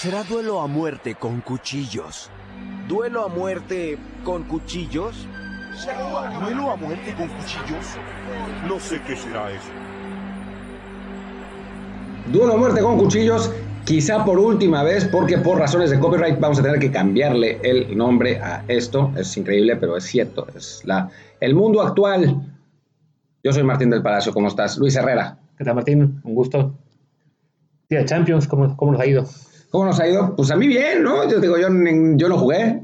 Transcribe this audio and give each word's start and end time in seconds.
Será 0.00 0.22
duelo 0.22 0.62
a 0.62 0.66
muerte 0.66 1.14
con 1.14 1.42
cuchillos. 1.42 2.30
¿Duelo 2.88 3.22
a 3.22 3.28
muerte 3.28 3.98
con 4.24 4.44
cuchillos? 4.44 5.26
¿Duelo 6.40 6.70
a 6.70 6.76
muerte 6.76 7.14
con 7.18 7.28
cuchillos? 7.28 7.84
No 8.66 8.80
sé 8.80 8.98
qué 9.06 9.14
será 9.14 9.50
eso. 9.50 9.68
Duelo 12.32 12.54
a 12.54 12.56
muerte 12.56 12.80
con 12.80 12.96
cuchillos, 12.96 13.52
quizá 13.84 14.24
por 14.24 14.38
última 14.38 14.82
vez, 14.82 15.04
porque 15.04 15.36
por 15.36 15.58
razones 15.58 15.90
de 15.90 16.00
copyright 16.00 16.40
vamos 16.40 16.58
a 16.60 16.62
tener 16.62 16.78
que 16.78 16.90
cambiarle 16.90 17.60
el 17.62 17.94
nombre 17.94 18.38
a 18.38 18.64
esto. 18.68 19.12
Es 19.18 19.36
increíble, 19.36 19.76
pero 19.76 19.98
es 19.98 20.04
cierto. 20.04 20.46
Es 20.56 20.80
la, 20.86 21.10
el 21.40 21.54
mundo 21.54 21.82
actual. 21.82 22.40
Yo 23.44 23.52
soy 23.52 23.64
Martín 23.64 23.90
del 23.90 24.00
Palacio, 24.00 24.32
¿cómo 24.32 24.48
estás? 24.48 24.78
Luis 24.78 24.96
Herrera. 24.96 25.36
¿Qué 25.58 25.64
tal, 25.64 25.74
Martín? 25.74 26.22
Un 26.24 26.34
gusto. 26.34 26.72
Día 27.90 27.98
de 27.98 28.06
Champions, 28.06 28.48
¿cómo, 28.48 28.74
¿cómo 28.78 28.92
nos 28.92 29.00
ha 29.02 29.06
ido? 29.06 29.26
¿Cómo 29.70 29.84
nos 29.84 30.00
ha 30.00 30.08
ido? 30.08 30.34
Pues 30.36 30.50
a 30.50 30.56
mí 30.56 30.66
bien, 30.66 31.02
¿no? 31.02 31.28
Yo 31.28 31.40
digo, 31.40 31.56
yo, 31.56 31.68
yo 31.68 32.28
no 32.28 32.38
jugué. 32.38 32.82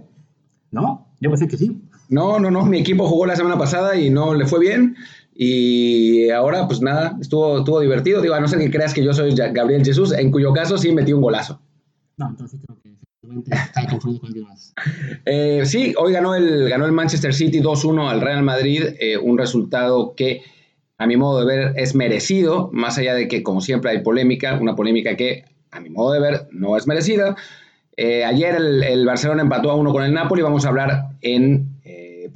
¿No? 0.70 1.08
Yo 1.20 1.30
pensé 1.30 1.48
que 1.48 1.56
sí. 1.56 1.82
No, 2.08 2.38
no, 2.38 2.50
no. 2.50 2.64
Mi 2.64 2.78
equipo 2.78 3.06
jugó 3.06 3.27
la 3.27 3.36
semana 3.36 3.58
pasada 3.58 3.96
y 3.96 4.10
no 4.10 4.34
le 4.34 4.46
fue 4.46 4.60
bien. 4.60 4.96
Y 5.34 6.30
ahora, 6.30 6.66
pues 6.66 6.80
nada, 6.80 7.16
estuvo, 7.20 7.58
estuvo 7.58 7.80
divertido. 7.80 8.22
Digo, 8.22 8.34
a 8.34 8.41
no 8.41 8.48
ser 8.48 8.60
que 8.60 8.70
creas 8.70 8.94
que 8.94 9.04
yo 9.04 9.12
soy 9.12 9.34
Gabriel 9.34 9.84
Jesús, 9.84 10.12
en 10.12 10.30
cuyo 10.30 10.52
caso 10.52 10.78
sí 10.78 10.92
metí 10.92 11.12
un 11.12 11.20
golazo. 11.20 11.60
No, 12.16 12.30
entonces 12.30 12.60
creo 12.64 12.78
que 12.82 13.50
está 13.50 13.86
confundido 13.88 14.20
con 14.20 14.28
alguien 14.28 14.46
más. 14.46 14.74
Eh, 15.28 15.62
sí, 15.64 15.92
hoy 15.98 16.12
ganó 16.12 16.36
el, 16.36 16.68
ganó 16.68 16.86
el 16.86 16.92
Manchester 16.92 17.34
City 17.34 17.60
2-1 17.60 18.08
al 18.08 18.20
Real 18.20 18.44
Madrid, 18.44 18.84
eh, 19.00 19.18
un 19.18 19.36
resultado 19.36 20.14
que 20.14 20.42
a 20.98 21.06
mi 21.08 21.16
modo 21.16 21.41
de 21.41 21.46
ver 21.46 21.72
es 21.77 21.96
merecido, 21.96 22.70
más 22.72 22.96
allá 22.96 23.14
de 23.14 23.27
que 23.27 23.42
como 23.42 23.60
siempre 23.60 23.91
hay 23.91 24.02
polémica, 24.02 24.56
una 24.60 24.77
polémica 24.77 25.16
que 25.16 25.44
a 25.70 25.80
mi 25.80 25.91
modo 25.91 26.12
de 26.12 26.20
ver 26.20 26.48
no 26.52 26.77
es 26.77 26.87
merecida. 26.87 27.37
Eh, 27.97 28.25
ayer 28.25 28.55
el, 28.56 28.83
el, 28.83 29.06
Barcelona 29.06 29.43
empató 29.43 29.70
a 29.70 29.75
uno 29.75 29.92
con 29.92 30.05
el 30.05 30.12
Napoli, 30.12 30.42
vamos 30.42 30.67
a 30.67 30.69
hablar 30.69 31.11
en 31.23 31.77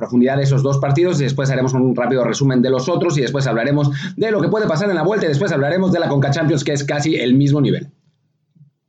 profundidad 0.00 0.37
de 0.39 0.42
esos 0.42 0.62
dos 0.62 0.78
partidos 0.78 1.20
y 1.20 1.25
después 1.25 1.50
haremos 1.50 1.75
un 1.75 1.95
rápido 1.95 2.25
resumen 2.25 2.62
de 2.62 2.70
los 2.70 2.89
otros 2.89 3.17
y 3.19 3.20
después 3.20 3.47
hablaremos 3.47 3.91
de 4.17 4.31
lo 4.33 4.41
que 4.41 4.48
puede 4.48 4.67
pasar 4.67 4.89
en 4.89 4.97
la 4.97 5.03
vuelta 5.03 5.27
y 5.27 5.28
después 5.28 5.53
hablaremos 5.53 5.92
de 5.92 6.00
la 6.00 6.09
Conca 6.09 6.31
Champions 6.31 6.64
que 6.64 6.72
es 6.72 6.83
casi 6.83 7.14
el 7.14 7.34
mismo 7.34 7.61
nivel. 7.61 7.89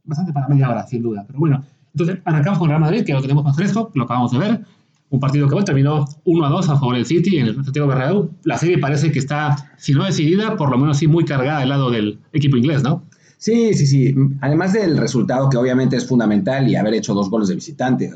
Bastante 0.04 0.34
para 0.34 0.48
media 0.48 0.70
hora, 0.70 0.88
sin 0.88 1.04
duda. 1.04 1.24
Pero 1.28 1.38
bueno, 1.38 1.64
entonces 1.94 2.20
arrancamos 2.26 2.58
con 2.58 2.70
Real 2.70 2.82
Madrid, 2.82 3.06
que 3.06 3.14
lo 3.14 3.22
tenemos 3.22 3.44
más 3.44 3.56
fresco, 3.56 3.92
lo 3.94 4.06
acabamos 4.06 4.32
de 4.32 4.40
ver. 4.40 4.62
Un 5.10 5.20
partido 5.20 5.48
que 5.48 5.54
bueno, 5.54 5.66
terminó 5.66 6.06
1 6.24 6.46
a 6.46 6.50
2 6.50 6.70
a 6.70 6.76
favor 6.78 6.96
del 6.96 7.06
City 7.06 7.38
en 7.38 7.48
el 7.48 7.64
Santiago 7.64 7.88
Bernabéu. 7.90 8.32
La 8.46 8.58
serie 8.58 8.78
parece 8.78 9.12
que 9.12 9.20
está, 9.20 9.58
si 9.78 9.94
no 9.94 10.06
decidida, 10.06 10.56
por 10.56 10.72
lo 10.72 10.78
menos 10.78 10.98
sí 10.98 11.08
muy 11.08 11.26
cargada 11.26 11.60
del 11.60 11.70
lado 11.70 11.92
del 11.92 12.20
equipo 12.32 12.56
inglés, 12.56 12.82
¿no? 12.82 13.04
Sí, 13.42 13.74
sí, 13.74 13.88
sí. 13.88 14.16
Además 14.40 14.72
del 14.72 14.98
resultado 14.98 15.50
que 15.50 15.58
obviamente 15.58 15.96
es 15.96 16.08
fundamental 16.08 16.70
y 16.70 16.76
haber 16.76 16.94
hecho 16.94 17.16
dos 17.16 17.28
goles 17.28 17.48
de 17.48 17.56
visitante. 17.56 18.12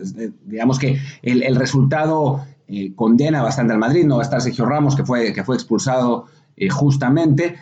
Digamos 0.46 0.78
que 0.78 1.00
el, 1.24 1.42
el 1.42 1.56
resultado 1.56 2.44
eh, 2.68 2.94
condena 2.94 3.42
bastante 3.42 3.74
al 3.74 3.80
Madrid, 3.80 4.06
no 4.06 4.18
va 4.18 4.22
a 4.22 4.26
estar 4.26 4.40
Sergio 4.40 4.68
Ramos, 4.68 4.96
que 4.96 5.04
fue, 5.04 5.34
que 5.34 5.44
fue 5.44 5.56
expulsado 5.56 6.26
eh, 6.56 6.70
justamente. 6.70 7.56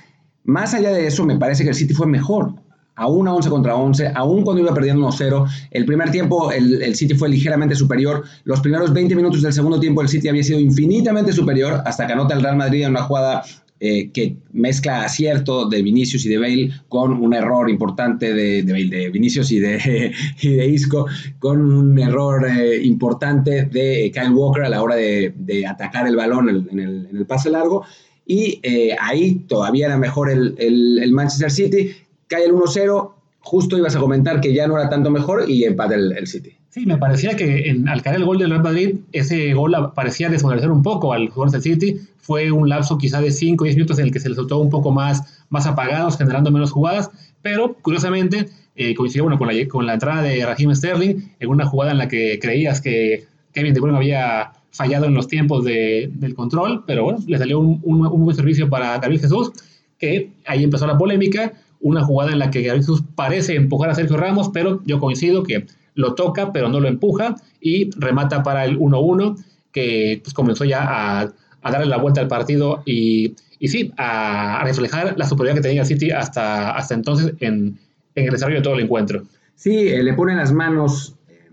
Más 0.44 0.74
allá 0.74 0.92
de 0.92 1.08
eso, 1.08 1.24
me 1.24 1.38
parece 1.38 1.64
que 1.64 1.70
el 1.70 1.76
City 1.76 1.94
fue 1.94 2.06
mejor. 2.06 2.54
Aún 2.96 3.30
a 3.30 3.34
11 3.34 3.50
contra 3.50 3.76
11, 3.78 4.12
aún 4.14 4.44
cuando 4.44 4.62
iba 4.62 4.74
perdiendo 4.74 5.08
1-0. 5.08 5.48
El 5.72 5.86
primer 5.86 6.12
tiempo 6.12 6.52
el, 6.52 6.82
el, 6.84 6.96
City 6.96 7.14
fue 7.14 7.30
ligeramente 7.30 7.76
superior. 7.76 8.26
Los 8.44 8.60
primeros 8.60 8.92
20 8.92 9.16
minutos 9.16 9.42
del 9.42 9.54
segundo 9.54 9.80
tiempo 9.80 10.02
el 10.02 10.10
City 10.10 10.28
había 10.28 10.44
sido 10.44 10.60
infinitamente 10.60 11.32
superior 11.32 11.82
hasta 11.86 12.06
que 12.06 12.12
anota 12.12 12.34
el 12.34 12.42
Real 12.42 12.58
Madrid 12.58 12.84
en 12.84 12.90
una 12.90 13.04
jugada 13.04 13.42
eh, 13.80 14.12
que 14.12 14.38
mezcla 14.54 15.04
acierto 15.04 15.68
de 15.68 15.82
Vinicius 15.82 16.26
y 16.26 16.30
de 16.30 16.38
Bale 16.38 16.72
con 16.88 17.12
un 17.12 17.34
error 17.34 17.70
importante 17.70 18.34
de, 18.34 18.64
de, 18.64 18.86
de 18.86 19.10
Vinicius 19.10 19.52
y 19.52 19.60
de, 19.60 20.14
y 20.42 20.50
de, 20.54 20.68
Isco, 20.68 21.08
con 21.40 21.60
un 21.60 22.00
error 22.00 22.48
eh, 22.48 22.82
importante 22.84 23.64
de 23.66 24.10
Kyle 24.14 24.32
Walker 24.32 24.64
a 24.64 24.70
la 24.70 24.82
hora 24.82 24.96
de, 24.96 25.66
atacar 25.68 26.08
el 26.08 26.16
balón 26.16 26.50
en, 26.50 26.56
el, 26.80 27.08
en 27.10 27.18
el, 27.18 27.26
pase 27.26 27.50
largo. 27.50 27.84
Y 28.26 28.62
eh, 28.64 28.96
ahí 29.02 29.36
todavía 29.50 29.88
era 29.88 29.98
mejor 29.98 30.30
el, 30.30 30.56
el, 30.60 31.00
el 31.04 31.12
Manchester 31.12 31.52
City, 31.52 31.92
cae 32.28 32.46
el 32.46 32.54
1-0, 32.54 33.12
justo 33.40 33.78
ibas 33.78 33.98
a 33.98 34.00
comentar 34.00 34.40
que 34.40 34.54
ya 34.54 34.66
no 34.66 34.80
era 34.80 34.90
tanto 34.90 35.12
mejor 35.12 35.50
y 35.50 35.66
empate 35.66 35.96
el 35.96 36.26
City. 36.28 36.58
Sí, 36.74 36.88
me 36.88 36.98
parecía 36.98 37.36
que 37.36 37.70
en, 37.70 37.88
al 37.88 38.02
caer 38.02 38.16
el 38.16 38.26
gol 38.26 38.40
del 38.40 38.50
Real 38.50 38.64
Madrid, 38.64 38.98
ese 39.12 39.54
gol 39.54 39.76
parecía 39.94 40.28
desmoralizar 40.28 40.72
un 40.72 40.82
poco 40.82 41.14
al 41.14 41.30
jugador 41.30 41.52
del 41.52 41.62
City. 41.62 42.00
Fue 42.18 42.52
un 42.52 42.68
lapso 42.68 42.98
quizá 42.98 43.22
de 43.22 43.30
5 43.30 43.64
o 43.64 43.66
10 43.66 43.76
minutos 43.76 44.00
en 44.00 44.06
el 44.06 44.12
que 44.12 44.20
se 44.20 44.28
les 44.28 44.38
soltó 44.38 44.58
un 44.58 44.72
poco 44.72 44.92
más, 44.92 45.46
más 45.52 45.68
apagados, 45.68 46.18
generando 46.18 46.50
menos 46.50 46.72
jugadas, 46.72 47.12
pero 47.44 47.76
curiosamente 47.76 48.50
eh, 48.76 48.96
coincidió 48.96 49.22
bueno, 49.22 49.38
con, 49.38 49.50
la, 49.50 49.68
con 49.68 49.86
la 49.86 49.94
entrada 49.94 50.24
de 50.24 50.44
Raheem 50.44 50.74
Sterling 50.74 51.18
en 51.40 51.48
una 51.48 51.68
jugada 51.68 51.92
en 51.92 52.00
la 52.00 52.08
que 52.08 52.40
creías 52.40 52.82
que 52.82 53.28
Kevin 53.54 53.76
De 53.76 53.80
Bruyne 53.80 53.98
había 53.98 54.54
fallado 54.72 55.06
en 55.06 55.14
los 55.14 55.28
tiempos 55.28 55.64
de, 55.64 56.10
del 56.12 56.34
control, 56.34 56.86
pero 56.88 57.04
bueno, 57.04 57.20
le 57.28 57.38
salió 57.38 57.60
un, 57.60 57.82
un, 57.84 58.04
un 58.08 58.24
buen 58.24 58.36
servicio 58.36 58.68
para 58.68 58.94
Gabriel 58.94 59.22
Jesús, 59.22 59.52
que 60.00 60.32
ahí 60.48 60.64
empezó 60.64 60.88
la 60.88 60.98
polémica, 60.98 61.54
una 61.82 62.04
jugada 62.04 62.32
en 62.32 62.40
la 62.40 62.50
que 62.50 62.64
Gabriel 62.64 62.82
Jesús 62.82 63.04
parece 63.14 63.54
empujar 63.54 63.92
a 63.92 63.94
Sergio 63.94 64.18
Ramos, 64.18 64.50
pero 64.52 64.82
yo 64.86 65.00
coincido 65.00 65.44
que 65.44 65.68
lo 65.96 66.16
toca, 66.16 66.52
pero 66.52 66.70
no 66.70 66.80
lo 66.80 66.88
empuja 66.88 67.36
y 67.60 67.90
remata 67.98 68.44
para 68.44 68.66
el 68.66 68.80
1-1, 68.80 69.44
que 69.72 70.22
pues, 70.24 70.34
comenzó 70.34 70.66
ya 70.66 71.22
a, 71.22 71.34
darle 71.64 71.86
la 71.86 71.98
vuelta 71.98 72.22
al 72.22 72.28
partido 72.28 72.84
y, 72.86 73.36
y 73.60 73.68
sí, 73.70 73.94
a, 73.98 74.62
reflejar 74.64 75.16
la 75.18 75.26
superioridad 75.26 75.62
que 75.62 75.68
tenía 75.70 75.82
el 75.82 75.88
City 75.88 76.12
hasta, 76.12 76.72
hasta 76.72 76.94
entonces 76.94 77.34
en, 77.40 77.78
en, 78.16 78.26
el 78.26 78.32
desarrollo 78.32 78.58
de 78.58 78.64
todo 78.64 78.76
el 78.76 78.82
encuentro. 78.82 79.24
Sí, 79.56 79.88
eh, 79.88 80.04
le 80.04 80.14
pone 80.14 80.36
las 80.36 80.52
manos 80.52 81.16
eh, 81.30 81.50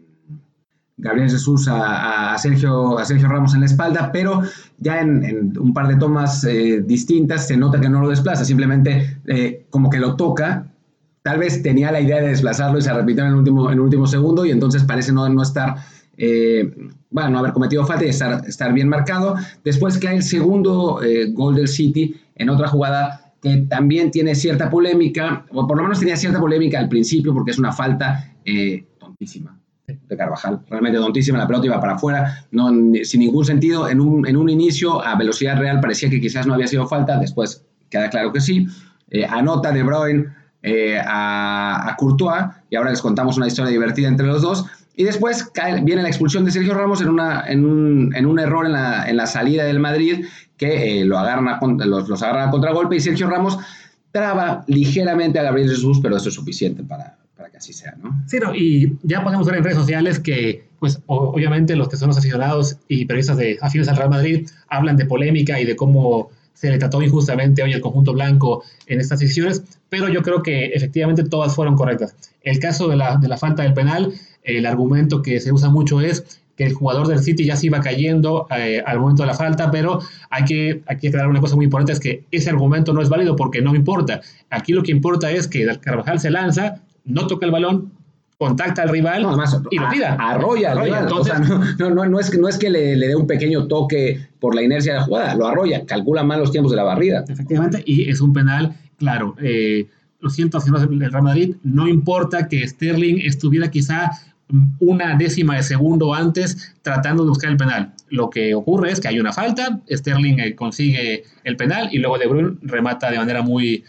Gabriel 0.97 1.31
Jesús 1.31 1.69
a, 1.71 2.37
Sergio, 2.39 2.99
a 2.99 3.05
Sergio 3.05 3.29
Ramos 3.29 3.55
en 3.55 3.61
la 3.61 3.67
espalda, 3.67 4.11
pero 4.13 4.43
ya 4.79 5.01
en, 5.01 5.57
un 5.59 5.73
par 5.73 5.87
de 5.87 5.97
tomas 5.97 6.43
eh, 6.45 6.83
distintas 6.85 7.47
se 7.47 7.57
nota 7.57 7.81
que 7.81 7.89
no 7.89 8.01
lo 8.01 8.09
desplaza, 8.09 8.45
simplemente 8.45 9.19
como 9.71 9.91
que 9.91 9.99
lo 9.99 10.17
toca 10.17 10.70
tal 11.23 11.39
vez 11.39 11.63
tenía 11.63 11.93
la 11.93 12.01
idea 12.01 12.21
de 12.21 12.29
desplazarlo 12.29 12.79
y 12.79 12.83
se 12.83 12.93
repitió 12.93 13.25
en 13.25 13.31
el 13.31 13.37
último, 13.37 13.67
en 13.69 13.75
el 13.75 13.81
último 13.81 14.07
segundo 14.07 14.45
y 14.47 14.51
entonces 14.51 14.85
parece 14.85 15.13
no, 15.13 15.29
no 15.29 15.43
estar, 15.43 15.77
eh, 16.17 16.71
bueno, 17.11 17.31
no 17.31 17.39
haber 17.41 17.53
cometido 17.53 17.85
falta 17.85 18.05
y 18.05 18.09
estar, 18.09 18.43
estar 18.47 18.73
bien 18.73 18.89
marcado. 18.89 19.37
Después 19.65 19.99
cae 19.99 20.17
el 20.17 20.23
segundo 20.23 21.03
eh, 21.03 21.31
gol 21.33 21.57
del 21.57 21.69
City 21.69 22.15
en 22.37 22.49
otra 22.49 22.69
jugada 22.69 23.35
que 23.43 23.57
también 23.69 24.11
tiene 24.11 24.35
cierta 24.35 24.69
polémica, 24.69 25.47
o 25.51 25.67
por 25.67 25.77
lo 25.77 25.83
menos 25.83 25.99
tenía 25.99 26.17
cierta 26.17 26.39
polémica 26.39 26.79
al 26.79 26.89
principio 26.89 27.33
porque 27.33 27.53
es 27.53 27.59
una 27.59 27.73
falta 27.73 28.35
eh, 28.45 28.87
tontísima 28.99 29.59
de 29.87 30.17
Carvajal, 30.17 30.61
realmente 30.69 30.99
tontísima, 30.99 31.39
la 31.39 31.49
pelota 31.49 31.67
iba 31.67 31.81
para 31.81 31.95
afuera, 31.95 32.47
no, 32.53 32.69
sin 33.03 33.21
ningún 33.21 33.45
sentido, 33.45 33.89
en 33.89 34.01
un, 34.01 34.25
en 34.25 34.37
un 34.37 34.49
inicio 34.49 35.05
a 35.05 35.17
velocidad 35.17 35.59
real 35.59 35.81
parecía 35.81 36.09
que 36.09 36.21
quizás 36.21 36.47
no 36.47 36.55
había 36.55 36.69
sido 36.69 36.87
falta, 36.87 37.19
después 37.19 37.65
queda 37.89 38.09
claro 38.09 38.33
que 38.33 38.41
sí, 38.41 38.69
anota 39.29 39.73
De 39.73 39.83
Bruyne, 39.83 40.27
eh, 40.63 41.01
a, 41.05 41.95
Courtois 41.99 42.45
y 42.69 42.77
ahora 42.77 42.91
les 42.91 43.01
contamos 43.01 43.37
una 43.37 43.47
historia 43.47 43.71
divertida 43.71 44.09
entre 44.09 44.27
los 44.27 44.43
dos. 44.43 44.67
Y 44.95 45.05
después 45.05 45.45
cae, 45.45 45.81
viene 45.83 46.03
la 46.03 46.09
expulsión 46.09 46.45
de 46.45 46.51
Sergio 46.51 46.75
Ramos 46.75 47.01
en, 47.01 47.09
un, 47.09 48.15
en 48.15 48.27
un 48.27 48.39
error 48.39 48.67
en 48.67 48.73
la, 48.73 49.09
en 49.09 49.17
la, 49.17 49.27
salida 49.27 49.65
del 49.65 49.79
Madrid 49.79 50.27
que 50.57 51.01
eh, 51.01 51.05
lo 51.05 51.19
agarran 51.19 51.49
a, 51.49 51.87
los, 51.87 52.09
los 52.09 52.23
agarran 52.23 52.49
a 52.49 52.51
contragolpe 52.51 52.97
y 52.97 53.01
Sergio 53.01 53.29
Ramos 53.29 53.59
traba 54.13 54.65
ligeramente 54.67 55.39
a 55.39 55.43
Gabriel 55.45 55.71
Jesús, 55.71 56.01
pero 56.03 56.17
eso 56.17 56.29
es 56.29 56.35
suficiente 56.35 56.83
para, 56.83 57.17
para 57.37 57.51
que 57.51 57.57
así 57.57 57.73
sea, 57.73 57.95
¿no? 58.03 58.23
Sí, 58.27 58.39
no, 58.39 58.55
y 58.55 58.99
ya 59.03 59.23
podemos 59.23 59.47
ver 59.47 59.57
en 59.57 59.65
redes 59.65 59.79
sociales 59.79 60.19
que, 60.19 60.69
pues, 60.79 61.01
obviamente 61.07 61.77
los 61.77 61.89
que 61.89 61.97
son 61.97 62.09
los 62.09 62.19
aficionados 62.19 62.77
y 62.89 63.07
periodistas 63.07 63.37
de 63.39 63.59
afines 63.63 63.89
al 63.89 63.97
Real 63.97 64.11
Madrid 64.11 64.49
hablan 64.69 64.97
de 64.97 65.07
polémica 65.07 65.59
y 65.61 65.65
de 65.65 65.77
cómo 65.77 66.31
se 66.61 66.71
le 66.71 66.77
trató 66.77 67.01
injustamente 67.01 67.63
hoy 67.63 67.73
al 67.73 67.81
conjunto 67.81 68.13
blanco 68.13 68.63
en 68.87 69.01
estas 69.01 69.21
decisiones, 69.21 69.63
pero 69.89 70.11
yo 70.11 70.21
creo 70.21 70.43
que 70.43 70.67
efectivamente 70.67 71.25
todas 71.25 71.55
fueron 71.55 71.75
correctas. 71.75 72.15
El 72.43 72.59
caso 72.59 72.87
de 72.89 72.97
la, 72.97 73.17
de 73.17 73.29
la 73.29 73.39
falta 73.39 73.63
del 73.63 73.73
penal, 73.73 74.13
el 74.43 74.67
argumento 74.67 75.23
que 75.23 75.41
se 75.41 75.53
usa 75.53 75.71
mucho 75.71 76.03
es 76.03 76.43
que 76.57 76.65
el 76.65 76.75
jugador 76.75 77.09
del 77.09 77.21
City 77.21 77.47
ya 77.47 77.57
se 77.57 77.69
iba 77.69 77.81
cayendo 77.81 78.47
eh, 78.55 78.83
al 78.85 79.01
momento 79.01 79.23
de 79.23 79.29
la 79.29 79.35
falta, 79.35 79.71
pero 79.71 80.01
hay 80.29 80.45
que, 80.45 80.83
hay 80.87 80.99
que 80.99 81.09
aclarar 81.09 81.31
una 81.31 81.41
cosa 81.41 81.57
muy 81.57 81.65
importante, 81.65 81.93
es 81.93 82.01
que 82.01 82.25
ese 82.31 82.51
argumento 82.51 82.93
no 82.93 83.01
es 83.01 83.09
válido 83.09 83.37
porque 83.37 83.63
no 83.63 83.75
importa. 83.75 84.21
Aquí 84.51 84.75
lo 84.75 84.83
que 84.83 84.93
importa 84.93 85.31
es 85.31 85.49
que 85.49 85.67
Carvajal 85.81 86.21
se 86.21 86.31
lanza, 86.31 86.83
no 87.07 87.27
toca 87.27 87.47
el 87.47 87.53
balón, 87.53 87.91
contacta 88.41 88.81
al 88.81 88.89
rival 88.89 89.21
no, 89.21 89.29
además, 89.29 89.61
y 89.71 89.79
lo 89.79 89.91
tira. 89.91 90.15
Arrolla, 90.15 90.73
arrolla 90.73 90.85
rival. 90.85 91.03
Entonces, 91.03 91.35
o 91.35 91.45
sea, 91.45 91.75
no, 91.79 91.91
no, 91.91 92.07
no, 92.07 92.19
es, 92.19 92.39
no 92.39 92.49
es 92.49 92.57
que 92.57 92.71
le, 92.71 92.97
le, 92.97 93.09
dé 93.09 93.15
un 93.15 93.27
pequeño 93.27 93.69
toque 93.69 94.29
por 94.41 94.55
la 94.55 94.63
inercia 94.63 94.95
de 94.95 95.01
la 95.01 95.05
jugada, 95.05 95.35
lo 95.35 95.47
arrolla, 95.47 95.85
calcula 95.85 96.25
mal 96.25 96.41
los 96.41 96.51
tiempos 96.51 96.71
de 96.73 96.77
la 96.79 96.85
barrida. 96.85 97.23
Efectivamente, 97.29 97.83
y 97.85 98.09
es 98.09 98.23
un 98.23 98.33
penal, 98.33 98.75
claro. 98.97 99.37
Eh, 99.43 99.89
lo 100.21 100.31
siento, 100.31 100.57
haciendo 100.57 100.81
el 100.81 101.13
Real 101.13 101.23
Madrid, 101.23 101.57
no 101.65 101.87
importa 101.87 102.49
que 102.49 102.67
Sterling 102.67 103.19
estuviera 103.19 103.71
quizá 103.71 104.11
una 104.79 105.17
décima 105.19 105.57
de 105.57 105.63
segundo 105.63 106.15
antes 106.15 106.75
tratando 106.81 107.25
de 107.25 107.29
buscar 107.29 107.51
el 107.51 107.59
penal. 107.59 107.93
Lo 108.09 108.31
que 108.31 108.55
ocurre 108.55 108.91
es 108.91 109.01
que 109.01 109.09
hay 109.09 109.21
una 109.21 109.35
falta, 109.35 109.81
Sterling 109.87 110.39
eh, 110.41 110.55
consigue 110.55 111.25
el 111.45 111.59
penal 111.59 111.91
y 111.93 111.99
luego 111.99 112.17
De 112.17 112.27
Bruyne 112.27 112.57
remata 112.63 113.11
de 113.11 113.19
manera 113.19 113.43
muy, 113.43 113.85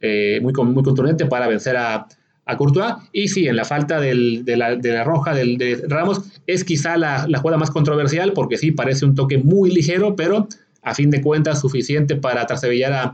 eh, 0.00 0.40
muy, 0.42 0.52
muy 0.52 0.82
contundente 0.82 1.26
para 1.26 1.46
vencer 1.46 1.76
a, 1.76 2.08
a 2.44 2.56
Courtois. 2.56 2.94
Y 3.12 3.28
sí, 3.28 3.46
en 3.46 3.56
la 3.56 3.64
falta 3.64 4.00
del, 4.00 4.44
de, 4.44 4.56
la, 4.56 4.76
de, 4.76 4.92
la, 4.92 5.04
roja 5.04 5.34
del, 5.34 5.58
de 5.58 5.82
Ramos 5.88 6.22
es 6.46 6.64
quizá 6.64 6.96
la, 6.96 7.26
la, 7.28 7.38
jugada 7.38 7.58
más 7.58 7.70
controversial 7.70 8.32
porque 8.32 8.58
sí 8.58 8.72
parece 8.72 9.04
un 9.04 9.14
toque 9.14 9.38
muy 9.38 9.70
ligero, 9.70 10.16
pero 10.16 10.48
a 10.82 10.94
fin 10.94 11.10
de 11.10 11.20
cuentas 11.20 11.60
suficiente 11.60 12.16
para 12.16 12.46
trasebillar 12.46 12.92
a 12.92 13.12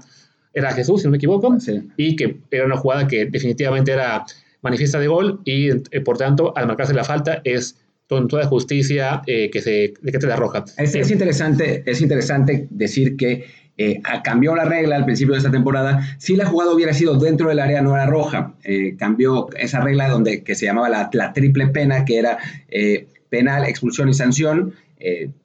era 0.54 0.72
Jesús, 0.72 1.00
si 1.00 1.06
no 1.06 1.12
me 1.12 1.19
equivoco, 1.19 1.58
sí. 1.60 1.88
y 1.96 2.16
que 2.16 2.38
era 2.50 2.66
una 2.66 2.76
jugada 2.76 3.06
que 3.06 3.26
definitivamente 3.26 3.92
era 3.92 4.25
manifiesta 4.62 4.98
de 4.98 5.06
gol 5.06 5.40
y 5.44 5.70
eh, 5.70 6.00
por 6.04 6.19
tanto 6.19 6.56
al 6.56 6.66
marcarse 6.66 6.94
la 6.94 7.04
falta 7.04 7.40
es 7.44 7.76
con 8.08 8.26
toda 8.26 8.46
justicia 8.46 9.22
eh, 9.26 9.50
que 9.50 9.60
se 9.60 9.92
que 10.04 10.19
te 10.19 10.26
la 10.26 10.36
roja. 10.36 10.64
Es, 10.78 10.94
es, 10.94 11.10
interesante, 11.10 11.82
es 11.86 12.00
interesante 12.00 12.66
decir 12.70 13.16
que 13.16 13.44
eh, 13.78 14.02
cambió 14.25 14.56
la 14.56 14.64
regla 14.64 14.96
al 14.96 15.04
principio 15.04 15.34
de 15.34 15.38
esta 15.38 15.52
temporada. 15.52 16.16
Si 16.19 16.34
la 16.34 16.46
jugada 16.46 16.72
hubiera 16.72 16.92
sido 16.92 17.16
dentro 17.16 17.48
del 17.48 17.60
área, 17.60 17.80
no 17.80 17.94
era 17.94 18.06
roja. 18.06 18.54
Eh, 18.64 18.96
cambió 18.98 19.48
esa 19.56 19.80
regla 19.80 20.08
donde, 20.08 20.42
que 20.42 20.56
se 20.56 20.66
llamaba 20.66 20.88
la, 20.88 21.08
la 21.12 21.32
triple 21.32 21.69
pena, 21.69 22.04
que 22.04 22.19
era 22.19 22.38
eh, 22.69 23.06
penal, 23.30 23.64
expulsión 23.64 24.08
y 24.08 24.14
sanción. 24.14 24.75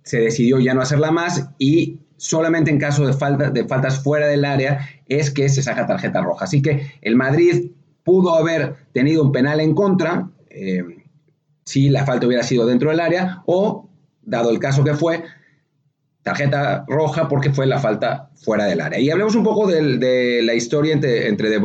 se 0.02 0.18
decidió 0.20 0.60
ya 0.60 0.74
no 0.74 0.82
hacerla 0.82 1.12
más 1.12 1.50
y 1.60 2.00
solamente 2.18 2.72
en 2.72 2.80
caso 2.80 3.06
de, 3.06 3.52
de 3.52 3.66
faltas 3.66 4.02
fuera 4.02 4.26
del 4.28 4.46
área 4.46 4.80
es 5.08 5.30
que 5.30 5.48
se 5.48 5.62
saca 5.62 5.86
tarjeta 5.86 6.22
roja. 6.22 6.46
Así 6.46 6.64
que 6.64 6.94
el 7.04 7.16
Madrid 7.16 7.70
pudo 8.04 8.36
haber 8.36 8.76
tenido 8.94 9.22
un 9.24 9.32
penal 9.32 9.60
en 9.60 9.76
contra 9.76 10.28
si 11.66 11.90
la 11.90 12.06
falta 12.06 12.28
hubiera 12.28 12.44
sido 12.44 12.66
dentro 12.66 12.90
del 12.90 13.00
área 13.00 13.44
o, 13.46 13.90
dado 14.24 14.50
el 14.52 14.60
caso 14.60 14.84
que 14.84 14.94
fue, 14.94 15.24
tarjeta 16.24 16.86
roja 16.88 17.28
porque 17.28 17.52
fue 17.52 17.68
la 17.68 17.80
falta 17.80 18.30
fuera 18.36 18.66
del 18.66 18.82
área. 18.82 19.00
Y 19.00 19.10
hablemos 19.10 19.36
un 19.36 19.44
poco 19.44 19.68
de, 19.68 19.98
de 19.98 20.42
la 20.42 20.54
historia 20.54 20.94
entre, 20.94 21.28
entre 21.28 21.50
De 21.50 21.60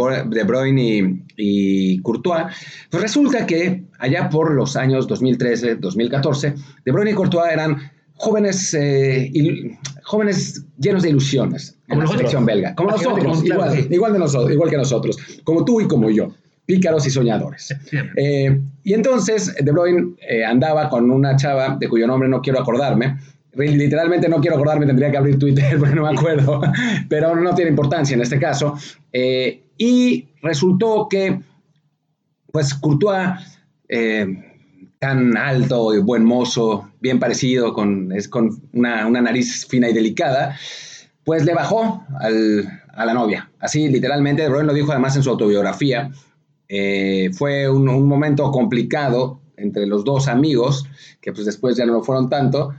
Bruyne 0.45 0.83
y, 0.83 1.25
y, 1.37 2.03
Courtois. 2.03 2.47
Pues 2.91 3.03
resulta 3.03 3.47
que 3.47 3.85
allá 3.99 4.29
por 4.29 4.53
los 4.53 4.77
años 4.77 5.07
2013, 5.07 5.77
2014, 5.77 6.55
De 6.85 6.93
Bruyne 6.93 7.13
y 7.13 7.15
Courtois 7.15 7.53
eran 7.53 7.79
jóvenes, 8.15 8.75
eh, 8.75 9.31
il, 9.33 9.79
jóvenes 10.03 10.65
llenos 10.77 11.05
de 11.05 11.11
ilusiones 11.11 11.79
en 11.89 12.01
la 12.01 12.07
selección 12.09 12.45
belga. 12.45 12.75
Como 12.75 12.91
nosotros, 12.91 13.45
igual, 13.45 13.73
sí. 13.73 13.89
igual, 13.91 14.13
de 14.13 14.19
nosotros, 14.19 14.53
igual 14.53 14.71
que 14.71 14.77
nosotros, 14.77 15.17
como 15.45 15.65
tú 15.65 15.81
y 15.81 15.87
como 15.87 16.11
yo. 16.11 16.35
Pícaros 16.67 17.07
y 17.07 17.11
soñadores. 17.11 17.75
Eh, 18.17 18.61
y 18.85 18.93
entonces 18.93 19.55
De 19.59 19.73
Bruyne 19.73 20.17
eh, 20.21 20.45
andaba 20.45 20.91
con 20.91 21.11
una 21.11 21.35
chava 21.35 21.79
de 21.81 21.89
cuyo 21.89 22.07
nombre 22.07 22.29
no 22.29 22.43
quiero 22.43 22.61
acordarme, 22.61 23.17
literalmente 23.55 24.29
no 24.29 24.41
quiero 24.41 24.57
acordarme, 24.57 24.87
tendría 24.87 25.11
que 25.11 25.17
abrir 25.17 25.39
Twitter 25.39 25.77
porque 25.79 25.95
no 25.95 26.03
me 26.03 26.17
acuerdo, 26.17 26.61
pero 27.09 27.35
no 27.37 27.55
tiene 27.55 27.71
importancia 27.71 28.15
en 28.15 28.23
este 28.23 28.39
caso. 28.39 28.77
Eh, 29.13 29.63
y 29.77 30.29
resultó 30.43 31.09
que, 31.09 31.41
pues, 32.53 32.75
Courtois, 32.75 33.39
eh, 33.89 34.27
tan 34.99 35.37
alto 35.37 35.95
y 35.95 36.01
buen 36.01 36.25
mozo, 36.25 36.91
bien 37.01 37.19
parecido, 37.19 37.73
con, 37.73 38.13
es 38.13 38.29
con 38.29 38.61
una, 38.73 39.07
una 39.07 39.21
nariz 39.21 39.67
fina 39.67 39.89
y 39.89 39.93
delicada, 39.93 40.57
pues 41.25 41.45
le 41.45 41.55
bajó 41.55 42.03
al, 42.21 42.83
a 42.95 43.05
la 43.05 43.15
novia. 43.15 43.51
Así, 43.61 43.89
literalmente, 43.89 44.49
Bruyne 44.49 44.67
lo 44.67 44.75
dijo 44.75 44.93
además 44.93 45.15
en 45.17 45.23
su 45.23 45.31
autobiografía. 45.31 46.11
Eh, 46.69 47.31
fue 47.33 47.69
un, 47.69 47.89
un 47.89 48.09
momento 48.09 48.51
complicado 48.51 49.41
entre 49.57 49.87
los 49.87 50.05
dos 50.05 50.29
amigos, 50.29 50.87
que 51.21 51.33
pues 51.33 51.47
después 51.47 51.77
ya 51.77 51.87
no 51.87 51.95
lo 51.95 52.03
fueron 52.03 52.29
tanto, 52.29 52.75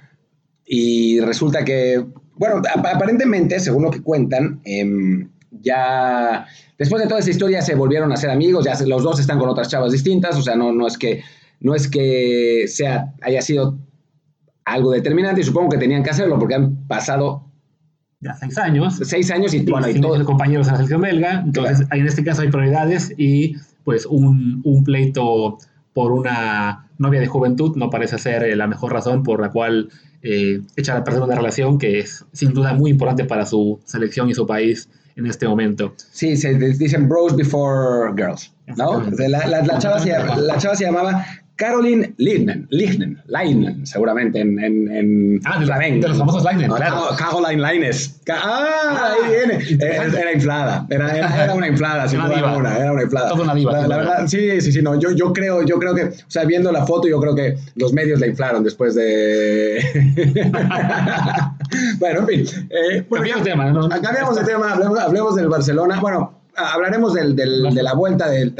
y 0.72 1.20
resulta 1.20 1.66
que, 1.66 2.06
bueno, 2.36 2.62
aparentemente, 2.76 3.60
según 3.60 3.86
lo 3.86 3.90
que 3.90 4.04
cuentan, 4.04 4.62
eh, 4.64 5.28
ya 5.50 6.46
después 6.78 7.02
de 7.02 7.08
toda 7.08 7.22
esa 7.22 7.32
historia 7.32 7.64
se 7.64 7.74
volvieron 7.74 8.12
a 8.12 8.18
ser 8.18 8.30
amigos, 8.30 8.66
ya 8.66 8.78
los 8.86 9.02
dos 9.02 9.20
están 9.20 9.40
con 9.40 9.50
otras 9.50 9.68
chavas 9.68 9.92
distintas, 9.92 10.38
o 10.38 10.44
sea, 10.44 10.56
no, 10.56 10.72
no, 10.72 10.86
es, 10.86 11.00
que, 11.00 11.24
no 11.60 11.74
es 11.74 11.88
que 11.88 12.66
sea, 12.68 13.16
haya 13.24 13.42
sido 13.42 13.80
algo 14.64 14.92
determinante 14.92 15.42
y 15.42 15.44
supongo 15.44 15.70
que 15.70 15.80
tenían 15.80 16.04
que 16.04 16.12
hacerlo 16.12 16.38
porque 16.38 16.54
han 16.54 16.86
pasado 16.86 17.46
ya 18.20 18.36
seis 18.36 18.56
años. 18.60 19.00
Seis 19.02 19.32
años 19.32 19.56
y, 19.56 19.62
bueno, 19.62 19.90
y 19.90 20.00
todos 20.00 20.24
compañeros 20.24 20.68
en 20.68 20.74
la 20.74 20.78
selección 20.78 21.02
belga. 21.02 21.42
Entonces, 21.46 21.80
claro. 21.80 22.02
en 22.02 22.08
este 22.08 22.24
caso 22.24 22.44
hay 22.44 22.50
prioridades 22.50 23.12
y 23.18 23.56
pues 23.84 24.06
un, 24.06 24.62
un 24.64 24.84
pleito 24.84 25.58
por 25.94 26.12
una 26.12 26.90
novia 27.00 27.22
de 27.22 27.26
juventud 27.26 27.76
no 27.76 27.90
parece 27.90 28.20
ser 28.20 28.56
la 28.56 28.68
mejor 28.68 28.94
razón 28.94 29.24
por 29.24 29.42
la 29.42 29.50
cual 29.50 29.90
eh, 30.22 30.62
echar 30.76 30.98
a 30.98 31.04
perder 31.04 31.22
una 31.22 31.36
relación 31.36 31.78
que 31.78 32.00
es 32.00 32.26
sin 32.34 32.54
duda 32.54 32.74
muy 32.74 32.92
importante 32.92 33.26
para 33.26 33.46
su 33.46 33.80
selección 33.86 34.30
y 34.30 34.34
su 34.34 34.46
país 34.46 34.90
en 35.16 35.26
este 35.26 35.48
momento. 35.48 35.94
Sí, 36.12 36.36
se 36.38 36.54
dicen 36.54 37.08
bros 37.08 37.36
before 37.36 38.14
girls, 38.16 38.54
¿no? 38.78 39.02
La, 39.18 39.48
la, 39.48 39.62
la, 39.64 39.80
chava 39.80 40.00
se, 40.00 40.10
la, 40.38 40.58
chava 40.58 40.76
se, 40.76 40.86
llamaba 40.86 41.26
Caroline 41.60 42.14
Lignen, 42.16 42.68
Lignen, 42.70 43.22
Leinen, 43.28 43.86
seguramente 43.86 44.40
en, 44.40 44.58
en, 44.64 44.88
en 44.96 45.42
ah, 45.44 45.60
de, 45.60 45.66
flamenco. 45.66 46.04
de 46.04 46.08
los 46.08 46.18
famosos 46.18 46.42
no, 46.42 46.76
claro. 46.76 47.10
Caroline 47.18 47.62
Lines. 47.62 48.22
Ah, 48.30 49.14
ahí 49.14 49.30
viene. 49.30 49.62
Era, 49.78 50.06
era, 50.06 50.32
inflada, 50.32 50.88
era, 50.90 51.18
era, 51.18 51.44
era 51.44 51.54
una 51.54 51.68
inflada, 51.68 52.08
sin 52.08 52.22
duda 52.22 52.38
alguna, 52.38 52.78
era 52.78 52.94
una 52.94 53.04
inflada. 53.04 53.28
Toda 53.32 53.44
una 53.44 53.54
diva. 53.54 53.74
La, 53.74 53.88
la 53.90 53.98
verdad, 53.98 54.28
sí, 54.28 54.62
sí, 54.62 54.72
sí, 54.72 54.82
no, 54.82 54.98
yo, 54.98 55.12
yo 55.12 55.34
creo, 55.34 55.64
yo 55.64 55.80
creo 55.80 55.94
que, 55.94 56.04
o 56.04 56.30
sea, 56.30 56.46
viendo 56.46 56.72
la 56.72 56.86
foto, 56.86 57.10
yo 57.10 57.20
creo 57.20 57.36
que 57.36 57.58
los 57.76 57.92
medios 57.92 58.22
la 58.22 58.28
inflaron 58.28 58.64
después 58.64 58.96
de... 58.96 59.84
bueno, 62.00 62.22
en 62.22 62.28
fin. 62.28 62.46
Eh, 62.70 63.04
bueno, 63.10 63.26
cambiamos 63.26 63.44
de 63.44 63.52
tema, 63.52 63.72
¿no? 63.72 63.90
Cambiamos 63.90 64.36
de 64.38 64.46
tema, 64.46 64.72
hablemos, 64.72 64.98
hablemos 64.98 65.36
del 65.36 65.50
Barcelona. 65.50 66.00
Bueno, 66.00 66.40
hablaremos 66.56 67.14
del, 67.14 67.36
del, 67.36 67.64
de 67.74 67.84
la 67.84 67.94
vuelta, 67.94 68.30
del, 68.30 68.56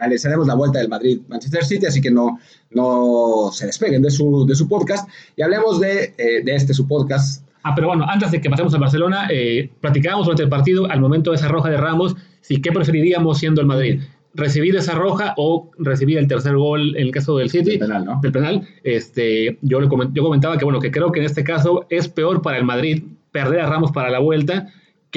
analizaremos 0.00 0.46
la 0.46 0.54
vuelta 0.54 0.78
del 0.78 0.88
Madrid-Manchester 0.88 1.64
City, 1.64 1.86
así 1.86 2.00
que 2.00 2.10
no, 2.10 2.38
no 2.70 3.50
se 3.52 3.66
despeguen 3.66 4.02
de 4.02 4.10
su, 4.10 4.46
de 4.46 4.54
su 4.54 4.68
podcast 4.68 5.08
y 5.36 5.42
hablemos 5.42 5.80
de, 5.80 6.14
eh, 6.18 6.42
de 6.44 6.54
este, 6.54 6.74
su 6.74 6.86
podcast. 6.86 7.44
Ah, 7.62 7.74
pero 7.74 7.88
bueno, 7.88 8.06
antes 8.08 8.30
de 8.30 8.40
que 8.40 8.48
pasemos 8.48 8.74
a 8.74 8.78
Barcelona, 8.78 9.26
eh, 9.30 9.70
platicábamos 9.80 10.26
durante 10.26 10.44
el 10.44 10.48
partido, 10.48 10.88
al 10.90 11.00
momento 11.00 11.30
de 11.30 11.36
esa 11.36 11.48
roja 11.48 11.68
de 11.68 11.76
Ramos, 11.76 12.14
si 12.40 12.60
qué 12.60 12.70
preferiríamos 12.70 13.38
siendo 13.38 13.60
el 13.60 13.66
Madrid. 13.66 14.00
Recibir 14.34 14.76
esa 14.76 14.94
roja 14.94 15.34
o 15.38 15.70
recibir 15.78 16.18
el 16.18 16.28
tercer 16.28 16.56
gol 16.56 16.94
en 16.94 17.06
el 17.06 17.10
caso 17.10 17.38
del 17.38 17.50
City. 17.50 17.70
Del 17.70 17.78
penal, 17.80 18.04
¿no? 18.04 18.20
Del 18.20 18.32
penal. 18.32 18.68
Este, 18.84 19.58
yo, 19.62 19.80
le 19.80 19.88
coment 19.88 20.14
yo 20.14 20.22
comentaba 20.22 20.58
que, 20.58 20.64
bueno, 20.64 20.78
que 20.78 20.90
creo 20.90 21.10
que 21.10 21.20
en 21.20 21.26
este 21.26 21.42
caso 21.42 21.86
es 21.88 22.06
peor 22.06 22.42
para 22.42 22.58
el 22.58 22.64
Madrid 22.64 23.02
perder 23.32 23.60
a 23.60 23.66
Ramos 23.66 23.92
para 23.92 24.10
la 24.10 24.18
vuelta 24.18 24.68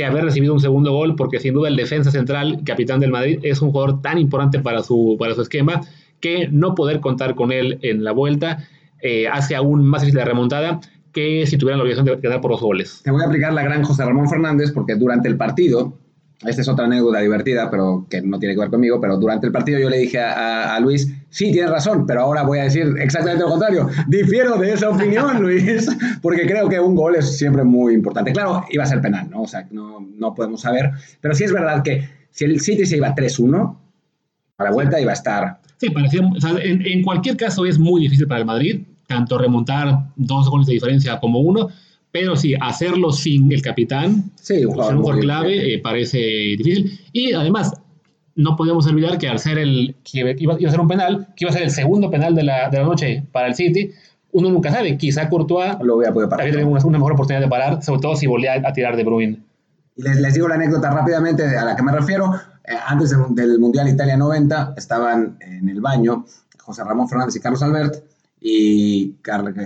haber 0.07 0.23
recibido 0.23 0.53
un 0.53 0.59
segundo 0.59 0.91
gol, 0.91 1.15
porque 1.15 1.39
sin 1.39 1.53
duda 1.53 1.69
el 1.69 1.75
defensa 1.75 2.11
central, 2.11 2.61
capitán 2.65 2.99
del 2.99 3.11
Madrid, 3.11 3.39
es 3.43 3.61
un 3.61 3.71
jugador 3.71 4.01
tan 4.01 4.17
importante 4.17 4.59
para 4.59 4.83
su, 4.83 5.15
para 5.19 5.35
su 5.35 5.41
esquema 5.41 5.81
que 6.19 6.47
no 6.49 6.75
poder 6.75 6.99
contar 6.99 7.35
con 7.35 7.51
él 7.51 7.79
en 7.81 8.03
la 8.03 8.11
vuelta 8.11 8.67
eh, 9.01 9.27
hace 9.27 9.55
aún 9.55 9.85
más 9.85 10.01
difícil 10.01 10.19
la 10.19 10.25
remontada 10.25 10.81
que 11.13 11.45
si 11.47 11.57
tuvieran 11.57 11.79
la 11.79 11.83
obligación 11.83 12.05
de 12.05 12.19
quedar 12.19 12.41
por 12.41 12.51
los 12.51 12.61
goles. 12.61 13.01
Te 13.03 13.11
voy 13.11 13.21
a 13.23 13.25
aplicar 13.25 13.53
la 13.53 13.63
gran 13.63 13.83
José 13.83 14.05
Ramón 14.05 14.29
Fernández 14.29 14.71
porque 14.71 14.95
durante 14.95 15.27
el 15.27 15.37
partido, 15.37 15.93
esta 16.45 16.61
es 16.61 16.69
otra 16.69 16.85
anécdota 16.85 17.19
divertida, 17.19 17.69
pero 17.69 18.05
que 18.09 18.21
no 18.21 18.39
tiene 18.39 18.55
que 18.55 18.61
ver 18.61 18.69
conmigo, 18.69 19.01
pero 19.01 19.17
durante 19.17 19.45
el 19.47 19.51
partido 19.51 19.77
yo 19.77 19.89
le 19.89 19.97
dije 19.97 20.19
a, 20.19 20.73
a 20.73 20.79
Luis, 20.79 21.11
sí, 21.29 21.51
tienes 21.51 21.69
razón, 21.69 22.05
pero 22.07 22.21
ahora 22.21 22.43
voy 22.43 22.59
a 22.59 22.63
decir 22.63 22.95
exactamente 22.99 23.43
lo 23.43 23.49
contrario. 23.49 23.89
Difiero 24.07 24.57
de 24.57 24.73
esa 24.73 24.89
opinión, 24.89 25.41
Luis, 25.41 25.89
porque 26.21 26.47
creo 26.47 26.69
que 26.69 26.79
un 26.79 26.95
gol 26.95 27.15
es 27.15 27.37
siempre 27.37 27.65
muy 27.65 27.93
importante. 27.93 28.31
Claro, 28.31 28.65
iba 28.69 28.83
a 28.83 28.87
ser 28.87 29.01
penal, 29.01 29.29
¿no? 29.29 29.41
O 29.41 29.47
sea, 29.47 29.67
no, 29.71 29.99
no 30.17 30.33
podemos 30.33 30.61
saber, 30.61 30.91
pero 31.19 31.35
sí 31.35 31.43
es 31.43 31.51
verdad 31.51 31.83
que 31.83 32.07
si 32.31 32.45
el 32.45 32.61
City 32.61 32.85
se 32.85 32.95
iba 32.95 33.13
3-1, 33.13 33.77
a 34.57 34.63
la 34.63 34.71
vuelta 34.71 34.99
iba 34.99 35.11
a 35.11 35.15
estar... 35.15 35.59
Sí, 35.75 35.89
parecía, 35.89 36.21
o 36.25 36.39
sea, 36.39 36.51
en, 36.61 36.85
en 36.85 37.03
cualquier 37.03 37.35
caso 37.35 37.65
es 37.65 37.77
muy 37.77 38.01
difícil 38.01 38.27
para 38.27 38.39
el 38.39 38.45
Madrid, 38.45 38.81
tanto 39.07 39.37
remontar 39.37 40.07
dos 40.15 40.49
goles 40.49 40.67
de 40.67 40.73
diferencia 40.73 41.19
como 41.19 41.39
uno, 41.39 41.69
pero 42.11 42.35
sí, 42.35 42.55
hacerlo 42.59 43.11
sin 43.11 43.51
el 43.51 43.61
capitán, 43.61 44.31
sí, 44.35 44.65
un 44.65 44.73
jugador, 44.73 44.95
un 44.95 45.01
jugador 45.01 45.21
clave, 45.23 45.73
eh, 45.73 45.79
parece 45.79 46.17
difícil. 46.17 46.99
Y 47.13 47.33
además, 47.33 47.73
no 48.35 48.55
podemos 48.55 48.87
olvidar 48.87 49.17
que 49.17 49.27
al 49.27 49.39
ser 49.39 49.57
el 49.59 49.95
que 50.03 50.19
iba, 50.19 50.55
iba, 50.57 50.69
a 50.69 50.71
ser 50.71 50.79
un 50.79 50.87
penal, 50.87 51.27
que 51.35 51.45
iba 51.45 51.51
a 51.51 51.53
ser 51.53 51.63
el 51.63 51.71
segundo 51.71 52.09
penal 52.09 52.33
de 52.33 52.43
la, 52.43 52.69
de 52.69 52.77
la 52.77 52.83
noche 52.83 53.23
para 53.31 53.47
el 53.47 53.55
City, 53.55 53.91
uno 54.31 54.49
nunca 54.49 54.71
sabe, 54.71 54.97
quizá 54.97 55.29
Courtois 55.29 55.75
lo 55.81 55.95
voy 55.95 56.05
a 56.05 56.13
poder 56.13 56.29
parar. 56.29 56.47
Una, 56.65 56.83
una, 56.83 56.97
mejor 56.97 57.13
oportunidad 57.13 57.41
de 57.41 57.49
parar, 57.49 57.83
sobre 57.83 58.01
todo 58.01 58.15
si 58.15 58.27
volvía 58.27 58.53
a, 58.53 58.73
tirar 58.73 58.95
de 58.95 59.03
Bruin. 59.03 59.45
Les, 59.95 60.19
les, 60.19 60.33
digo 60.33 60.47
la 60.47 60.55
anécdota 60.55 60.89
rápidamente 60.89 61.43
a 61.57 61.65
la 61.65 61.75
que 61.75 61.83
me 61.83 61.91
refiero. 61.91 62.33
Eh, 62.63 62.73
antes 62.87 63.09
de, 63.09 63.17
del 63.29 63.59
Mundial 63.59 63.89
Italia 63.89 64.15
90 64.17 64.75
estaban 64.77 65.37
en 65.41 65.67
el 65.67 65.81
baño 65.81 66.25
José 66.59 66.83
Ramón 66.83 67.09
Fernández 67.09 67.35
y 67.35 67.39
Carlos 67.39 67.63
Albert 67.63 68.03
y 68.41 69.15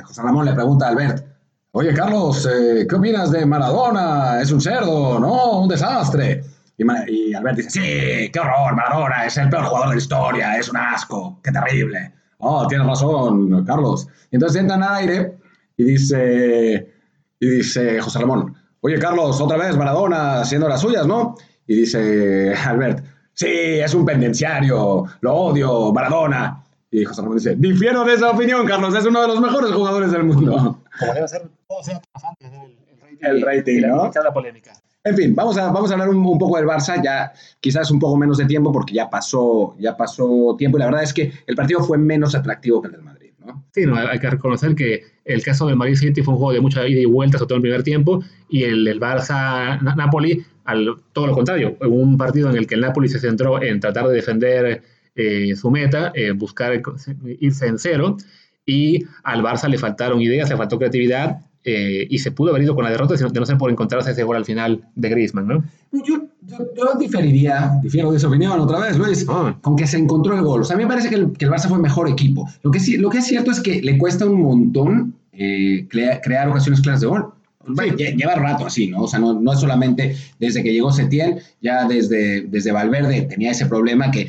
José 0.03 0.21
Ramón 0.21 0.45
le 0.45 0.53
pregunta 0.53 0.87
a 0.87 0.89
Albert, 0.89 1.25
oye 1.73 1.93
Carlos, 1.93 2.47
eh, 2.47 2.87
¿qué 2.87 2.95
opinas 2.95 3.31
de 3.31 3.45
Maradona? 3.45 4.41
Es 4.41 4.51
un 4.51 4.61
cerdo, 4.61 5.19
¿no? 5.19 5.59
Un 5.59 5.69
desastre. 5.69 6.43
Y, 6.77 7.33
Albert 7.33 7.57
dice, 7.57 7.69
sí, 7.69 8.31
qué 8.31 8.39
horror, 8.39 8.75
Maradona 8.75 9.25
es 9.25 9.37
el 9.37 9.49
peor 9.49 9.65
jugador 9.65 9.89
de 9.89 9.95
la 9.95 10.01
historia, 10.01 10.57
es 10.57 10.69
un 10.69 10.77
asco, 10.77 11.39
qué 11.43 11.51
terrible. 11.51 12.11
Oh, 12.39 12.65
tienes 12.67 12.87
razón, 12.87 13.63
Carlos. 13.65 14.07
Y 14.31 14.35
entonces 14.35 14.61
entran 14.61 14.81
al 14.83 14.95
aire 14.95 15.37
y 15.77 15.83
dice, 15.83 16.93
y 17.39 17.47
dice 17.47 18.01
José 18.01 18.19
Ramón, 18.19 18.55
oye 18.81 18.97
Carlos, 18.97 19.39
otra 19.39 19.57
vez 19.57 19.77
Maradona 19.77 20.41
haciendo 20.41 20.67
las 20.67 20.81
suyas, 20.81 21.05
¿no? 21.05 21.35
Y 21.67 21.75
dice 21.75 22.53
Albert, 22.65 23.05
Sí, 23.33 23.47
es 23.47 23.93
un 23.95 24.05
pendenciario, 24.05 25.05
lo 25.21 25.33
odio, 25.33 25.91
Maradona. 25.91 26.63
Y 26.91 27.03
José 27.03 27.21
Ramón 27.21 27.37
dice, 27.37 27.55
difiero 27.57 28.03
de 28.03 28.13
esa 28.13 28.29
opinión, 28.29 28.67
Carlos, 28.67 28.93
es 28.95 29.05
uno 29.05 29.21
de 29.21 29.27
los 29.27 29.41
mejores 29.41 29.71
jugadores 29.71 30.11
del 30.11 30.23
mundo. 30.23 30.79
Como 30.99 31.13
debe 31.13 31.27
ser, 31.27 31.49
del 32.39 32.77
El 33.19 33.41
rating, 33.41 33.81
¿no? 33.81 34.11
la 34.23 34.33
polémica. 34.33 34.73
En 35.05 35.17
fin, 35.17 35.35
vamos 35.35 35.57
a, 35.57 35.69
vamos 35.69 35.91
a 35.91 35.95
hablar 35.95 36.09
un, 36.09 36.25
un 36.25 36.37
poco 36.37 36.57
del 36.57 36.65
Barça, 36.65 37.03
ya 37.03 37.33
quizás 37.59 37.91
un 37.91 37.99
poco 37.99 38.15
menos 38.15 38.37
de 38.37 38.45
tiempo 38.45 38.71
porque 38.71 38.93
ya 38.93 39.09
pasó, 39.09 39.75
ya 39.77 39.97
pasó 39.97 40.55
tiempo 40.57 40.77
y 40.77 40.79
la 40.79 40.85
verdad 40.85 41.03
es 41.03 41.13
que 41.13 41.33
el 41.45 41.55
partido 41.55 41.83
fue 41.83 41.97
menos 41.97 42.35
atractivo 42.35 42.81
que 42.81 42.87
el 42.87 42.93
del 42.93 43.01
Madrid, 43.01 43.31
¿no? 43.45 43.65
Sí, 43.73 43.85
no, 43.85 43.97
hay 43.97 44.17
que 44.17 44.29
reconocer 44.29 44.75
que 44.75 45.03
el 45.25 45.43
caso 45.43 45.67
del 45.67 45.75
Madrid 45.75 45.95
City 45.95 46.21
fue 46.21 46.33
un 46.33 46.37
juego 46.37 46.53
de 46.53 46.61
mucha 46.61 46.87
ida 46.87 47.01
y 47.01 47.05
vuelta, 47.05 47.37
sobre 47.37 47.49
todo 47.49 47.57
en 47.57 47.59
el 47.59 47.63
primer 47.63 47.83
tiempo, 47.83 48.23
y 48.49 48.63
el, 48.63 48.87
el 48.87 48.99
Barça-Napoli, 48.99 50.45
al, 50.63 50.95
todo 51.11 51.27
lo 51.27 51.33
contrario, 51.33 51.75
un 51.81 52.17
partido 52.17 52.49
en 52.49 52.55
el 52.55 52.65
que 52.65 52.75
el 52.75 52.81
Napoli 52.81 53.09
se 53.09 53.19
centró 53.19 53.61
en 53.61 53.81
tratar 53.81 54.07
de 54.07 54.13
defender 54.13 54.83
eh, 55.15 55.53
su 55.57 55.69
meta, 55.69 56.13
eh, 56.15 56.31
buscar 56.31 56.81
irse 57.39 57.67
en 57.67 57.77
cero, 57.77 58.15
y 58.65 59.03
al 59.23 59.43
Barça 59.43 59.67
le 59.67 59.77
faltaron 59.77 60.21
ideas, 60.21 60.49
le 60.49 60.55
faltó 60.55 60.77
creatividad, 60.77 61.41
eh, 61.65 62.05
y 62.09 62.17
se 62.19 62.31
pudo 62.31 62.49
haber 62.51 62.63
ido 62.63 62.75
con 62.75 62.83
la 62.83 62.91
derrota 62.91 63.15
de 63.15 63.39
no 63.39 63.45
ser 63.45 63.57
por 63.57 63.71
encontrarse 63.71 64.11
ese 64.11 64.23
gol 64.23 64.35
al 64.35 64.45
final 64.45 64.81
de 64.95 65.09
Griezmann, 65.09 65.47
¿no? 65.47 65.63
Yo, 65.91 66.01
yo, 66.45 66.57
yo 66.75 66.99
diferiría, 66.99 67.79
difiero 67.81 68.11
de 68.11 68.17
esa 68.17 68.27
opinión 68.27 68.59
otra 68.59 68.79
vez, 68.79 68.97
Luis, 68.97 69.25
Ah. 69.29 69.55
con 69.61 69.75
que 69.75 69.87
se 69.87 69.97
encontró 69.97 70.35
el 70.35 70.41
gol. 70.43 70.61
O 70.61 70.63
sea, 70.65 70.75
a 70.75 70.77
mí 70.77 70.83
me 70.83 70.89
parece 70.89 71.09
que 71.09 71.15
el, 71.15 71.31
que 71.31 71.45
el 71.45 71.51
Barça 71.51 71.69
fue 71.69 71.79
mejor 71.79 72.09
equipo. 72.09 72.49
Lo 72.63 72.71
que, 72.71 72.79
sí, 72.79 72.97
lo 72.97 73.09
que 73.09 73.19
es 73.19 73.25
cierto 73.27 73.51
es 73.51 73.59
que 73.61 73.81
le 73.81 73.97
cuesta 73.97 74.25
un 74.25 74.41
montón 74.41 75.13
eh, 75.31 75.87
crea- 75.89 76.19
crear 76.21 76.49
ocasiones 76.49 76.81
claras 76.81 77.01
de 77.01 77.07
gol. 77.07 77.27
Bueno, 77.65 77.95
lle- 77.95 78.15
Lleva 78.17 78.35
rato 78.35 78.65
así, 78.65 78.87
¿no? 78.89 79.03
O 79.03 79.07
sea, 79.07 79.19
no, 79.19 79.39
no 79.39 79.53
es 79.53 79.59
solamente 79.61 80.15
desde 80.39 80.61
que 80.63 80.73
llegó 80.73 80.91
Setién, 80.91 81.39
ya 81.61 81.87
desde, 81.87 82.41
desde 82.41 82.71
Valverde 82.73 83.21
tenía 83.21 83.51
ese 83.51 83.67
problema 83.67 84.11
que 84.11 84.27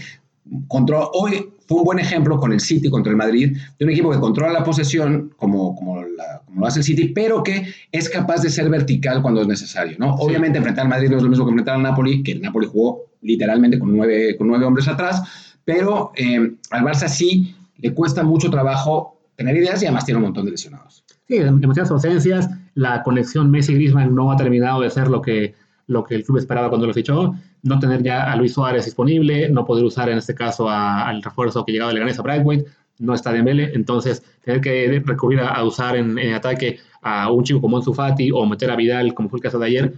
control, 0.69 1.09
hoy 1.15 1.49
fue 1.67 1.79
un 1.79 1.85
buen 1.85 1.99
ejemplo 1.99 2.39
con 2.39 2.53
el 2.53 2.61
City 2.61 2.91
contra 2.91 3.11
el 3.11 3.17
Madrid, 3.17 3.57
de 3.79 3.85
un 3.85 3.91
equipo 3.91 4.11
que 4.11 4.19
controla 4.19 4.53
la 4.53 4.65
posesión 4.65 5.33
como, 5.37 5.75
como, 5.75 6.03
la- 6.03 6.43
como 6.45 6.61
lo 6.61 6.67
hace 6.67 6.81
el 6.81 6.85
City, 6.85 7.09
pero 7.15 7.43
que 7.43 7.67
es 7.91 8.09
capaz 8.09 8.43
de 8.43 8.51
ser 8.51 8.69
vertical 8.69 9.23
cuando 9.23 9.41
es 9.41 9.47
necesario, 9.49 9.97
¿no? 9.99 10.17
Sí. 10.17 10.25
Obviamente 10.27 10.59
enfrentar 10.59 10.85
al 10.85 10.91
Madrid 10.91 11.11
no 11.11 11.17
es 11.17 11.23
lo 11.23 11.29
mismo 11.31 11.45
que 11.45 11.51
enfrentar 11.51 11.77
al 11.77 11.83
Napoli, 11.83 12.23
que 12.23 12.33
el 12.33 12.43
Napoli 12.43 12.67
jugó 12.67 13.03
literalmente 13.23 13.79
con 13.79 13.97
nueve, 13.97 14.37
con 14.37 14.47
nueve 14.49 14.65
hombres 14.67 14.87
atrás, 14.89 15.23
pero 15.65 16.13
eh, 16.17 16.53
al 16.71 16.83
Barça 16.85 17.09
sí 17.09 17.55
le 17.79 17.93
cuesta 17.95 18.23
mucho 18.23 18.51
trabajo 18.51 19.19
tener 19.37 19.57
ideas 19.57 19.83
y 19.83 19.87
además 19.87 20.05
tiene 20.05 20.19
un 20.19 20.25
montón 20.25 20.45
de 20.45 20.53
lesionados. 20.53 21.05
Sí, 21.27 21.39
demasiadas 21.39 21.91
ausencias, 21.91 22.49
la 22.75 23.03
conexión 23.03 23.51
Messi-Griezmann 23.51 24.15
no 24.15 24.31
ha 24.31 24.37
terminado 24.37 24.83
de 24.83 24.91
ser 24.91 25.09
lo 25.09 25.23
que, 25.23 25.55
lo 25.87 26.05
que 26.05 26.17
el 26.17 26.25
club 26.25 26.37
esperaba 26.39 26.69
cuando 26.69 26.87
lo 26.87 26.93
fichó, 26.93 27.35
no 27.65 27.79
tener 27.81 28.03
ya 28.03 28.31
a 28.31 28.37
Luis 28.37 28.53
Suárez 28.55 28.85
disponible, 28.85 29.49
no 29.49 29.65
poder 29.65 29.85
usar 29.85 30.09
en 30.09 30.19
este 30.19 30.35
caso 30.35 30.69
a- 30.69 31.09
al 31.09 31.23
refuerzo 31.23 31.65
que 31.65 31.73
llegaba 31.73 31.89
de 31.91 31.95
Leganés 31.95 32.19
a 32.19 32.23
Brightweight, 32.23 32.65
no 33.01 33.13
está 33.15 33.33
Dembélé, 33.33 33.73
entonces 33.75 34.23
tener 34.45 34.61
que 34.61 35.03
recurrir 35.05 35.41
a, 35.41 35.49
a 35.49 35.65
usar 35.65 35.97
en, 35.97 36.17
en 36.19 36.33
ataque 36.35 36.79
a 37.03 37.31
un 37.33 37.43
chico 37.43 37.61
como 37.61 37.77
Ansu 37.77 37.93
Fati 37.93 38.31
o 38.31 38.47
meter 38.47 38.71
a 38.71 38.77
Vidal, 38.77 39.13
como 39.15 39.29
fue 39.29 39.39
el 39.39 39.43
caso 39.43 39.59
de 39.59 39.67
ayer, 39.67 39.95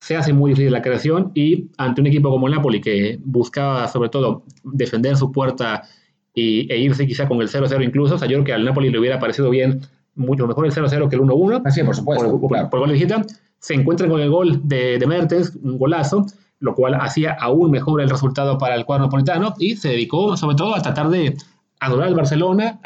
se 0.00 0.16
hace 0.16 0.32
muy 0.32 0.52
difícil 0.52 0.72
la 0.72 0.80
creación 0.80 1.30
y 1.34 1.66
ante 1.76 2.00
un 2.00 2.06
equipo 2.06 2.30
como 2.30 2.46
el 2.46 2.54
Napoli 2.54 2.80
que 2.80 3.18
buscaba 3.22 3.86
sobre 3.88 4.08
todo 4.08 4.44
defender 4.64 5.16
su 5.16 5.30
puerta 5.30 5.82
y, 6.34 6.72
e 6.72 6.78
irse 6.78 7.06
quizá 7.06 7.28
con 7.28 7.42
el 7.42 7.48
0-0 7.48 7.84
incluso, 7.84 8.14
o 8.14 8.18
sea, 8.18 8.26
yo 8.26 8.36
creo 8.36 8.44
que 8.44 8.52
al 8.54 8.64
Napoli 8.64 8.88
le 8.88 8.98
hubiera 8.98 9.18
parecido 9.18 9.50
bien 9.50 9.80
mucho 10.14 10.46
mejor 10.46 10.64
el 10.64 10.72
0-0 10.72 11.08
que 11.10 11.16
el 11.16 11.22
1-1 11.22 11.62
Así, 11.66 11.82
por 11.82 11.94
supuesto. 11.94 12.30
por, 12.30 12.40
por- 12.40 12.48
claro. 12.50 12.70
por 12.70 12.80
gol 12.80 12.88
de 12.88 12.94
visita, 12.94 13.22
se 13.58 13.74
encuentran 13.74 14.08
con 14.08 14.20
el 14.20 14.30
gol 14.30 14.60
de, 14.64 14.98
de 14.98 15.06
Mertens, 15.06 15.54
un 15.62 15.76
golazo, 15.76 16.24
lo 16.60 16.74
cual 16.74 16.94
hacía 16.94 17.32
aún 17.32 17.70
mejor 17.70 18.00
el 18.00 18.10
resultado 18.10 18.58
para 18.58 18.76
el 18.76 18.84
cuadro 18.84 19.06
napolitano 19.06 19.54
y 19.58 19.76
se 19.76 19.88
dedicó 19.88 20.36
sobre 20.36 20.56
todo 20.56 20.76
a 20.76 20.82
tratar 20.82 21.08
de 21.08 21.36
anular 21.80 22.08
al 22.08 22.14
Barcelona, 22.14 22.78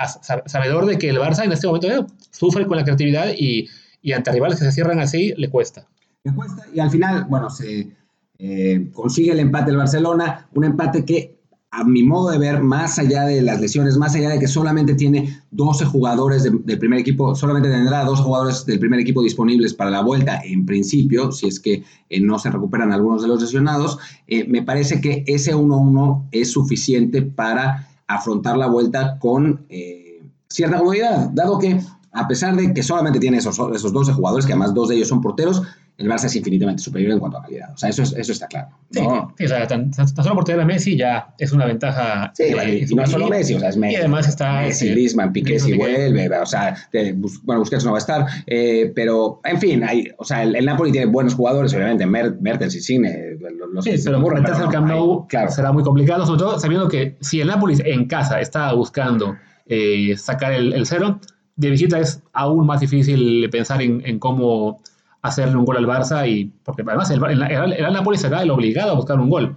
sabedor 0.46 0.86
de 0.86 0.96
que 0.98 1.10
el 1.10 1.18
Barça 1.18 1.44
en 1.44 1.52
este 1.52 1.66
momento 1.66 1.88
eh, 1.88 2.06
sufre 2.30 2.66
con 2.66 2.76
la 2.76 2.84
creatividad 2.84 3.32
y, 3.36 3.68
y 4.00 4.12
ante 4.12 4.30
rivales 4.30 4.58
que 4.58 4.64
se 4.64 4.72
cierran 4.72 5.00
así 5.00 5.34
le 5.36 5.50
cuesta. 5.50 5.86
Le 6.22 6.32
cuesta 6.32 6.62
y 6.72 6.78
al 6.78 6.90
final, 6.90 7.26
bueno, 7.28 7.50
se 7.50 7.92
eh, 8.38 8.90
consigue 8.92 9.32
el 9.32 9.40
empate 9.40 9.72
el 9.72 9.76
Barcelona, 9.76 10.48
un 10.54 10.64
empate 10.64 11.04
que 11.04 11.36
a 11.76 11.84
mi 11.84 12.02
modo 12.04 12.30
de 12.30 12.38
ver, 12.38 12.62
más 12.62 12.98
allá 12.98 13.24
de 13.24 13.42
las 13.42 13.60
lesiones, 13.60 13.96
más 13.96 14.14
allá 14.14 14.28
de 14.30 14.38
que 14.38 14.46
solamente 14.46 14.94
tiene 14.94 15.40
12 15.50 15.84
jugadores 15.84 16.42
de- 16.44 16.50
del 16.64 16.78
primer 16.78 17.00
equipo, 17.00 17.34
solamente 17.34 17.68
tendrá 17.68 18.04
dos 18.04 18.20
jugadores 18.20 18.64
del 18.64 18.78
primer 18.78 19.00
equipo 19.00 19.22
disponibles 19.22 19.74
para 19.74 19.90
la 19.90 20.00
vuelta, 20.02 20.40
en 20.44 20.64
principio, 20.66 21.32
si 21.32 21.48
es 21.48 21.58
que 21.58 21.82
eh, 22.10 22.20
no 22.20 22.38
se 22.38 22.50
recuperan 22.50 22.92
algunos 22.92 23.22
de 23.22 23.28
los 23.28 23.40
lesionados, 23.42 23.98
eh, 24.28 24.46
me 24.48 24.62
parece 24.62 25.00
que 25.00 25.24
ese 25.26 25.54
1-1 25.54 26.24
es 26.30 26.52
suficiente 26.52 27.22
para 27.22 27.88
afrontar 28.06 28.56
la 28.56 28.66
vuelta 28.68 29.18
con 29.18 29.64
eh, 29.68 30.22
cierta 30.48 30.78
comodidad, 30.78 31.30
dado 31.30 31.58
que 31.58 31.80
a 32.12 32.28
pesar 32.28 32.54
de 32.54 32.72
que 32.72 32.82
solamente 32.84 33.18
tiene 33.18 33.38
esos, 33.38 33.58
esos 33.74 33.92
12 33.92 34.12
jugadores, 34.12 34.46
que 34.46 34.52
además 34.52 34.72
dos 34.72 34.88
de 34.88 34.94
ellos 34.94 35.08
son 35.08 35.20
porteros, 35.20 35.62
el 35.96 36.08
Barça 36.08 36.24
es 36.24 36.34
infinitamente 36.34 36.82
superior 36.82 37.12
en 37.12 37.20
cuanto 37.20 37.38
a 37.38 37.42
calidad. 37.42 37.72
O 37.72 37.76
sea, 37.76 37.88
eso, 37.88 38.02
es- 38.02 38.12
eso 38.14 38.32
está 38.32 38.48
claro. 38.48 38.68
Sí, 38.90 39.00
¿no? 39.00 39.32
sí, 39.38 39.44
o 39.44 39.48
sea, 39.48 39.66
tan, 39.68 39.90
tan- 39.92 40.12
tan 40.12 40.24
solo 40.24 40.34
por 40.34 40.44
tener 40.44 40.60
a 40.60 40.64
Messi 40.64 40.96
ya 40.96 41.32
es 41.38 41.52
una 41.52 41.66
ventaja. 41.66 42.32
Sí, 42.34 42.42
eh, 42.44 42.86
y 42.90 42.94
no 42.94 43.02
es 43.04 43.10
solo 43.10 43.28
Messi, 43.28 43.54
o 43.54 43.60
sea, 43.60 43.68
es 43.68 43.76
Messi. 43.76 43.94
Y 43.94 43.96
además 43.98 44.26
está 44.28 44.62
Messi, 44.62 44.88
eh, 44.88 44.90
Griezmann, 44.90 45.32
Piqué 45.32 45.60
si 45.60 45.74
vuelve, 45.76 46.28
o 46.36 46.46
sea, 46.46 46.76
eh, 46.92 47.12
Bus- 47.16 47.40
bueno, 47.44 47.60
Busquets 47.60 47.84
no 47.84 47.92
va 47.92 47.98
a 47.98 48.00
estar, 48.00 48.26
eh, 48.46 48.90
pero, 48.94 49.40
en 49.44 49.60
fin, 49.60 49.84
hay, 49.84 50.08
o 50.18 50.24
sea, 50.24 50.42
el, 50.42 50.56
el 50.56 50.64
Napoli 50.64 50.90
tiene 50.90 51.06
buenos 51.06 51.34
jugadores, 51.34 51.72
obviamente, 51.74 52.06
Mer- 52.06 52.38
Mertens 52.40 52.74
y 52.74 52.80
Cine, 52.80 53.36
los, 53.72 53.84
Sí, 53.84 53.92
que 53.92 53.98
pero 54.04 54.18
ocurren, 54.18 54.42
meterse 54.42 54.62
al 54.62 54.70
Camp 54.70 54.90
hay- 54.90 54.96
Nou 54.98 55.26
claro. 55.28 55.50
será 55.50 55.70
muy 55.72 55.84
complicado, 55.84 56.26
sobre 56.26 56.38
todo 56.40 56.58
sabiendo 56.58 56.88
que 56.88 57.16
si 57.20 57.40
el 57.40 57.46
Nápoles 57.48 57.80
en 57.84 58.06
casa 58.06 58.40
está 58.40 58.72
buscando 58.72 59.36
eh, 59.66 60.14
sacar 60.16 60.52
el, 60.52 60.72
el 60.72 60.86
cero, 60.86 61.20
de 61.56 61.70
visita 61.70 62.00
es 62.00 62.20
aún 62.32 62.66
más 62.66 62.80
difícil 62.80 63.48
pensar 63.50 63.80
en, 63.80 64.02
en 64.04 64.18
cómo 64.18 64.82
hacerle 65.24 65.56
un 65.56 65.64
gol 65.64 65.76
al 65.78 65.86
Barça, 65.86 66.28
y 66.28 66.52
porque 66.64 66.82
además 66.86 67.10
el, 67.10 67.22
el, 67.24 67.42
el, 67.42 67.72
el 67.72 67.92
Nápoles 67.92 68.20
será 68.20 68.42
el 68.42 68.50
obligado 68.50 68.92
a 68.92 68.94
buscar 68.94 69.18
un 69.18 69.30
gol. 69.30 69.56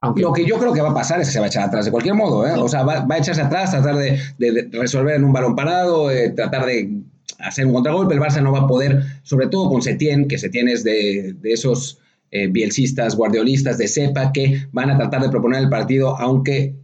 Aunque, 0.00 0.20
Lo 0.22 0.32
que 0.32 0.44
yo 0.44 0.58
creo 0.58 0.72
que 0.74 0.80
va 0.82 0.90
a 0.90 0.94
pasar 0.94 1.20
es 1.20 1.28
que 1.28 1.32
se 1.32 1.38
va 1.38 1.46
a 1.46 1.48
echar 1.48 1.62
atrás 1.62 1.84
de 1.86 1.90
cualquier 1.90 2.14
modo, 2.14 2.46
¿eh? 2.46 2.52
O 2.58 2.68
sea, 2.68 2.82
va, 2.82 3.00
va 3.06 3.14
a 3.14 3.18
echarse 3.18 3.40
atrás, 3.40 3.70
tratar 3.70 3.96
de, 3.96 4.18
de- 4.38 4.52
de 4.64 4.78
resolver 4.78 5.14
en 5.16 5.24
un 5.24 5.32
balón 5.32 5.54
parado, 5.56 6.10
eh, 6.10 6.30
tratar 6.30 6.66
de 6.66 7.00
hacer 7.38 7.64
un 7.64 7.72
contragolpe. 7.72 8.14
El 8.14 8.20
Barça 8.20 8.42
no 8.42 8.52
va 8.52 8.60
a 8.60 8.66
poder, 8.66 9.02
sobre 9.22 9.46
todo 9.46 9.70
con 9.70 9.80
Setién, 9.80 10.28
que 10.28 10.36
Setién 10.36 10.68
es 10.68 10.84
de, 10.84 11.34
de 11.40 11.52
esos 11.52 11.98
eh, 12.32 12.48
bielcistas, 12.48 13.16
guardiolistas 13.16 13.78
de 13.78 13.86
cepa, 13.88 14.32
que 14.32 14.66
van 14.72 14.90
a 14.90 14.98
tratar 14.98 15.22
de 15.22 15.28
proponer 15.30 15.60
el 15.62 15.68
partido, 15.70 16.16
aunque 16.18 16.74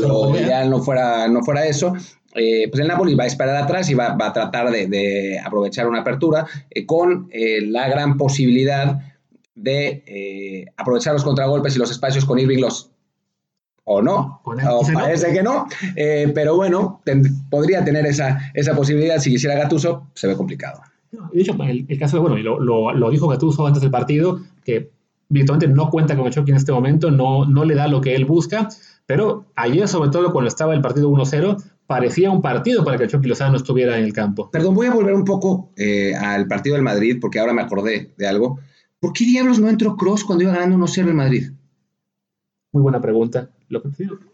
se 0.00 0.06
lo 0.08 0.30
ideal 0.46 0.70
no 0.70 0.80
fuera, 0.80 1.26
no 1.28 1.42
fuera 1.42 1.66
eso. 1.66 1.92
Eh, 2.34 2.68
pues 2.70 2.80
el 2.80 2.88
Napoli 2.88 3.14
va 3.14 3.24
a 3.24 3.26
esperar 3.26 3.56
atrás 3.56 3.90
y 3.90 3.94
va, 3.94 4.14
va 4.14 4.28
a 4.28 4.32
tratar 4.32 4.70
de, 4.70 4.86
de 4.86 5.38
aprovechar 5.38 5.86
una 5.86 6.00
apertura 6.00 6.46
eh, 6.70 6.86
con 6.86 7.28
eh, 7.30 7.60
la 7.62 7.88
gran 7.88 8.16
posibilidad 8.16 8.98
de 9.54 10.02
eh, 10.06 10.66
aprovechar 10.78 11.12
los 11.12 11.24
contragolpes 11.24 11.76
y 11.76 11.78
los 11.78 11.90
espacios 11.90 12.24
con 12.24 12.38
Irving 12.38 12.58
los 12.60 12.90
o 13.84 14.00
no, 14.00 14.40
o 14.44 14.82
parece 14.94 15.32
que 15.32 15.42
no, 15.42 15.66
pero 16.34 16.54
bueno, 16.54 17.00
ten- 17.04 17.48
podría 17.50 17.84
tener 17.84 18.06
esa, 18.06 18.38
esa 18.54 18.76
posibilidad. 18.76 19.18
Si 19.18 19.28
quisiera 19.30 19.56
Gattuso, 19.56 20.06
se 20.14 20.28
ve 20.28 20.36
complicado. 20.36 20.80
de 21.10 21.40
hecho, 21.42 21.54
el, 21.64 21.84
el 21.88 21.98
caso 21.98 22.16
de, 22.16 22.20
bueno, 22.20 22.38
y 22.38 22.42
lo, 22.44 22.60
lo, 22.60 22.92
lo 22.92 23.10
dijo 23.10 23.26
Gattuso 23.26 23.66
antes 23.66 23.82
del 23.82 23.90
partido, 23.90 24.40
que 24.64 24.90
virtualmente 25.28 25.74
no 25.74 25.90
cuenta 25.90 26.16
con 26.16 26.30
Chucky 26.30 26.52
en 26.52 26.58
este 26.58 26.70
momento, 26.70 27.10
no, 27.10 27.44
no 27.44 27.64
le 27.64 27.74
da 27.74 27.88
lo 27.88 28.00
que 28.00 28.14
él 28.14 28.24
busca, 28.24 28.68
pero 29.04 29.46
ayer, 29.56 29.88
sobre 29.88 30.10
todo 30.10 30.30
cuando 30.32 30.46
estaba 30.48 30.74
el 30.74 30.80
partido 30.80 31.10
1-0, 31.10 31.60
parecía 31.92 32.30
un 32.30 32.40
partido 32.40 32.82
para 32.86 32.96
que 32.96 33.06
Chucky 33.06 33.28
Lozano 33.28 33.58
estuviera 33.58 33.98
en 33.98 34.04
el 34.04 34.14
campo. 34.14 34.50
Perdón, 34.50 34.74
voy 34.74 34.86
a 34.86 34.94
volver 34.94 35.12
un 35.12 35.26
poco 35.26 35.72
eh, 35.76 36.14
al 36.14 36.48
partido 36.48 36.74
del 36.74 36.82
Madrid, 36.82 37.18
porque 37.20 37.38
ahora 37.38 37.52
me 37.52 37.60
acordé 37.60 38.14
de 38.16 38.26
algo. 38.26 38.60
¿Por 38.98 39.12
qué 39.12 39.26
diablos 39.26 39.58
no 39.58 39.68
entró 39.68 39.94
Cross 39.94 40.24
cuando 40.24 40.44
iba 40.44 40.54
ganando 40.54 40.86
1-0 40.86 41.08
el 41.08 41.12
Madrid? 41.12 41.50
Muy 42.72 42.82
buena 42.82 42.98
pregunta. 42.98 43.50
Lo 43.68 43.82
que, 43.82 43.90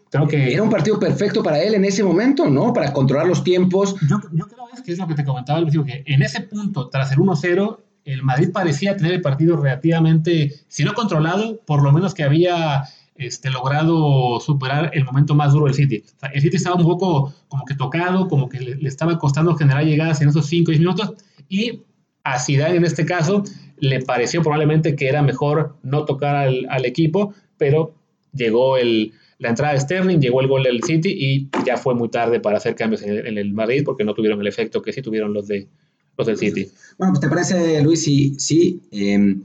creo 0.09 0.27
que, 0.29 0.53
Era 0.53 0.63
un 0.63 0.69
partido 0.69 0.97
perfecto 0.97 1.43
para 1.43 1.61
él 1.61 1.73
en 1.73 1.83
ese 1.83 2.01
momento, 2.01 2.49
¿no? 2.49 2.71
Para 2.71 2.93
controlar 2.93 3.27
los 3.27 3.43
tiempos. 3.43 3.93
yo, 4.07 4.21
yo 4.31 4.47
creo 4.47 4.69
es 4.73 4.81
que 4.81 4.93
es 4.93 4.97
lo 4.97 5.07
que 5.07 5.15
te 5.15 5.25
comentaba 5.25 5.59
al 5.59 5.65
principio, 5.65 5.85
que 5.85 6.03
en 6.05 6.21
ese 6.21 6.39
punto, 6.39 6.87
tras 6.87 7.11
el 7.11 7.17
1-0, 7.17 7.77
el 8.05 8.23
Madrid 8.23 8.51
parecía 8.53 8.95
tener 8.95 9.15
el 9.15 9.21
partido 9.21 9.57
relativamente, 9.57 10.53
si 10.69 10.85
no 10.85 10.93
controlado, 10.93 11.59
por 11.65 11.83
lo 11.83 11.91
menos 11.91 12.13
que 12.13 12.23
había 12.23 12.85
este, 13.19 13.51
logrado 13.51 14.39
superar 14.39 14.91
el 14.93 15.05
momento 15.05 15.35
más 15.35 15.53
duro 15.53 15.65
del 15.65 15.75
City. 15.75 16.03
O 16.05 16.19
sea, 16.19 16.29
el 16.29 16.41
City 16.41 16.57
estaba 16.57 16.75
un 16.75 16.83
poco 16.83 17.33
como 17.47 17.65
que 17.65 17.75
tocado, 17.75 18.27
como 18.27 18.49
que 18.49 18.59
le, 18.59 18.75
le 18.75 18.89
estaba 18.89 19.19
costando 19.19 19.55
generar 19.55 19.83
llegadas 19.83 20.21
en 20.21 20.29
esos 20.29 20.47
5 20.47 20.69
o 20.69 20.71
10 20.71 20.79
minutos, 20.79 21.13
y 21.47 21.81
a 22.23 22.39
Zidane 22.39 22.77
en 22.77 22.85
este 22.85 23.05
caso 23.05 23.43
le 23.77 24.01
pareció 24.01 24.41
probablemente 24.41 24.95
que 24.95 25.07
era 25.07 25.21
mejor 25.21 25.75
no 25.83 26.05
tocar 26.05 26.35
al, 26.35 26.65
al 26.69 26.85
equipo, 26.85 27.33
pero 27.57 27.93
llegó 28.33 28.77
el, 28.77 29.13
la 29.37 29.49
entrada 29.49 29.73
de 29.73 29.79
Sterling, 29.79 30.19
llegó 30.19 30.41
el 30.41 30.47
gol 30.47 30.63
del 30.63 30.83
City 30.83 31.09
y 31.17 31.49
ya 31.65 31.77
fue 31.77 31.95
muy 31.95 32.09
tarde 32.09 32.39
para 32.39 32.57
hacer 32.57 32.75
cambios 32.75 33.01
en 33.01 33.11
el, 33.11 33.27
en 33.27 33.37
el 33.37 33.53
Madrid 33.53 33.83
porque 33.85 34.03
no 34.03 34.13
tuvieron 34.13 34.39
el 34.41 34.47
efecto 34.47 34.81
que 34.81 34.93
sí 34.93 35.01
tuvieron 35.01 35.33
los, 35.33 35.47
de, 35.47 35.67
los 36.17 36.27
del 36.27 36.37
City. 36.37 36.67
Bueno, 36.97 37.13
pues 37.13 37.21
te 37.21 37.29
parece, 37.29 37.81
Luis, 37.81 38.03
sí, 38.03 38.35
sí. 38.37 38.81
eh, 38.91 39.35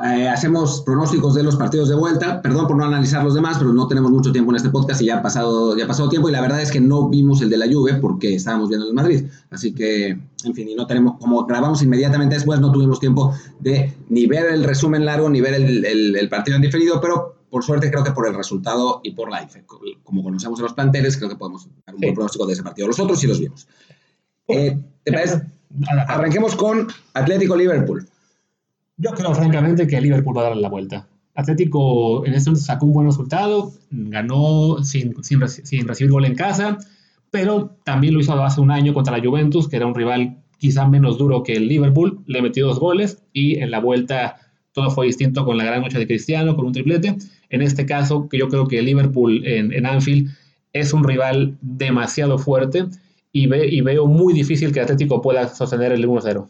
Eh, 0.00 0.28
hacemos 0.28 0.82
pronósticos 0.82 1.34
de 1.34 1.42
los 1.42 1.56
partidos 1.56 1.88
de 1.88 1.96
vuelta. 1.96 2.40
Perdón 2.40 2.68
por 2.68 2.76
no 2.76 2.84
analizar 2.84 3.24
los 3.24 3.34
demás, 3.34 3.58
pero 3.58 3.72
no 3.72 3.88
tenemos 3.88 4.12
mucho 4.12 4.30
tiempo 4.30 4.52
en 4.52 4.56
este 4.56 4.70
podcast 4.70 5.02
y 5.02 5.06
ya 5.06 5.18
ha 5.18 5.22
pasado, 5.22 5.76
ya 5.76 5.84
ha 5.84 5.88
pasado 5.88 6.08
tiempo. 6.08 6.28
Y 6.28 6.32
la 6.32 6.40
verdad 6.40 6.62
es 6.62 6.70
que 6.70 6.80
no 6.80 7.08
vimos 7.08 7.42
el 7.42 7.50
de 7.50 7.56
la 7.56 7.66
Juve 7.66 7.94
porque 7.94 8.36
estábamos 8.36 8.68
viendo 8.68 8.86
el 8.86 8.94
Madrid. 8.94 9.26
Así 9.50 9.74
que, 9.74 10.10
en 10.44 10.54
fin, 10.54 10.68
y 10.68 10.76
no 10.76 10.86
tenemos, 10.86 11.18
como 11.18 11.44
grabamos 11.46 11.82
inmediatamente 11.82 12.36
después, 12.36 12.60
no 12.60 12.70
tuvimos 12.70 13.00
tiempo 13.00 13.34
de 13.58 13.92
ni 14.08 14.26
ver 14.26 14.46
el 14.52 14.62
resumen 14.62 15.04
largo 15.04 15.28
ni 15.28 15.40
ver 15.40 15.54
el, 15.54 15.84
el, 15.84 16.28
partido 16.28 16.54
en 16.56 16.62
diferido, 16.62 17.00
pero 17.00 17.34
por 17.50 17.64
suerte 17.64 17.90
creo 17.90 18.04
que 18.04 18.12
por 18.12 18.28
el 18.28 18.34
resultado 18.34 19.00
y 19.02 19.12
por 19.12 19.30
la 19.30 19.48
como 20.04 20.22
conocemos 20.22 20.60
a 20.60 20.62
los 20.62 20.74
planteles, 20.74 21.16
creo 21.16 21.28
que 21.28 21.36
podemos 21.36 21.66
dar 21.84 21.94
un 21.96 22.00
buen 22.00 22.14
pronóstico 22.14 22.46
de 22.46 22.52
ese 22.52 22.62
partido. 22.62 22.86
Los 22.86 23.00
otros 23.00 23.18
sí 23.18 23.26
los 23.26 23.40
vimos. 23.40 23.66
Eh, 24.46 24.78
¿Te 25.02 25.12
parece? 25.12 25.42
Arranquemos 26.06 26.54
con 26.54 26.86
Atlético 27.14 27.56
Liverpool. 27.56 28.06
Yo 28.98 29.12
creo 29.12 29.32
francamente 29.32 29.86
que 29.86 30.00
Liverpool 30.00 30.36
va 30.36 30.40
a 30.42 30.44
darle 30.46 30.60
la 30.60 30.68
vuelta. 30.68 31.08
Atlético 31.36 32.26
en 32.26 32.34
este 32.34 32.50
momento 32.50 32.66
sacó 32.66 32.86
un 32.86 32.92
buen 32.92 33.06
resultado, 33.06 33.72
ganó 33.90 34.82
sin, 34.82 35.14
sin, 35.22 35.40
recibir 35.40 36.10
gol 36.10 36.24
en 36.24 36.34
casa, 36.34 36.78
pero 37.30 37.76
también 37.84 38.14
lo 38.14 38.20
hizo 38.20 38.32
hace 38.42 38.60
un 38.60 38.72
año 38.72 38.92
contra 38.92 39.16
la 39.16 39.24
Juventus, 39.24 39.68
que 39.68 39.76
era 39.76 39.86
un 39.86 39.94
rival 39.94 40.38
quizá 40.58 40.88
menos 40.88 41.16
duro 41.16 41.44
que 41.44 41.52
el 41.52 41.68
Liverpool, 41.68 42.18
le 42.26 42.42
metió 42.42 42.66
dos 42.66 42.80
goles 42.80 43.22
y 43.32 43.60
en 43.60 43.70
la 43.70 43.78
vuelta 43.78 44.36
todo 44.72 44.90
fue 44.90 45.06
distinto 45.06 45.44
con 45.44 45.56
la 45.56 45.64
gran 45.64 45.82
noche 45.82 45.98
de 45.98 46.08
Cristiano, 46.08 46.56
con 46.56 46.66
un 46.66 46.72
triplete. 46.72 47.16
En 47.50 47.62
este 47.62 47.86
caso, 47.86 48.28
que 48.28 48.38
yo 48.38 48.48
creo 48.48 48.66
que 48.66 48.80
el 48.80 48.86
Liverpool 48.86 49.46
en, 49.46 49.72
en 49.72 49.86
Anfield 49.86 50.30
es 50.72 50.92
un 50.92 51.04
rival 51.04 51.56
demasiado 51.60 52.36
fuerte 52.38 52.86
y, 53.30 53.46
ve, 53.46 53.68
y 53.68 53.80
veo 53.80 54.06
muy 54.06 54.34
difícil 54.34 54.72
que 54.72 54.80
Atlético 54.80 55.22
pueda 55.22 55.46
sostener 55.48 55.92
el 55.92 56.04
1-0. 56.04 56.48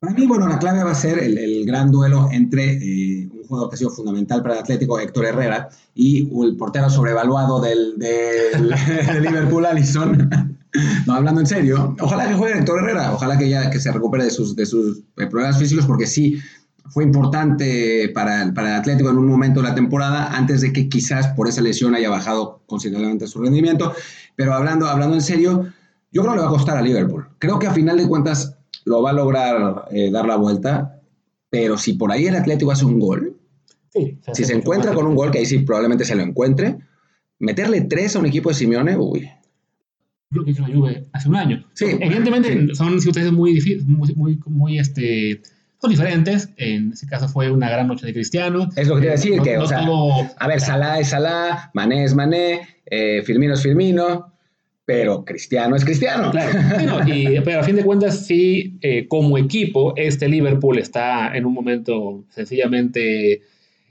Para 0.00 0.14
mí, 0.14 0.26
bueno, 0.28 0.46
la 0.46 0.60
clave 0.60 0.84
va 0.84 0.92
a 0.92 0.94
ser 0.94 1.18
el, 1.18 1.66
gran 1.66 1.90
duelo 1.90 2.28
entre 2.30 2.74
eh, 2.74 3.28
un 3.32 3.42
jugador 3.42 3.68
que 3.68 3.74
ha 3.74 3.78
sido 3.78 3.90
fundamental 3.90 4.42
para 4.42 4.54
el 4.54 4.60
Atlético, 4.60 5.00
Héctor 5.00 5.26
Herrera, 5.26 5.68
y 5.92 6.28
el 6.44 6.56
portero 6.56 6.88
sobrevaluado 6.88 7.60
del, 7.60 7.98
del, 7.98 8.70
Liverpool, 9.22 9.66
Allison. 9.66 10.30
no, 11.06 11.12
hablando 11.12 11.40
en 11.40 11.48
serio, 11.48 11.96
ojalá 12.00 12.28
que 12.28 12.34
juegue 12.34 12.58
Héctor 12.58 12.80
Herrera, 12.80 13.12
ojalá 13.12 13.36
que 13.36 13.48
ya 13.48 13.70
que 13.70 13.80
se 13.80 13.90
recupere 13.90 14.24
de 14.24 14.30
sus, 14.30 14.54
de 14.54 14.66
sus 14.66 14.98
eh, 15.16 15.26
problemas 15.26 15.58
físicos, 15.58 15.84
porque 15.84 16.06
sí 16.06 16.38
fue 16.90 17.02
importante 17.02 18.08
para, 18.14 18.52
para 18.54 18.68
el 18.68 18.74
Atlético 18.76 19.10
en 19.10 19.18
un 19.18 19.26
momento 19.26 19.62
de 19.62 19.68
la 19.68 19.74
temporada, 19.74 20.28
antes 20.36 20.60
de 20.60 20.72
que 20.72 20.88
quizás 20.88 21.26
por 21.28 21.48
esa 21.48 21.60
lesión 21.60 21.96
haya 21.96 22.08
bajado 22.08 22.62
considerablemente 22.66 23.26
su 23.26 23.40
rendimiento. 23.40 23.92
Pero 24.36 24.54
hablando, 24.54 24.86
hablando 24.86 25.16
en 25.16 25.22
serio, 25.22 25.66
yo 26.12 26.22
creo 26.22 26.34
que 26.34 26.38
le 26.38 26.44
va 26.44 26.48
a 26.48 26.52
costar 26.52 26.76
a 26.76 26.82
Liverpool. 26.82 27.26
Creo 27.40 27.58
que 27.58 27.66
a 27.66 27.72
final 27.72 27.98
de 27.98 28.06
cuentas 28.06 28.57
lo 28.84 29.02
va 29.02 29.10
a 29.10 29.14
lograr 29.14 29.84
eh, 29.90 30.10
dar 30.10 30.26
la 30.26 30.36
vuelta, 30.36 31.00
pero 31.50 31.78
si 31.78 31.94
por 31.94 32.12
ahí 32.12 32.26
el 32.26 32.36
Atlético 32.36 32.70
hace 32.70 32.84
un 32.84 32.98
gol, 32.98 33.36
si 34.32 34.44
se 34.44 34.54
encuentra 34.54 34.92
con 34.94 35.06
un 35.06 35.14
gol, 35.14 35.30
que 35.30 35.38
ahí 35.38 35.46
sí 35.46 35.58
probablemente 35.60 36.04
se 36.04 36.14
lo 36.14 36.22
encuentre, 36.22 36.78
meterle 37.38 37.80
tres 37.82 38.14
a 38.16 38.18
un 38.18 38.26
equipo 38.26 38.48
de 38.50 38.54
Simeone, 38.54 38.96
uy. 38.96 39.28
Lo 40.30 40.44
que 40.44 40.50
hizo 40.50 40.62
la 40.66 40.74
Juve 40.74 41.06
hace 41.12 41.28
un 41.28 41.36
año. 41.36 41.64
Sí, 41.72 41.86
Evidentemente 42.00 42.74
son 42.74 43.00
situaciones 43.00 43.32
muy 43.32 43.54
difíciles, 43.54 43.86
muy, 43.86 44.14
muy, 44.14 44.38
muy, 44.46 44.78
este, 44.78 45.40
son 45.80 45.90
diferentes. 45.90 46.50
En 46.56 46.92
ese 46.92 47.06
caso 47.06 47.28
fue 47.28 47.50
una 47.50 47.70
gran 47.70 47.88
noche 47.88 48.06
de 48.06 48.12
Cristiano. 48.12 48.68
Es 48.76 48.88
lo 48.88 48.96
que 48.96 49.00
te 49.00 49.06
iba 49.06 49.14
a 49.14 49.16
decir, 49.16 49.40
que, 49.40 49.56
o 49.56 49.66
sea, 49.66 49.86
a 50.38 50.48
ver, 50.48 50.60
Salah 50.60 51.00
es 51.00 51.08
Salah, 51.08 51.70
Mané 51.72 52.04
es 52.04 52.14
Mané, 52.14 52.60
eh, 52.84 53.22
Firmino 53.22 53.54
es 53.54 53.62
Firmino 53.62 54.37
pero 54.88 55.22
Cristiano 55.22 55.76
es 55.76 55.84
Cristiano. 55.84 56.30
Claro, 56.30 56.60
pero 57.44 57.60
a 57.60 57.62
fin 57.62 57.76
de 57.76 57.84
cuentas, 57.84 58.24
sí, 58.24 58.78
eh, 58.80 59.06
como 59.06 59.36
equipo, 59.36 59.92
este 59.96 60.30
Liverpool 60.30 60.78
está 60.78 61.36
en 61.36 61.44
un 61.44 61.52
momento 61.52 62.24
sencillamente, 62.30 63.42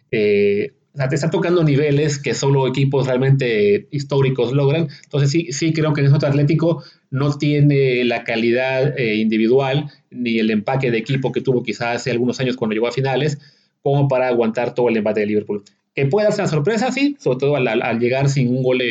eh, 0.10 0.72
o 0.96 0.98
sea, 0.98 1.08
te 1.08 1.14
está 1.14 1.30
tocando 1.30 1.64
niveles 1.64 2.18
que 2.18 2.34
solo 2.34 2.66
equipos 2.68 3.06
realmente 3.06 3.88
históricos 3.92 4.54
logran. 4.54 4.88
Entonces 5.04 5.30
sí, 5.30 5.52
sí 5.52 5.72
creo 5.72 5.94
que 5.94 6.02
el 6.02 6.12
otro 6.12 6.30
Atlético 6.30 6.84
no 7.12 7.32
tiene 7.38 8.04
la 8.04 8.24
calidad 8.24 8.98
eh, 8.98 9.18
individual 9.18 9.92
ni 10.10 10.40
el 10.40 10.50
empaque 10.50 10.90
de 10.90 10.98
equipo 10.98 11.32
que 11.32 11.42
tuvo 11.42 11.62
quizás 11.62 11.98
hace 11.98 12.10
algunos 12.10 12.40
años 12.40 12.58
cuando 12.58 12.74
llegó 12.74 12.88
a 12.88 12.92
finales, 12.92 13.38
como 13.84 14.08
para 14.08 14.30
aguantar 14.30 14.74
todo 14.74 14.90
el 14.90 14.98
embate 14.98 15.20
de 15.20 15.28
Liverpool. 15.28 15.64
Que 15.94 16.08
pueda 16.08 16.32
ser 16.32 16.46
una 16.46 16.50
sorpresa, 16.50 16.92
sí, 16.92 17.18
sobre 17.20 17.38
todo 17.38 17.56
al, 17.56 17.68
al 17.68 18.00
llegar 18.00 18.30
sin 18.30 18.50
un 18.50 18.64
gol 18.64 18.82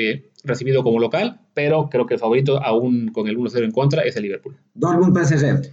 recibido 0.46 0.82
como 0.82 0.98
local, 0.98 1.40
pero 1.54 1.88
creo 1.90 2.06
que 2.06 2.14
el 2.14 2.20
favorito, 2.20 2.62
aún 2.62 3.08
con 3.08 3.28
el 3.28 3.36
1-0 3.36 3.64
en 3.64 3.70
contra, 3.72 4.02
es 4.02 4.16
el 4.16 4.22
Liverpool. 4.22 4.56
Dortmund 4.74 5.16
PSG. 5.16 5.70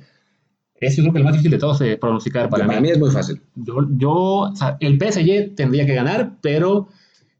Es 0.76 0.98
el 0.98 1.12
más 1.12 1.34
difícil 1.34 1.52
de 1.52 1.58
todos 1.58 1.80
de 1.80 1.98
pronosticar 1.98 2.50
para, 2.50 2.68
para 2.68 2.82
mí. 2.82 2.90
es 2.90 3.00
muy 3.00 3.10
fácil. 3.10 3.42
Yo, 3.56 3.88
yo 3.92 4.12
o 4.12 4.56
sea, 4.56 4.76
el 4.82 4.98
PSG 5.00 5.56
tendría 5.56 5.86
que 5.86 5.94
ganar, 5.94 6.38
pero 6.42 6.90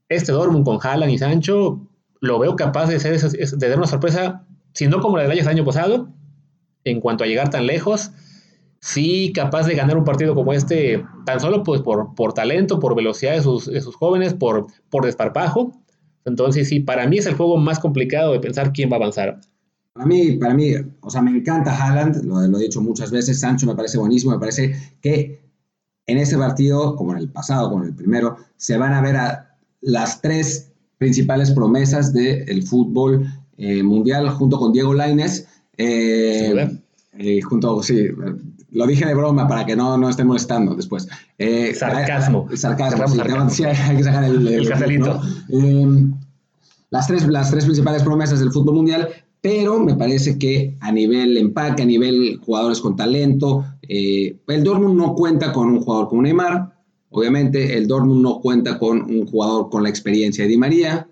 este 0.08 0.32
Dortmund 0.32 0.66
con 0.66 0.80
Haaland 0.82 1.12
y 1.12 1.18
Sancho 1.18 1.88
lo 2.22 2.40
veo 2.40 2.56
capaz 2.56 2.88
de, 2.88 3.00
ser, 3.00 3.20
de 3.20 3.70
dar 3.70 3.78
una 3.78 3.88
sorpresa, 3.88 4.46
si 4.74 4.88
no 4.88 5.02
como 5.02 5.18
la 5.18 5.28
del 5.28 5.48
año 5.48 5.66
pasado, 5.66 6.08
en 6.86 7.02
cuanto 7.02 7.24
a 7.24 7.28
llegar 7.28 7.50
tan 7.50 7.68
lejos, 7.68 8.12
sí 8.80 9.34
capaz 9.34 9.66
de 9.66 9.76
ganar 9.76 9.98
un 9.98 10.06
partido 10.06 10.36
como 10.36 10.54
este, 10.54 11.04
tan 11.26 11.40
solo 11.40 11.64
pues 11.64 11.82
por, 11.82 12.16
por 12.16 12.34
talento, 12.34 12.80
por 12.80 12.96
velocidad 12.96 13.34
de 13.34 13.42
sus, 13.42 13.66
de 13.66 13.82
sus 13.82 13.96
jóvenes, 13.96 14.34
por, 14.34 14.68
por 14.90 15.06
desparpajo, 15.06 15.83
entonces, 16.26 16.70
sí, 16.70 16.80
para 16.80 17.08
mí 17.08 17.18
es 17.18 17.26
el 17.26 17.36
juego 17.36 17.58
más 17.58 17.80
complicado 17.80 18.34
de 18.34 18.40
pensar 18.40 18.72
quién 18.74 18.90
va 18.90 18.94
a 18.94 18.98
avanzar. 18.98 19.42
Para 19.94 20.06
mí, 20.06 20.38
para 20.38 20.54
mí, 20.54 20.74
o 21.02 21.10
sea, 21.10 21.22
me 21.22 21.32
encanta 21.32 21.76
Haaland, 21.76 22.24
lo, 22.24 22.58
he 22.58 22.64
dicho 22.64 22.82
muchas 22.82 23.12
veces, 23.12 23.40
Sancho 23.40 23.68
me 23.68 23.76
parece 23.76 23.98
buenísimo, 23.98 24.32
me 24.32 24.40
parece 24.40 24.76
que 25.02 25.44
en 26.08 26.18
ese 26.18 26.38
partido, 26.38 26.96
como 26.96 27.14
en 27.14 27.20
el 27.20 27.30
pasado, 27.30 27.70
como 27.70 27.84
en 27.84 27.90
el 27.90 27.96
primero, 27.96 28.38
se 28.58 28.78
van 28.78 28.94
a 28.94 29.02
ver 29.02 29.16
a 29.18 29.58
las 29.82 30.22
tres 30.22 30.72
principales 30.98 31.52
promesas 31.52 32.14
del 32.14 32.64
fútbol 32.64 33.28
eh, 33.58 33.84
mundial 33.84 34.30
junto 34.30 34.58
con 34.58 34.74
Diego 34.74 34.94
Lainez. 34.94 35.48
Eh, 35.78 36.80
eh, 37.18 37.42
junto, 37.42 37.84
sí, 37.84 38.08
lo 38.74 38.88
dije 38.88 39.06
de 39.06 39.14
broma 39.14 39.48
para 39.48 39.66
que 39.66 39.76
no, 39.76 39.98
no 39.98 40.10
estén 40.10 40.28
molestando 40.28 40.76
después. 40.76 41.08
Eh, 41.38 41.74
sarcasmo. 41.74 42.48
sarcasmo, 42.56 43.50
sí, 43.50 43.64
hay 43.64 43.98
que 43.98 44.04
sacar 44.04 44.24
el, 44.24 44.48
el, 44.48 44.72
em, 45.50 46.14
las, 46.90 47.08
tres, 47.08 47.28
las 47.28 47.52
tres 47.52 47.66
principales 47.66 48.04
promesas 48.04 48.40
del 48.40 48.52
fútbol 48.52 48.76
mundial, 48.76 49.10
pero 49.42 49.80
me 49.80 49.96
parece 49.96 50.38
que 50.38 50.76
a 50.80 50.92
nivel 50.92 51.38
empaque, 51.38 51.84
a 51.84 51.86
nivel 51.86 52.40
jugadores 52.44 52.80
con 52.80 52.96
talento, 52.96 53.66
eh, 53.82 54.38
el 54.48 54.64
Dortmund 54.64 54.98
no 54.98 55.14
cuenta 55.14 55.52
con 55.52 55.70
un 55.70 55.82
jugador 55.82 56.10
como 56.10 56.22
Neymar, 56.22 56.74
obviamente 57.10 57.78
el 57.78 57.88
Dortmund 57.88 58.22
no 58.22 58.40
cuenta 58.40 58.80
con 58.80 59.02
un 59.02 59.28
jugador 59.28 59.70
con 59.70 59.84
la 59.84 59.90
experiencia 59.90 60.46
de 60.46 60.50
Di 60.50 60.58
María, 60.58 61.08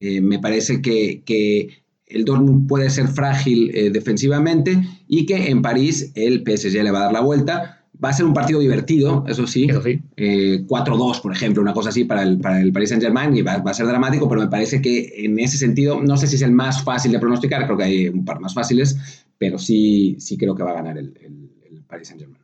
eh, 0.00 0.20
me 0.20 0.38
parece 0.38 0.80
que, 0.80 1.22
que 1.24 1.81
el 2.12 2.24
Dortmund 2.24 2.68
puede 2.68 2.90
ser 2.90 3.08
frágil 3.08 3.70
eh, 3.74 3.90
defensivamente 3.90 4.80
y 5.08 5.26
que 5.26 5.48
en 5.50 5.62
París 5.62 6.12
el 6.14 6.42
PSG 6.46 6.82
le 6.82 6.90
va 6.90 7.00
a 7.00 7.02
dar 7.04 7.12
la 7.12 7.20
vuelta. 7.20 7.78
Va 8.02 8.08
a 8.08 8.12
ser 8.12 8.26
un 8.26 8.34
partido 8.34 8.58
divertido, 8.58 9.24
eso 9.28 9.46
sí. 9.46 9.68
4-2, 9.68 10.08
eh, 10.16 11.20
por 11.22 11.32
ejemplo, 11.32 11.62
una 11.62 11.72
cosa 11.72 11.90
así 11.90 12.04
para 12.04 12.22
el, 12.22 12.38
para 12.38 12.60
el 12.60 12.72
Paris 12.72 12.88
Saint-Germain 12.88 13.36
y 13.36 13.42
va, 13.42 13.54
a 13.54 13.74
ser 13.74 13.86
dramático, 13.86 14.28
pero 14.28 14.40
me 14.40 14.48
parece 14.48 14.82
que 14.82 15.12
en 15.24 15.38
ese 15.38 15.56
sentido, 15.56 16.02
no 16.02 16.16
sé 16.16 16.26
si 16.26 16.36
es 16.36 16.42
el 16.42 16.52
más 16.52 16.82
fácil 16.82 17.12
de 17.12 17.20
pronosticar, 17.20 17.64
creo 17.64 17.76
que 17.76 17.84
hay 17.84 18.08
un 18.08 18.24
par 18.24 18.40
más 18.40 18.54
fáciles, 18.54 19.24
pero 19.38 19.58
sí, 19.58 20.16
sí 20.18 20.36
creo 20.36 20.56
que 20.56 20.64
va 20.64 20.72
a 20.72 20.74
ganar 20.74 20.98
el, 20.98 21.14
el, 21.20 21.50
el 21.70 21.82
Paris 21.84 22.08
Saint-Germain. 22.08 22.42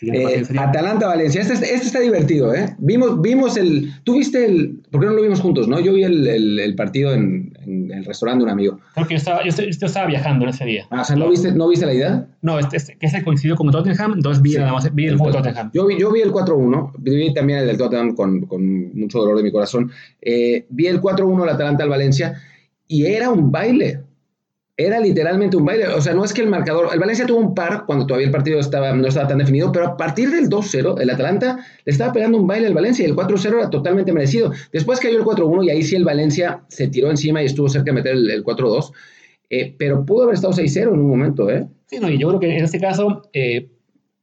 Eh, 0.00 0.44
Atalanta-Valencia. 0.56 1.40
Este, 1.40 1.54
este, 1.54 1.74
está 1.74 2.00
divertido, 2.00 2.54
¿eh? 2.54 2.76
Vimos, 2.78 3.20
vimos 3.20 3.56
el. 3.56 3.90
Tú 4.04 4.18
viste 4.18 4.44
el. 4.44 4.80
¿Por 4.90 5.00
qué 5.00 5.06
no 5.06 5.14
lo 5.14 5.22
vimos 5.22 5.40
juntos, 5.40 5.66
no? 5.66 5.80
Yo 5.80 5.92
vi 5.92 6.04
el, 6.04 6.28
el, 6.28 6.74
partido 6.76 7.12
en, 7.12 7.52
en, 7.68 7.90
el 7.92 8.04
restaurante 8.04 8.40
de 8.40 8.44
un 8.44 8.50
amigo. 8.50 8.80
Creo 8.94 9.06
que 9.06 9.14
yo 9.14 9.18
estaba, 9.18 9.44
yo, 9.44 9.50
estaba 9.86 10.06
viajando 10.06 10.44
en 10.44 10.50
ese 10.50 10.64
día. 10.64 10.86
Ah, 10.90 11.02
o 11.02 11.04
sea, 11.04 11.16
¿no 11.16 11.28
viste, 11.28 11.52
¿no 11.52 11.68
viste 11.68 11.86
la 11.86 11.94
idea? 11.94 12.26
No, 12.42 12.58
este, 12.58 12.76
este, 12.76 13.08
se 13.08 13.22
coincidió 13.22 13.56
con 13.56 13.70
Tottenham, 13.70 14.14
entonces 14.14 14.42
vi, 14.42 14.54
nada 14.54 14.72
más, 14.72 14.94
vi 14.94 15.06
el, 15.06 15.16
juego 15.16 15.36
Tottenham. 15.36 15.70
Yo 15.72 15.86
vi, 15.86 15.98
yo 15.98 16.10
vi 16.10 16.20
el 16.20 16.32
4-1, 16.32 16.92
vi 16.98 17.34
también 17.34 17.60
el 17.60 17.66
del 17.66 17.78
Tottenham 17.78 18.14
con, 18.14 18.42
con 18.46 18.98
mucho 18.98 19.18
dolor 19.18 19.36
de 19.36 19.42
mi 19.42 19.52
corazón. 19.52 19.90
Eh, 20.20 20.66
vi 20.70 20.86
el 20.86 21.00
4-1 21.00 21.42
el 21.42 21.48
Atalanta 21.48 21.84
al 21.84 21.90
Valencia 21.90 22.40
y 22.86 23.06
era 23.06 23.30
un 23.30 23.52
baile 23.52 24.07
era 24.80 25.00
literalmente 25.00 25.56
un 25.56 25.64
baile. 25.64 25.88
O 25.88 26.00
sea, 26.00 26.14
no 26.14 26.24
es 26.24 26.32
que 26.32 26.40
el 26.40 26.48
marcador. 26.48 26.88
El 26.92 27.00
Valencia 27.00 27.26
tuvo 27.26 27.40
un 27.40 27.52
par 27.52 27.84
cuando 27.84 28.06
todavía 28.06 28.28
el 28.28 28.32
partido 28.32 28.60
estaba, 28.60 28.92
no 28.92 29.08
estaba 29.08 29.26
tan 29.26 29.38
definido, 29.38 29.72
pero 29.72 29.88
a 29.88 29.96
partir 29.96 30.30
del 30.30 30.48
2-0, 30.48 31.00
el 31.00 31.10
Atalanta 31.10 31.58
le 31.84 31.92
estaba 31.92 32.12
pegando 32.12 32.38
un 32.38 32.46
baile 32.46 32.68
al 32.68 32.74
Valencia 32.74 33.04
y 33.04 33.10
el 33.10 33.16
4-0 33.16 33.58
era 33.58 33.70
totalmente 33.70 34.12
merecido. 34.12 34.52
Después 34.72 35.00
cayó 35.00 35.18
el 35.18 35.24
4-1 35.24 35.66
y 35.66 35.70
ahí 35.70 35.82
sí 35.82 35.96
el 35.96 36.04
Valencia 36.04 36.62
se 36.68 36.86
tiró 36.86 37.10
encima 37.10 37.42
y 37.42 37.46
estuvo 37.46 37.68
cerca 37.68 37.86
de 37.86 37.92
meter 37.92 38.12
el, 38.14 38.44
4-2. 38.44 38.92
Eh, 39.50 39.74
pero 39.76 40.06
pudo 40.06 40.22
haber 40.22 40.36
estado 40.36 40.52
6-0 40.52 40.82
en 40.82 41.00
un 41.00 41.08
momento, 41.08 41.50
¿eh? 41.50 41.66
Sí, 41.86 41.98
no, 41.98 42.08
y 42.08 42.16
yo 42.16 42.28
creo 42.28 42.40
que 42.40 42.56
en 42.56 42.64
este 42.64 42.80
caso. 42.80 43.22
Eh, 43.32 43.70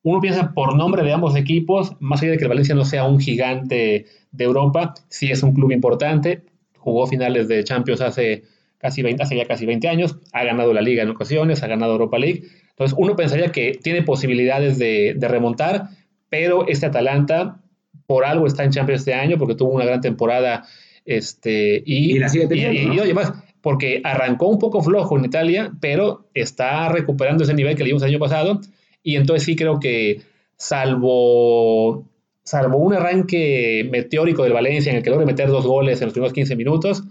uno 0.03 0.21
piensa 0.21 0.53
por 0.53 0.77
nombre 0.77 1.01
de 1.01 1.11
ambos 1.11 1.35
equipos, 1.35 1.93
más 1.99 2.21
allá 2.21 2.33
de 2.33 2.37
que 2.37 2.43
el 2.43 2.49
Valencia 2.49 2.75
no 2.75 2.85
sea 2.85 3.05
un 3.05 3.19
gigante 3.19 4.05
de 4.31 4.43
Europa, 4.43 4.93
sí 5.09 5.31
es 5.31 5.41
un 5.41 5.51
club 5.51 5.71
importante, 5.71 6.43
jugó 6.77 7.07
finales 7.07 7.47
de 7.47 7.63
Champions 7.63 8.01
hace 8.01 8.43
casi 8.77 9.01
20, 9.01 9.23
hace 9.23 9.35
ya 9.37 9.45
casi 9.45 9.65
20 9.65 9.87
años, 9.87 10.17
ha 10.31 10.43
ganado 10.43 10.73
la 10.73 10.81
liga 10.81 11.03
en 11.03 11.09
ocasiones, 11.09 11.63
ha 11.63 11.67
ganado 11.67 11.93
Europa 11.93 12.19
League. 12.19 12.43
Entonces 12.69 12.95
uno 12.99 13.15
pensaría 13.15 13.51
que 13.51 13.79
tiene 13.81 14.03
posibilidades 14.03 14.77
de, 14.77 15.15
remontar, 15.21 15.89
pero 16.29 16.67
este 16.67 16.85
Atalanta 16.85 17.61
por 18.07 18.25
algo 18.25 18.45
está 18.47 18.63
en 18.63 18.71
Champions 18.71 19.01
este 19.01 19.13
año, 19.13 19.37
porque 19.37 19.55
tuvo 19.55 19.71
una 19.71 19.85
gran 19.85 20.01
temporada. 20.01 20.63
Este, 21.05 21.81
y, 21.85 22.15
Y 22.15 22.19
la 22.19 22.29
sigue 22.29 22.47
teniendo, 22.47 22.73
y- 22.73 22.83
y- 22.83 22.85
¿no? 22.87 22.93
y 22.95 22.99
oye, 22.99 23.13
más, 23.13 23.33
porque 23.61 24.01
arrancó 24.03 24.47
un 24.47 24.59
poco 24.59 24.81
flojo 24.81 25.17
en 25.17 25.25
Italia, 25.25 25.71
pero 25.79 26.27
está 26.33 26.89
recuperando 26.89 27.43
ese 27.43 27.53
nivel 27.53 27.75
que 27.75 27.83
le 27.83 27.87
dimos 27.89 28.03
el 28.03 28.09
año 28.09 28.19
pasado. 28.19 28.61
Y 29.01 29.15
entonces 29.15 29.43
sí 29.45 29.55
creo 29.55 29.79
que, 29.79 30.21
salvo, 30.57 32.07
salvo 32.43 32.77
un 32.77 32.93
arranque 32.93 33.87
meteórico 33.91 34.43
del 34.43 34.53
Valencia 34.53 34.91
en 34.91 34.97
el 34.97 35.03
que 35.03 35.09
logra 35.09 35.25
meter 35.25 35.47
dos 35.49 35.65
goles 35.65 36.01
en 36.01 36.07
los 36.07 36.13
primeros 36.13 36.33
15 36.33 36.55
minutos, 36.55 37.03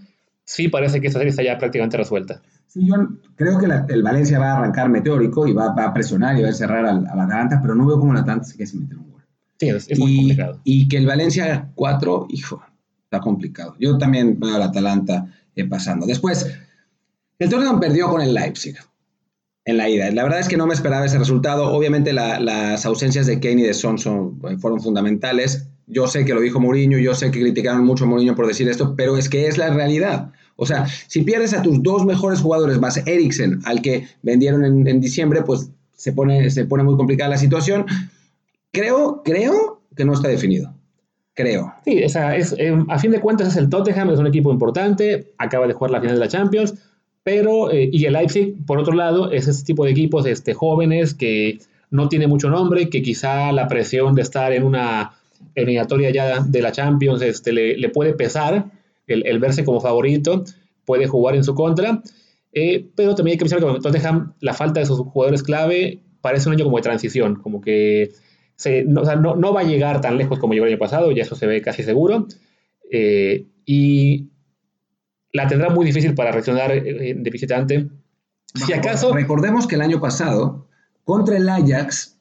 sí 0.45 0.67
parece 0.69 1.01
que 1.01 1.07
esta 1.07 1.19
serie 1.19 1.31
está 1.31 1.43
ya 1.43 1.57
prácticamente 1.57 1.97
resuelta. 1.97 2.41
Sí, 2.67 2.87
yo 2.87 2.95
creo 3.35 3.57
que 3.57 3.67
la- 3.67 3.85
el 3.89 4.03
Valencia 4.03 4.39
va 4.39 4.51
a 4.53 4.57
arrancar 4.57 4.89
meteórico 4.89 5.47
y 5.47 5.53
va, 5.53 5.73
va 5.73 5.85
a 5.85 5.93
presionar 5.93 6.37
y 6.37 6.43
va 6.43 6.49
a 6.49 6.53
cerrar 6.53 6.85
al, 6.85 7.05
al 7.07 7.19
Atalanta, 7.19 7.59
pero 7.61 7.75
no 7.75 7.85
veo 7.87 7.99
cómo 7.99 8.11
el 8.13 8.19
Atalanta 8.19 8.45
se 8.45 8.65
sin 8.65 8.81
meter 8.81 8.97
un 8.97 9.11
gol. 9.11 9.23
Sí, 9.59 9.69
es, 9.69 9.89
es 9.89 9.99
muy 9.99 10.11
y, 10.13 10.17
complicado. 10.17 10.61
y 10.63 10.87
que 10.87 10.97
el 10.97 11.05
Valencia 11.05 11.45
haga 11.45 11.71
cuatro, 11.75 12.25
hijo, 12.29 12.61
está 13.05 13.19
complicado. 13.21 13.75
Yo 13.79 13.97
también 13.97 14.39
veo 14.39 14.55
al 14.55 14.61
Atalanta 14.63 15.27
eh, 15.55 15.65
pasando. 15.65 16.05
Después, 16.05 16.51
el 17.39 17.49
Tottenham 17.49 17.79
perdió 17.79 18.09
con 18.09 18.21
el 18.21 18.33
Leipzig 18.33 18.75
en 19.63 19.77
la 19.77 19.89
ida. 19.89 20.11
La 20.11 20.23
verdad 20.23 20.39
es 20.41 20.47
que 20.49 20.57
no 20.57 20.67
me 20.67 20.73
esperaba 20.73 21.05
ese 21.05 21.17
resultado. 21.17 21.73
Obviamente 21.73 22.11
la- 22.13 22.39
las 22.39 22.85
ausencias 22.85 23.25
de 23.25 23.39
Kane 23.39 23.61
y 23.61 23.63
de 23.63 23.73
Son 23.73 23.97
son- 23.97 24.39
fueron 24.59 24.81
fundamentales. 24.81 25.69
Yo 25.87 26.07
sé 26.07 26.25
que 26.25 26.33
lo 26.33 26.41
dijo 26.41 26.59
Mourinho, 26.59 26.97
yo 26.97 27.13
sé 27.13 27.31
que 27.31 27.41
criticaron 27.41 27.85
mucho 27.85 28.05
a 28.05 28.07
Mourinho 28.07 28.35
por 28.35 28.47
decir 28.47 28.67
esto, 28.67 28.95
pero 28.95 29.17
es 29.17 29.29
que 29.29 29.47
es 29.47 29.57
la 29.57 29.71
realidad. 29.71 30.31
O 30.55 30.65
sea, 30.65 30.87
si 31.07 31.21
pierdes 31.21 31.53
a 31.53 31.61
tus 31.61 31.83
dos 31.83 32.05
mejores 32.05 32.39
jugadores 32.39 32.79
más 32.79 32.97
Eriksen, 33.05 33.59
al 33.65 33.81
que 33.81 34.07
vendieron 34.21 34.63
en, 34.63 34.87
en 34.87 35.01
diciembre, 35.01 35.43
pues 35.43 35.69
se 35.95 36.13
pone, 36.13 36.49
se 36.49 36.65
pone 36.65 36.83
muy 36.83 36.95
complicada 36.95 37.31
la 37.31 37.37
situación. 37.37 37.85
Creo, 38.71 39.21
creo 39.23 39.81
que 39.95 40.05
no 40.05 40.13
está 40.13 40.27
definido. 40.27 40.73
Creo. 41.33 41.73
Sí, 41.83 42.01
o 42.03 42.09
sea, 42.09 42.35
es, 42.35 42.55
eh, 42.57 42.73
a 42.87 42.97
fin 42.97 43.11
de 43.11 43.19
cuentas 43.19 43.49
es 43.49 43.57
el 43.57 43.69
Tottenham, 43.69 44.09
es 44.09 44.19
un 44.19 44.27
equipo 44.27 44.51
importante, 44.51 45.33
acaba 45.37 45.67
de 45.67 45.73
jugar 45.73 45.91
la 45.91 45.99
final 45.99 46.15
de 46.15 46.21
la 46.21 46.29
Champions, 46.29 46.75
pero, 47.23 47.71
eh, 47.71 47.89
y 47.91 48.05
el 48.05 48.13
Leipzig, 48.13 48.55
por 48.65 48.79
otro 48.79 48.93
lado, 48.93 49.31
es 49.31 49.47
ese 49.47 49.65
tipo 49.65 49.83
de 49.83 49.91
equipos 49.91 50.25
este, 50.25 50.53
jóvenes 50.53 51.13
que 51.13 51.59
no 51.89 52.07
tiene 52.07 52.27
mucho 52.27 52.49
nombre, 52.49 52.89
que 52.89 53.01
quizá 53.01 53.51
la 53.51 53.67
presión 53.67 54.15
de 54.15 54.21
estar 54.21 54.53
en 54.53 54.63
una 54.63 55.15
eliminatoria 55.53 56.09
ya 56.11 56.39
de 56.41 56.61
la 56.61 56.71
Champions 56.71 57.21
este, 57.21 57.51
le, 57.53 57.77
le 57.77 57.89
puede 57.89 58.13
pesar, 58.13 58.71
el, 59.07 59.25
el 59.27 59.39
verse 59.39 59.63
como 59.63 59.79
favorito, 59.81 60.43
puede 60.85 61.07
jugar 61.07 61.35
en 61.35 61.43
su 61.43 61.53
contra, 61.55 62.01
eh, 62.53 62.87
pero 62.95 63.15
también 63.15 63.33
hay 63.33 63.37
que 63.37 63.45
pensar 63.45 63.59
que 63.59 63.79
Tottenham 63.81 64.33
la 64.39 64.53
falta 64.53 64.79
de 64.79 64.85
sus 64.85 64.99
jugadores 64.99 65.43
clave 65.43 65.99
parece 66.21 66.47
un 66.49 66.55
año 66.55 66.63
como 66.65 66.77
de 66.77 66.83
transición, 66.83 67.35
como 67.35 67.61
que 67.61 68.11
se- 68.55 68.83
no, 68.85 69.01
o 69.01 69.05
sea, 69.05 69.15
no- 69.15 69.35
no 69.35 69.53
va 69.53 69.61
a 69.61 69.65
llegar 69.65 70.01
tan 70.01 70.17
lejos 70.17 70.39
como 70.39 70.53
llegó 70.53 70.65
el 70.65 70.71
año 70.73 70.79
pasado, 70.79 71.11
ya 71.11 71.23
eso 71.23 71.35
se 71.35 71.45
ve 71.47 71.61
casi 71.61 71.83
seguro, 71.83 72.27
eh, 72.91 73.45
y 73.65 74.29
la 75.33 75.47
tendrá 75.47 75.69
muy 75.69 75.85
difícil 75.85 76.13
para 76.15 76.31
reaccionar 76.31 76.71
eh, 76.71 77.13
de 77.17 77.29
visitante. 77.29 77.87
Si 78.53 78.71
acaso, 78.71 79.11
Recordemos 79.13 79.67
que 79.67 79.75
el 79.75 79.81
año 79.81 79.99
pasado, 79.99 80.67
contra 81.03 81.35
el 81.35 81.49
Ajax, 81.49 82.17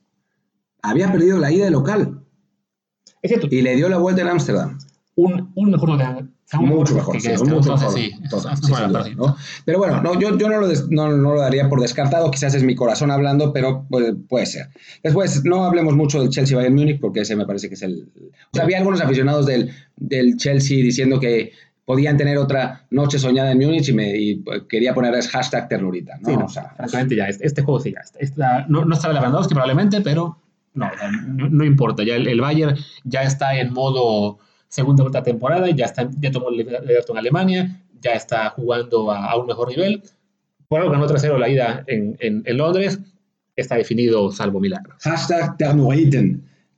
había 0.83 1.13
perdido 1.13 1.39
la 1.39 1.53
ida 1.53 1.65
de 1.67 1.71
local 1.71 2.24
es 3.25 3.29
cierto, 3.31 3.49
y 3.51 3.63
le 3.63 3.75
dio 3.77 3.89
la 3.89 3.99
vuelta 3.99 4.23
en 4.23 4.29
Ámsterdam. 4.29 4.79
un, 5.17 5.51
un 5.55 5.71
mejor 5.71 5.91
un 5.91 6.69
Mucho 6.69 6.95
mejor, 6.95 7.15
que- 7.15 7.21
sí, 7.21 7.29
este, 7.31 7.45
mucho 7.45 7.73
entonces 7.73 7.95
mejor. 7.95 7.99
sí, 7.99 8.63
sí, 8.63 8.71
bueno, 8.71 8.89
duda. 8.89 9.09
¿no? 9.17 9.37
Pero 9.65 9.79
bueno, 9.79 10.01
no, 10.03 10.21
yo, 10.21 10.37
yo 10.39 10.49
no, 10.49 10.59
lo 10.61 10.69
des- 10.69 10.89
no, 10.91 11.09
no 11.09 11.35
lo 11.35 11.41
daría 11.41 11.69
por 11.69 11.81
descartado, 11.81 12.31
quizás 12.31 12.55
es 12.55 12.63
mi 12.63 12.75
corazón 12.77 13.11
hablando, 13.11 13.53
pero 13.53 13.87
puede, 13.89 14.15
puede 14.15 14.47
ser. 14.47 14.69
Después, 15.03 15.43
no 15.45 15.65
hablemos 15.65 15.97
mucho 15.97 16.21
del 16.21 16.29
Chelsea 16.31 16.57
Bayern 16.57 16.75
Múnich, 16.77 17.01
porque 17.01 17.21
ese 17.23 17.35
me 17.35 17.47
parece 17.47 17.69
que 17.69 17.75
es 17.75 17.83
el... 17.83 18.09
O 18.53 18.55
sea, 18.55 18.65
había 18.65 18.79
algunos 18.79 19.01
aficionados 19.01 19.47
del, 19.47 19.71
del 19.97 20.37
Chelsea 20.37 20.77
diciendo 20.77 21.19
que 21.19 21.53
podían 21.87 22.17
tener 22.17 22.39
otra 22.39 22.87
noche 22.91 23.19
soñada 23.19 23.51
en 23.51 23.59
Múnich 23.59 23.89
y, 23.89 23.93
me, 23.95 24.17
y 24.17 24.35
pues, 24.37 24.63
quería 24.69 24.95
poner 24.95 25.15
es 25.15 25.29
hashtag 25.29 25.69
ternurita, 25.69 26.19
¿no? 26.21 26.29
Sí, 26.31 26.37
no, 26.37 26.45
o 26.45 26.49
sea, 26.49 26.73
francamente 26.77 27.17
ya, 27.17 27.27
este, 27.29 27.47
este 27.47 27.63
juego 27.63 27.81
sí 27.81 27.93
ya 27.93 28.01
está. 28.01 28.19
está- 28.21 28.67
no, 28.69 28.85
no 28.85 28.95
estará 28.95 29.13
Lewandowski 29.15 29.55
probablemente, 29.55 30.01
pero 30.03 30.39
no, 30.75 30.91
no, 31.29 31.49
no 31.49 31.65
importa. 31.65 32.03
Ya 32.03 32.17
el, 32.17 32.27
el 32.27 32.41
Bayern 32.41 32.77
ya 33.05 33.23
está 33.23 33.59
en 33.59 33.73
modo 33.73 34.39
segunda 34.69 35.05
vuelta 35.05 35.23
temporada, 35.23 35.71
ya, 35.71 35.87
está, 35.87 36.09
ya 36.19 36.31
tomó 36.31 36.51
el 36.51 36.61
Everton 36.61 37.17
Alemania, 37.17 37.81
ya 38.01 38.13
está 38.13 38.51
jugando 38.51 39.11
a, 39.11 39.31
a 39.31 39.37
un 39.37 39.47
mejor 39.47 39.69
nivel. 39.69 40.03
Por 40.69 40.81
algo 40.81 40.93
ganó 40.93 41.07
3-0 41.07 41.39
la 41.39 41.49
ida 41.49 41.85
en, 41.87 42.17
en, 42.21 42.43
en 42.45 42.57
Londres, 42.57 42.99
está 43.55 43.77
definido 43.77 44.33
salvo 44.33 44.61
milagros. 44.61 44.97
hashtag. 45.01 45.57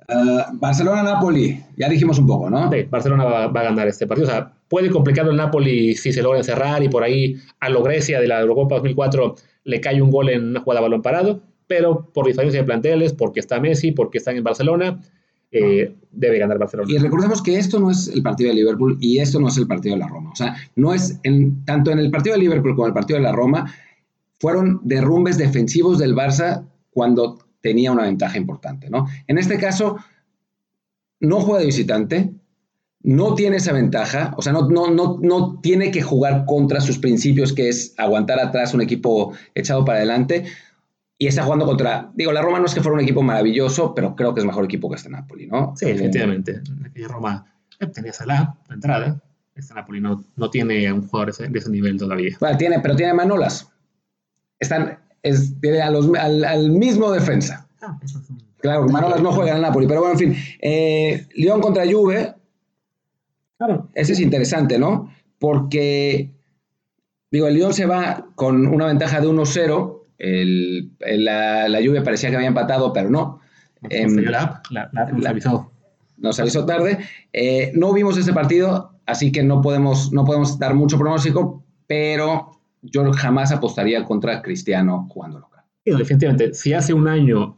Uh, 0.09 0.57
Barcelona-Napoli, 0.59 1.65
ya 1.77 1.89
dijimos 1.89 2.19
un 2.21 2.29
poco, 2.29 2.49
¿no? 2.49 2.71
Sí, 2.71 2.85
Barcelona 2.85 3.25
va, 3.25 3.47
va 3.49 3.61
a 3.61 3.65
ganar 3.65 3.89
este 3.89 4.07
partido. 4.07 4.29
O 4.29 4.31
sea, 4.31 4.53
puede 4.69 4.89
complicarlo 4.89 5.33
el 5.33 5.37
Napoli 5.37 5.97
si 5.97 6.13
se 6.13 6.23
logra 6.23 6.39
encerrar 6.39 6.83
y 6.83 6.89
por 6.89 7.03
ahí 7.03 7.37
a 7.59 7.69
lo 7.71 7.83
Grecia 7.83 8.21
de 8.21 8.29
la 8.29 8.41
Eurocopa 8.41 8.77
2004 8.77 9.35
le 9.65 9.81
cae 9.81 10.01
un 10.01 10.11
gol 10.11 10.29
en 10.29 10.51
una 10.51 10.61
jugada 10.61 10.79
a 10.79 10.83
balón 10.83 11.03
parado, 11.03 11.41
pero 11.66 12.11
por 12.12 12.26
diferencia 12.26 12.61
de 12.61 12.66
planteles, 12.66 13.12
porque 13.12 13.40
está 13.40 13.61
Messi, 13.61 13.92
porque 13.92 14.18
están 14.18 14.37
en 14.37 14.44
Barcelona, 14.44 15.00
eh, 15.50 15.94
debe 16.11 16.38
ganar 16.38 16.59
Barcelona. 16.59 16.92
Y 16.92 16.98
recordemos 16.98 17.42
que 17.42 17.57
esto 17.59 17.79
no 17.79 17.90
es 17.90 18.09
el 18.09 18.22
partido 18.22 18.48
de 18.48 18.57
Liverpool 18.57 18.98
y 19.00 19.18
esto 19.18 19.40
no 19.40 19.48
es 19.48 19.57
el 19.57 19.66
partido 19.66 19.94
de 19.94 20.00
la 20.00 20.09
Roma. 20.09 20.31
O 20.31 20.37
sea, 20.37 20.57
no 20.74 20.92
es 20.92 21.18
en, 21.22 21.64
tanto 21.64 21.90
en 21.90 21.98
el 21.98 22.11
partido 22.11 22.35
de 22.35 22.40
Liverpool 22.40 22.74
como 22.74 22.87
en 22.87 22.90
el 22.90 22.94
partido 22.94 23.18
de 23.18 23.24
la 23.24 23.33
Roma, 23.33 23.72
fueron 24.38 24.81
derrumbes 24.83 25.38
defensivos 25.38 25.98
del 25.98 26.14
Barça 26.14 26.66
cuando 26.90 27.38
tenía 27.61 27.92
una 27.92 28.05
ventaja 28.05 28.37
importante, 28.37 28.90
¿no? 28.90 29.07
En 29.26 29.38
este 29.38 29.59
caso, 29.59 29.96
no 31.20 31.40
juega 31.40 31.61
de 31.61 31.66
visitante, 31.66 32.33
no 33.02 33.35
tiene 33.35 33.59
esa 33.59 33.72
ventaja, 33.72 34.35
o 34.37 34.42
sea, 34.42 34.52
no, 34.52 34.68
no, 34.68 34.90
no, 34.90 35.18
no 35.22 35.61
tiene 35.61 35.90
que 35.90 36.02
jugar 36.02 36.44
contra 36.44 36.81
sus 36.81 36.98
principios, 36.98 37.52
que 37.52 37.68
es 37.68 37.94
aguantar 37.98 38.40
atrás 38.40 38.74
un 38.74 38.81
equipo 38.81 39.33
echado 39.55 39.85
para 39.85 39.98
adelante, 39.98 40.44
y 41.18 41.26
está 41.29 41.44
jugando 41.44 41.64
contra, 41.66 42.11
digo, 42.14 42.33
la 42.33 42.42
Roma 42.42 42.59
no 42.59 42.66
es 42.66 42.74
que 42.74 42.81
fuera 42.83 42.94
un 42.94 43.00
equipo 43.02 43.22
maravilloso, 43.22 43.94
pero 43.94 44.14
creo 44.14 44.35
que 44.35 44.40
es 44.40 44.46
mejor 44.46 44.64
equipo 44.64 44.88
que 44.90 44.96
este 44.96 45.09
Napoli, 45.09 45.46
¿no? 45.46 45.72
Sí, 45.76 45.87
efectivamente. 45.87 46.61
Aquella 46.85 47.09
Roma 47.09 47.46
eh, 47.81 47.87
tenía 47.87 48.12
Salah, 48.12 48.55
la 48.68 48.74
entrada. 48.74 49.20
Este 49.55 49.72
Napoli 49.72 50.00
no, 50.00 50.22
no 50.37 50.50
tiene 50.50 50.87
a 50.87 50.92
un 50.94 51.07
jugador 51.09 51.31
ese- 51.31 51.48
de 51.48 51.59
ese 51.59 51.70
nivel 51.70 51.96
todavía. 51.96 52.37
Bueno, 52.38 52.59
tiene, 52.59 52.81
pero 52.81 52.94
tiene 52.96 53.14
Manolas. 53.14 53.66
Están, 54.59 54.98
es, 55.22 55.59
tiene 55.61 55.81
a 55.81 55.90
los- 55.90 56.11
al, 56.18 56.44
al 56.44 56.70
mismo 56.70 57.11
defensa. 57.11 57.66
Claro, 58.59 58.87
Manolas 58.88 59.22
no 59.22 59.33
juega 59.33 59.52
en 59.52 59.57
el 59.57 59.62
Napoli, 59.62 59.87
pero 59.87 60.00
bueno, 60.00 60.12
en 60.12 60.18
fin. 60.18 60.37
Eh, 60.61 61.26
León 61.37 61.61
contra 61.62 61.85
Juve, 61.90 62.35
Claro. 63.59 63.88
ese 63.94 64.12
es 64.12 64.20
interesante, 64.20 64.79
¿no? 64.79 65.11
Porque, 65.38 66.31
digo, 67.31 67.46
el 67.46 67.55
León 67.55 67.72
se 67.72 67.87
va 67.87 68.26
con 68.35 68.66
una 68.66 68.87
ventaja 68.87 69.20
de 69.20 69.29
1-0. 69.29 70.02
El, 70.18 70.90
el- 71.00 71.24
la, 71.24 71.68
la 71.68 71.79
Juve 71.85 72.02
parecía 72.02 72.31
que 72.31 72.37
había 72.37 72.48
empatado, 72.48 72.92
pero 72.92 73.11
no. 73.11 73.40
Nos 73.83 73.92
falló 74.14 74.31
la 74.31 74.42
app, 74.42 74.66
la, 74.70 74.88
la 74.92 75.02
app 75.02 75.12
nos 75.12 75.22
la- 75.22 75.31
avisó. 75.31 75.70
Nos 76.18 76.40
avisó 76.40 76.64
tarde. 76.64 76.98
Eh, 77.33 77.72
no 77.74 77.92
vimos 77.92 78.16
ese 78.16 78.33
partido, 78.33 78.92
así 79.05 79.31
que 79.33 79.42
no 79.42 79.61
podemos, 79.61 80.12
no 80.12 80.24
podemos 80.24 80.59
dar 80.59 80.74
mucho 80.74 80.98
pronóstico, 80.98 81.62
pero 81.87 82.52
yo 82.83 83.12
jamás 83.12 83.52
apostaría 83.52 84.02
contra 84.05 84.40
Cristiano 84.42 85.07
jugando 85.11 85.40
local. 85.40 85.62
Sí, 85.85 85.92
definitivamente, 85.92 86.55
si 86.55 86.72
hace 86.72 86.94
un 86.94 87.07
año, 87.07 87.57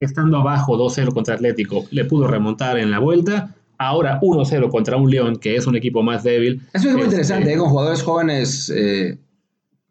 estando 0.00 0.36
abajo 0.38 0.76
2-0 0.76 1.14
contra 1.14 1.34
Atlético, 1.34 1.86
le 1.90 2.04
pudo 2.04 2.26
remontar 2.28 2.78
en 2.78 2.90
la 2.90 2.98
vuelta, 2.98 3.54
ahora 3.78 4.20
1-0 4.20 4.68
contra 4.70 4.96
un 4.98 5.10
León, 5.10 5.36
que 5.36 5.56
es 5.56 5.66
un 5.66 5.74
equipo 5.74 6.02
más 6.02 6.22
débil. 6.22 6.60
Eso 6.74 6.88
es 6.88 6.92
muy 6.92 7.02
Este, 7.02 7.14
interesante, 7.14 7.54
¿eh? 7.54 7.56
con 7.56 7.70
jugadores 7.70 8.02
jóvenes 8.02 8.70
eh, 8.76 9.18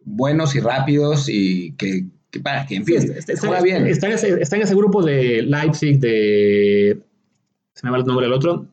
buenos 0.06 0.56
y 0.56 0.60
rápidos 0.60 1.28
y 1.30 1.74
que, 1.74 2.06
que, 2.32 2.40
para, 2.40 2.66
que, 2.66 2.76
en 2.76 2.86
fin, 2.86 3.02
Sí, 3.02 3.08
está, 3.16 3.34
está- 3.34 3.48
juega 3.48 3.62
bien. 3.64 3.88
está 3.88 4.08
en 4.08 4.14
ese, 4.14 4.42
está 4.42 4.56
en 4.56 4.62
ese 4.64 4.76
grupo 4.76 5.04
de 5.04 5.42
Leipzig, 5.44 6.00
de. 6.00 7.00
Se 7.74 7.86
me 7.86 7.92
va 7.92 7.98
el 7.98 8.06
nombre 8.06 8.26
del 8.26 8.34
otro. 8.34 8.68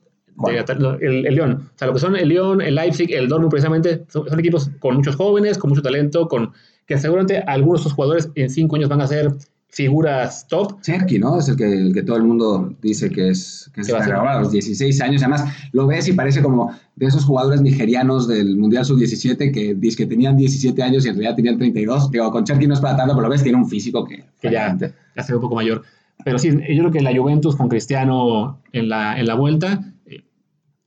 De- 0.47 0.65
el, 1.07 1.27
el 1.27 1.35
León. 1.35 1.69
O 1.75 1.79
sea, 1.79 1.87
lo 1.89 1.93
que 1.95 2.01
son 2.01 2.17
el 2.17 2.29
León, 2.29 2.63
el 2.63 2.75
Leipzig, 2.75 3.13
el 3.13 3.29
Dortmund, 3.29 3.51
precisamente, 3.51 4.05
son, 4.09 4.27
son 4.29 4.41
equipos 4.41 4.71
con 4.79 4.97
muchos 4.97 5.17
jóvenes, 5.17 5.59
con 5.59 5.69
mucho 5.71 5.83
talento, 5.83 6.29
con 6.29 6.53
que 6.87 6.97
seguramente 6.99 7.39
algunos 7.47 7.81
de 7.81 7.83
estos 7.83 7.93
jugadores 7.93 8.31
en 8.35 8.49
cinco 8.49 8.77
años 8.77 8.89
van 8.89 9.03
a 9.03 9.07
ser 9.07 9.31
figuras 9.71 10.47
top. 10.49 10.81
Cherky, 10.83 11.19
¿no? 11.19 11.39
Es 11.39 11.49
el 11.49 11.57
que, 11.57 11.65
el 11.65 11.95
que 11.95 12.03
todo 12.03 12.17
el 12.17 12.25
mundo 12.25 12.75
dice 12.83 13.11
que 13.11 13.31
es, 13.31 13.71
que 13.73 13.83
es 13.83 13.87
Que 13.87 13.93
va 13.93 14.35
a 14.35 14.41
los 14.41 14.51
16 14.51 15.01
años. 15.01 15.23
Además, 15.23 15.45
lo 15.73 15.87
ves 15.87 16.09
y 16.09 16.13
parece 16.13 16.43
como 16.43 16.75
de 16.97 17.07
esos 17.07 17.25
jugadores 17.25 17.61
nigerianos 17.63 18.29
del 18.29 18.57
Mundial 18.57 18.85
Sub-17 18.85 19.53
que 19.53 19.75
dice 19.75 19.97
que 19.97 20.07
tenían 20.07 20.37
17 20.37 20.83
años 20.83 21.07
y 21.07 21.09
en 21.09 21.15
realidad 21.15 21.37
tenían 21.37 21.59
32. 21.59 22.11
Digo, 22.11 22.31
con 22.31 22.45
Cherky 22.45 22.67
no 22.67 22.75
es 22.75 22.81
para 22.81 22.97
tanto, 22.97 23.15
pero 23.15 23.23
lo 23.23 23.31
ves, 23.31 23.43
tiene 23.43 23.59
un 23.59 23.69
físico 23.69 24.05
que... 24.05 24.25
que 24.41 24.51
ya, 24.51 24.77
ya 24.77 25.23
se 25.23 25.33
ve 25.33 25.37
un 25.37 25.43
poco 25.43 25.55
mayor. 25.55 25.83
Pero 26.25 26.39
sí, 26.39 26.51
yo 26.51 26.59
creo 26.59 26.91
que 26.91 27.01
la 27.01 27.17
Juventus 27.17 27.57
con 27.57 27.69
Cristiano 27.69 28.61
en 28.73 28.89
la, 28.89 29.19
en 29.19 29.27
la 29.27 29.35
vuelta 29.35 29.81
eh, 30.05 30.25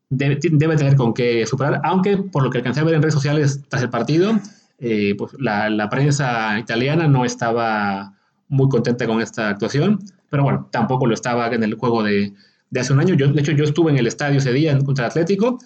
debe, 0.09 0.37
debe 0.51 0.75
tener 0.75 0.95
con 0.95 1.13
qué 1.13 1.45
superar, 1.45 1.81
aunque 1.83 2.17
por 2.17 2.43
lo 2.43 2.49
que 2.49 2.59
alcancé 2.59 2.81
a 2.81 2.83
ver 2.83 2.95
en 2.95 3.01
redes 3.01 3.15
sociales 3.15 3.61
tras 3.67 3.81
el 3.81 3.89
partido, 3.89 4.39
eh, 4.79 5.15
pues 5.17 5.33
la, 5.39 5.69
la 5.69 5.89
prensa 5.89 6.59
italiana 6.59 7.07
no 7.07 7.25
estaba 7.25 8.13
muy 8.53 8.69
contenta 8.69 9.07
con 9.07 9.19
esta 9.19 9.49
actuación, 9.49 9.99
pero 10.29 10.43
bueno, 10.43 10.69
tampoco 10.71 11.07
lo 11.07 11.13
estaba 11.13 11.47
en 11.47 11.63
el 11.63 11.73
juego 11.73 12.03
de, 12.03 12.33
de 12.69 12.79
hace 12.79 12.93
un 12.93 12.99
año. 12.99 13.15
Yo, 13.15 13.27
de 13.27 13.41
hecho, 13.41 13.51
yo 13.51 13.63
estuve 13.63 13.91
en 13.91 13.97
el 13.97 14.07
estadio 14.07 14.37
ese 14.37 14.53
día 14.53 14.77
contra 14.79 15.05
el 15.05 15.11
Atlético 15.11 15.57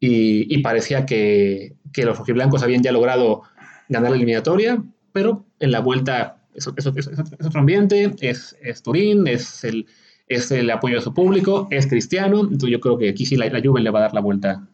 y, 0.00 0.52
y 0.52 0.62
parecía 0.62 1.06
que, 1.06 1.76
que 1.92 2.04
los 2.04 2.18
rojiblancos 2.18 2.62
habían 2.62 2.82
ya 2.82 2.92
logrado 2.92 3.42
ganar 3.88 4.10
la 4.10 4.16
eliminatoria, 4.16 4.82
pero 5.12 5.46
en 5.60 5.70
la 5.70 5.80
vuelta 5.80 6.42
es, 6.54 6.68
es, 6.76 6.86
es, 6.86 7.06
es 7.06 7.46
otro 7.46 7.60
ambiente, 7.60 8.12
es, 8.20 8.56
Turín, 8.82 9.26
es 9.28 9.62
el, 9.62 9.86
es 10.26 10.50
el 10.50 10.68
apoyo 10.70 10.96
de 10.96 11.02
su 11.02 11.14
público, 11.14 11.68
es 11.70 11.86
cristiano, 11.86 12.40
entonces 12.40 12.70
yo 12.70 12.80
creo 12.80 12.98
que 12.98 13.10
aquí 13.10 13.24
sí 13.24 13.36
la, 13.36 13.46
la 13.46 13.60
Juve 13.64 13.80
le 13.80 13.90
va 13.90 14.00
a 14.00 14.02
dar 14.02 14.14
la 14.14 14.20
vuelta 14.20 14.66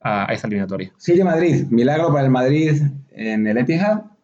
a, 0.00 0.30
a 0.30 0.34
eliminatoria. 0.34 0.92
Sigue 0.96 1.24
Madrid, 1.24 1.66
milagro 1.70 2.08
para 2.08 2.24
el 2.24 2.30
Madrid 2.30 2.82
en 3.10 3.46
el 3.46 3.58
Etihad. 3.58 4.15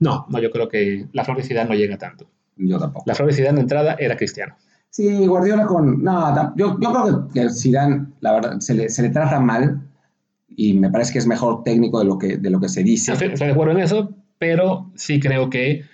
No, 0.00 0.26
no, 0.28 0.38
yo 0.38 0.50
creo 0.50 0.68
que 0.68 1.08
la 1.12 1.24
flor 1.24 1.38
de 1.38 1.42
Zidane 1.42 1.68
no 1.68 1.74
llega 1.74 1.96
tanto. 1.98 2.28
Yo 2.56 2.78
tampoco. 2.78 3.04
La 3.06 3.14
flor 3.14 3.28
de 3.28 3.34
Zidane 3.34 3.56
de 3.56 3.62
entrada 3.62 3.96
era 3.98 4.16
cristiano. 4.16 4.56
Sí, 4.90 5.26
Guardiola 5.26 5.66
con... 5.66 6.02
No, 6.02 6.54
yo, 6.56 6.78
yo 6.80 6.92
creo 6.92 7.28
que 7.28 7.50
Zidane, 7.50 8.06
la 8.20 8.32
verdad, 8.32 8.60
se 8.60 8.74
le, 8.74 8.88
se 8.88 9.02
le 9.02 9.10
trata 9.10 9.40
mal 9.40 9.82
y 10.48 10.74
me 10.74 10.90
parece 10.90 11.12
que 11.12 11.18
es 11.18 11.26
mejor 11.26 11.62
técnico 11.64 11.98
de 11.98 12.06
lo 12.06 12.18
que, 12.18 12.38
de 12.38 12.50
lo 12.50 12.60
que 12.60 12.68
se 12.68 12.82
dice. 12.82 13.12
Estoy, 13.12 13.28
estoy 13.28 13.48
de 13.48 13.52
acuerdo 13.52 13.72
en 13.72 13.80
eso, 13.80 14.14
pero 14.38 14.90
sí 14.94 15.20
creo 15.20 15.50
que 15.50 15.84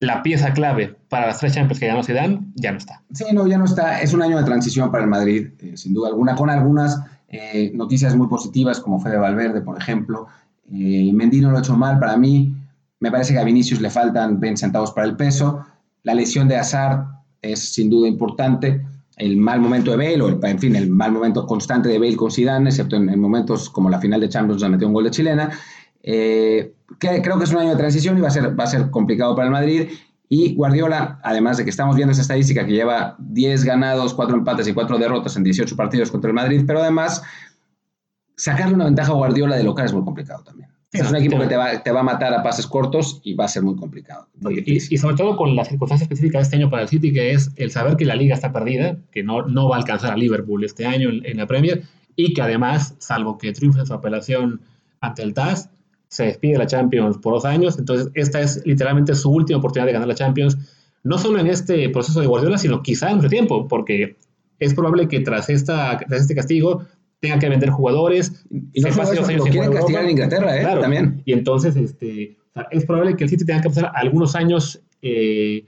la 0.00 0.22
pieza 0.22 0.52
clave 0.52 0.96
para 1.08 1.28
las 1.28 1.38
tres 1.38 1.54
Champions 1.54 1.78
que 1.78 1.86
ganó 1.86 2.02
Zidane 2.02 2.40
ya 2.56 2.72
no 2.72 2.78
está. 2.78 3.02
Sí, 3.12 3.24
no, 3.32 3.46
ya 3.46 3.56
no 3.56 3.64
está. 3.64 4.02
Es 4.02 4.12
un 4.12 4.20
año 4.20 4.36
de 4.36 4.44
transición 4.44 4.90
para 4.90 5.04
el 5.04 5.10
Madrid, 5.10 5.48
eh, 5.60 5.76
sin 5.76 5.94
duda 5.94 6.08
alguna, 6.08 6.34
con 6.34 6.50
algunas 6.50 7.00
eh, 7.28 7.70
noticias 7.74 8.16
muy 8.16 8.26
positivas, 8.26 8.80
como 8.80 8.98
fue 8.98 9.12
de 9.12 9.18
Valverde, 9.18 9.62
por 9.62 9.78
ejemplo. 9.78 10.26
Eh, 10.70 11.10
Mendy 11.14 11.40
no 11.40 11.50
lo 11.50 11.58
ha 11.58 11.60
hecho 11.60 11.76
mal 11.76 11.98
para 12.00 12.16
mí. 12.16 12.54
Me 13.02 13.10
parece 13.10 13.32
que 13.32 13.40
a 13.40 13.44
Vinicius 13.44 13.80
le 13.80 13.90
faltan 13.90 14.38
20 14.38 14.60
centavos 14.60 14.92
para 14.92 15.08
el 15.08 15.16
peso. 15.16 15.66
La 16.04 16.14
lesión 16.14 16.46
de 16.46 16.56
Hazard 16.56 17.04
es 17.42 17.58
sin 17.74 17.90
duda 17.90 18.06
importante. 18.06 18.80
El 19.16 19.38
mal 19.38 19.60
momento 19.60 19.90
de 19.90 19.96
Bale, 19.96 20.22
o 20.22 20.28
el, 20.28 20.38
en 20.40 20.58
fin, 20.60 20.76
el 20.76 20.88
mal 20.88 21.10
momento 21.10 21.44
constante 21.44 21.88
de 21.88 21.98
Bale 21.98 22.14
con 22.14 22.30
Zidane, 22.30 22.70
excepto 22.70 22.94
en, 22.94 23.10
en 23.10 23.18
momentos 23.18 23.68
como 23.70 23.90
la 23.90 23.98
final 23.98 24.20
de 24.20 24.28
Champions, 24.28 24.60
donde 24.60 24.76
metió 24.76 24.86
un 24.86 24.94
gol 24.94 25.02
de 25.02 25.10
chilena. 25.10 25.50
Eh, 26.00 26.74
creo 27.00 27.38
que 27.38 27.44
es 27.44 27.50
un 27.50 27.58
año 27.58 27.70
de 27.70 27.76
transición 27.76 28.16
y 28.18 28.20
va 28.20 28.28
a, 28.28 28.30
ser, 28.30 28.58
va 28.58 28.62
a 28.62 28.68
ser 28.68 28.88
complicado 28.90 29.34
para 29.34 29.46
el 29.46 29.52
Madrid. 29.52 29.88
Y 30.28 30.54
Guardiola, 30.54 31.18
además 31.24 31.56
de 31.56 31.64
que 31.64 31.70
estamos 31.70 31.96
viendo 31.96 32.12
esa 32.12 32.22
estadística 32.22 32.64
que 32.64 32.70
lleva 32.70 33.16
10 33.18 33.64
ganados, 33.64 34.14
4 34.14 34.36
empates 34.36 34.68
y 34.68 34.74
4 34.74 34.96
derrotas 34.98 35.36
en 35.36 35.42
18 35.42 35.74
partidos 35.74 36.12
contra 36.12 36.28
el 36.28 36.34
Madrid, 36.34 36.62
pero 36.64 36.80
además 36.80 37.20
sacarle 38.36 38.76
una 38.76 38.84
ventaja 38.84 39.10
a 39.10 39.16
Guardiola 39.16 39.56
de 39.56 39.64
local 39.64 39.86
es 39.86 39.92
muy 39.92 40.04
complicado 40.04 40.44
también. 40.44 40.70
Es 40.92 41.08
un 41.08 41.16
equipo 41.16 41.38
que 41.38 41.46
te 41.46 41.56
va, 41.56 41.82
te 41.82 41.90
va, 41.90 42.00
a 42.00 42.02
matar 42.02 42.34
a 42.34 42.42
pases 42.42 42.66
cortos 42.66 43.20
y 43.24 43.32
va 43.32 43.46
a 43.46 43.48
ser 43.48 43.62
muy 43.62 43.76
complicado. 43.76 44.28
Muy 44.40 44.62
y, 44.66 44.76
y, 44.76 44.98
sobre 44.98 45.16
todo 45.16 45.36
con 45.36 45.56
la 45.56 45.64
circunstancia 45.64 46.04
específica 46.04 46.38
de 46.38 46.44
este 46.44 46.56
año 46.56 46.68
para 46.68 46.82
el 46.82 46.88
City, 46.88 47.12
que 47.12 47.32
es 47.32 47.50
el 47.56 47.70
saber 47.70 47.96
que 47.96 48.04
la 48.04 48.14
liga 48.14 48.34
está 48.34 48.52
perdida, 48.52 48.98
que 49.10 49.22
no, 49.22 49.42
no 49.46 49.68
va 49.68 49.76
a 49.76 49.78
alcanzar 49.78 50.12
a 50.12 50.16
Liverpool 50.16 50.62
este 50.64 50.84
año 50.84 51.08
en, 51.08 51.24
en 51.24 51.38
la 51.38 51.46
Premier, 51.46 51.82
y 52.14 52.34
que 52.34 52.42
además, 52.42 52.94
salvo 52.98 53.38
que 53.38 53.52
triunfe 53.52 53.80
en 53.80 53.86
su 53.86 53.94
apelación 53.94 54.60
ante 55.00 55.22
el 55.22 55.32
TAS, 55.32 55.70
se 56.08 56.24
despide 56.24 56.52
de 56.52 56.58
la 56.58 56.66
Champions 56.66 57.16
por 57.16 57.32
dos 57.32 57.46
años, 57.46 57.78
entonces 57.78 58.10
esta 58.12 58.42
es 58.42 58.62
literalmente 58.66 59.14
su 59.14 59.30
última 59.30 59.60
oportunidad 59.60 59.86
de 59.86 59.92
ganar 59.94 60.08
la 60.08 60.14
Champions, 60.14 60.58
no 61.04 61.16
solo 61.16 61.38
en 61.38 61.46
este 61.46 61.88
proceso 61.88 62.20
de 62.20 62.26
Guardiola, 62.26 62.58
sino 62.58 62.82
quizá 62.82 63.10
en 63.10 63.26
tiempo, 63.28 63.66
porque 63.66 64.16
es 64.58 64.74
probable 64.74 65.08
que 65.08 65.20
tras, 65.20 65.48
esta, 65.48 65.98
tras 65.98 66.20
este 66.20 66.34
castigo 66.34 66.84
tenga 67.22 67.38
que 67.38 67.48
vender 67.48 67.70
jugadores. 67.70 68.44
Y 68.50 68.82
no 68.82 68.90
se 68.90 68.98
pase 68.98 69.16
dos 69.16 69.26
años 69.28 69.46
lo 69.46 69.50
quieren 69.50 69.72
castigar 69.72 70.04
en 70.04 70.10
Inglaterra, 70.10 70.58
¿eh? 70.58 70.60
Claro. 70.60 70.82
También. 70.82 71.22
Y 71.24 71.32
entonces 71.32 71.76
este, 71.76 72.36
o 72.50 72.52
sea, 72.52 72.68
es 72.70 72.84
probable 72.84 73.16
que 73.16 73.24
el 73.24 73.30
City 73.30 73.46
tenga 73.46 73.62
que 73.62 73.70
pasar 73.70 73.90
algunos 73.94 74.34
años, 74.36 74.82
eh, 75.00 75.64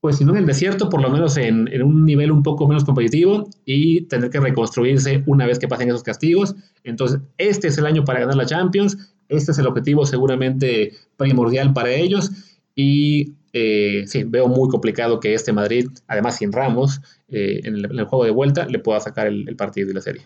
pues 0.00 0.18
si 0.18 0.24
no 0.24 0.32
en 0.32 0.38
el 0.38 0.46
desierto, 0.46 0.88
por 0.88 1.02
lo 1.02 1.10
menos 1.10 1.36
en, 1.36 1.66
en, 1.72 1.82
un 1.82 2.04
nivel 2.04 2.30
un 2.30 2.44
poco 2.44 2.68
menos 2.68 2.84
competitivo 2.84 3.50
y 3.64 4.02
tener 4.02 4.30
que 4.30 4.38
reconstruirse 4.38 5.24
una 5.26 5.46
vez 5.46 5.58
que 5.58 5.66
pasen 5.66 5.88
esos 5.88 6.04
castigos. 6.04 6.54
Entonces, 6.84 7.20
este 7.36 7.68
es 7.68 7.78
el 7.78 7.86
año 7.86 8.04
para 8.04 8.20
ganar 8.20 8.36
la 8.36 8.46
Champions 8.46 8.96
este 9.30 9.52
es 9.52 9.58
el 9.58 9.66
objetivo 9.66 10.04
seguramente 10.04 10.92
primordial 11.16 11.72
para 11.72 11.90
ellos 11.90 12.30
y 12.74 13.34
eh, 13.52 14.04
sí, 14.06 14.24
veo 14.24 14.48
muy 14.48 14.68
complicado 14.68 15.20
que 15.20 15.34
este 15.34 15.52
Madrid, 15.52 15.88
además 16.08 16.36
sin 16.36 16.52
Ramos, 16.52 17.00
eh, 17.28 17.60
en, 17.64 17.76
el, 17.76 17.84
en, 17.86 17.98
el, 17.98 18.04
juego 18.04 18.24
de 18.24 18.30
vuelta, 18.32 18.66
le 18.66 18.78
pueda 18.78 19.00
sacar 19.00 19.26
el, 19.26 19.48
el 19.48 19.56
partido 19.56 19.90
y 19.90 19.94
la 19.94 20.00
serie. 20.00 20.22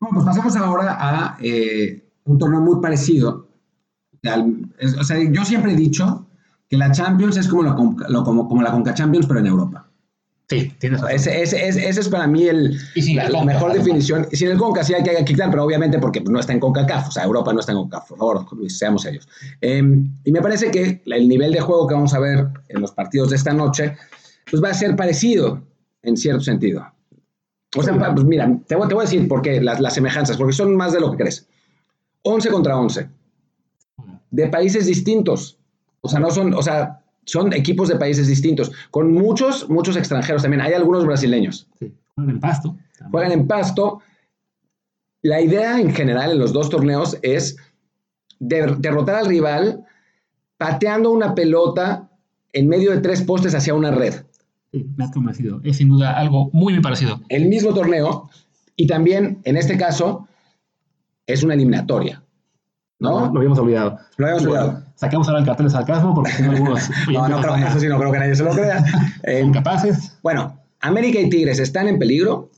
Bueno, 0.00 0.14
pues 0.14 0.26
pasamos 0.26 0.56
ahora 0.56 0.96
a 0.98 1.36
eh, 1.40 2.08
un 2.24 2.38
torneo 2.38 2.60
muy 2.60 2.80
parecido. 2.80 3.48
Al, 4.24 4.66
es, 4.78 4.96
o 4.96 5.04
sea, 5.04 5.18
yo 5.30 5.44
siempre 5.44 5.72
he 5.72 5.76
dicho 5.76 6.26
que 6.68 6.76
la 6.76 6.92
Champions 6.92 7.36
es 7.36 7.48
como 7.48 7.62
la, 7.62 7.76
lo, 8.08 8.24
como, 8.24 8.48
como 8.48 8.62
la 8.62 8.70
Conca 8.70 8.94
Champions, 8.94 9.26
pero 9.26 9.40
en 9.40 9.46
Europa. 9.46 9.88
Sí, 10.48 10.72
tienes 10.78 11.00
razón. 11.00 11.14
Ese, 11.14 11.42
ese, 11.42 11.68
ese, 11.68 11.88
ese, 11.88 12.00
es 12.00 12.08
para 12.08 12.26
mí 12.26 12.44
el, 12.44 12.78
la, 13.14 13.28
la, 13.28 13.44
mejor 13.44 13.70
además. 13.70 13.84
definición. 13.84 14.26
Y 14.30 14.36
sin 14.36 14.48
el 14.48 14.56
Conca 14.56 14.82
sí 14.82 14.94
hay 14.94 15.02
que 15.02 15.24
quitar, 15.24 15.50
pero 15.50 15.64
obviamente 15.64 15.98
porque 15.98 16.22
no 16.22 16.40
está 16.40 16.54
en 16.54 16.60
CONCACAF. 16.60 17.08
O 17.08 17.10
sea, 17.10 17.24
Europa 17.24 17.52
no 17.52 17.60
está 17.60 17.72
en 17.72 17.78
CONCACAF. 17.78 18.08
Por 18.08 18.18
favor, 18.18 18.56
Luis, 18.56 18.78
seamos 18.78 19.04
ellos. 19.04 19.28
Eh, 19.60 19.82
y 20.24 20.32
me 20.32 20.40
parece 20.40 20.70
que 20.70 21.02
el 21.04 21.28
nivel 21.28 21.52
de 21.52 21.60
juego 21.60 21.86
que 21.86 21.94
vamos 21.94 22.14
a 22.14 22.18
ver 22.18 22.48
en 22.68 22.80
los 22.80 22.92
partidos 22.92 23.30
de 23.30 23.36
esta 23.36 23.52
noche, 23.52 23.96
pues 24.50 24.62
va 24.62 24.70
a 24.70 24.74
ser 24.74 24.96
parecido 24.96 25.62
en 26.02 26.16
cierto 26.16 26.40
sentido. 26.40 26.86
O 27.76 27.82
sea, 27.82 28.14
pues 28.14 28.24
mira, 28.24 28.58
te 28.66 28.74
voy, 28.76 28.88
te 28.88 28.94
voy 28.94 29.02
a 29.02 29.04
decir 29.04 29.28
por 29.28 29.42
qué 29.42 29.60
las, 29.60 29.80
las, 29.80 29.94
semejanzas, 29.94 30.36
porque 30.36 30.54
son 30.54 30.74
más 30.74 30.92
de 30.92 31.00
lo 31.00 31.10
que 31.10 31.18
crees. 31.18 31.46
11 32.22 32.48
contra 32.50 32.78
11. 32.78 33.08
De 34.30 34.46
países 34.48 34.86
distintos. 34.86 35.58
O 36.00 36.08
sea, 36.08 36.20
no 36.20 36.30
son, 36.30 36.54
o 36.54 36.62
sea, 36.62 37.02
son 37.24 37.52
equipos 37.52 37.88
de 37.88 37.96
países 37.96 38.26
distintos, 38.26 38.72
con 38.90 39.12
muchos, 39.12 39.68
muchos 39.68 39.96
extranjeros 39.96 40.42
también. 40.42 40.62
Hay 40.62 40.72
algunos 40.72 41.04
brasileños. 41.04 41.68
Sí, 41.78 41.92
juegan 42.14 42.34
en 42.34 42.40
pasto. 42.40 42.68
También. 42.98 43.10
Juegan 43.10 43.32
en 43.32 43.46
pasto. 43.46 44.00
La 45.20 45.40
idea 45.40 45.78
en 45.78 45.92
general 45.92 46.32
en 46.32 46.38
los 46.38 46.52
dos 46.52 46.70
torneos 46.70 47.18
es 47.22 47.56
de, 48.38 48.76
derrotar 48.78 49.16
al 49.16 49.26
rival 49.26 49.84
pateando 50.56 51.10
una 51.10 51.34
pelota 51.34 52.08
en 52.52 52.68
medio 52.68 52.92
de 52.92 53.00
tres 53.00 53.22
postes 53.22 53.54
hacia 53.54 53.74
una 53.74 53.90
red. 53.90 54.14
Sí, 54.72 54.86
me 54.96 55.04
has 55.04 55.12
convencido. 55.12 55.60
Es 55.64 55.78
sin 55.78 55.88
duda 55.88 56.18
algo 56.18 56.50
muy, 56.52 56.74
muy 56.74 56.82
parecido. 56.82 57.20
El 57.28 57.48
mismo 57.48 57.72
torneo 57.72 58.28
y 58.76 58.86
también, 58.86 59.40
en 59.44 59.56
este 59.56 59.76
caso, 59.76 60.28
es 61.26 61.42
una 61.42 61.54
eliminatoria. 61.54 62.22
¿No? 63.00 63.30
Lo 63.32 63.38
habíamos 63.38 63.58
olvidado. 63.58 63.98
Lo 64.16 64.26
habíamos 64.26 64.46
olvidado. 64.46 64.82
Sacamos 64.94 65.28
ahora 65.28 65.40
el 65.40 65.46
cartel 65.46 65.66
de 65.66 65.70
sarcasmo 65.70 66.14
porque 66.14 66.32
tengo 66.32 66.52
algunos. 66.52 66.90
no, 67.12 67.28
no, 67.28 67.40
creo, 67.40 67.54
eso 67.56 67.80
sí, 67.80 67.88
no 67.88 67.98
creo 67.98 68.12
que 68.12 68.18
nadie 68.18 68.34
se 68.34 68.44
lo 68.44 68.50
crea. 68.50 68.84
Eh, 69.24 69.40
¿Son 69.42 69.52
capaces? 69.52 70.18
Bueno, 70.22 70.60
América 70.80 71.20
y 71.20 71.28
Tigres 71.28 71.58
están 71.58 71.88
en 71.88 71.98
peligro. 71.98 72.50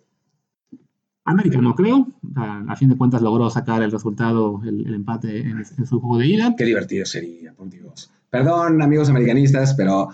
América 1.24 1.58
no 1.58 1.74
creo. 1.74 2.06
A, 2.36 2.64
a 2.68 2.76
fin 2.76 2.88
de 2.88 2.96
cuentas 2.96 3.22
logró 3.22 3.48
sacar 3.50 3.82
el 3.82 3.90
resultado, 3.90 4.60
el, 4.64 4.86
el 4.86 4.94
empate 4.94 5.40
en, 5.40 5.58
en, 5.58 5.86
su 5.86 6.00
juego 6.00 6.18
de 6.18 6.26
ida. 6.26 6.54
Qué 6.56 6.64
divertido 6.64 7.06
sería, 7.06 7.52
por 7.52 7.70
Dios. 7.70 8.10
Perdón, 8.30 8.82
amigos 8.82 9.08
americanistas, 9.08 9.74
pero 9.74 10.10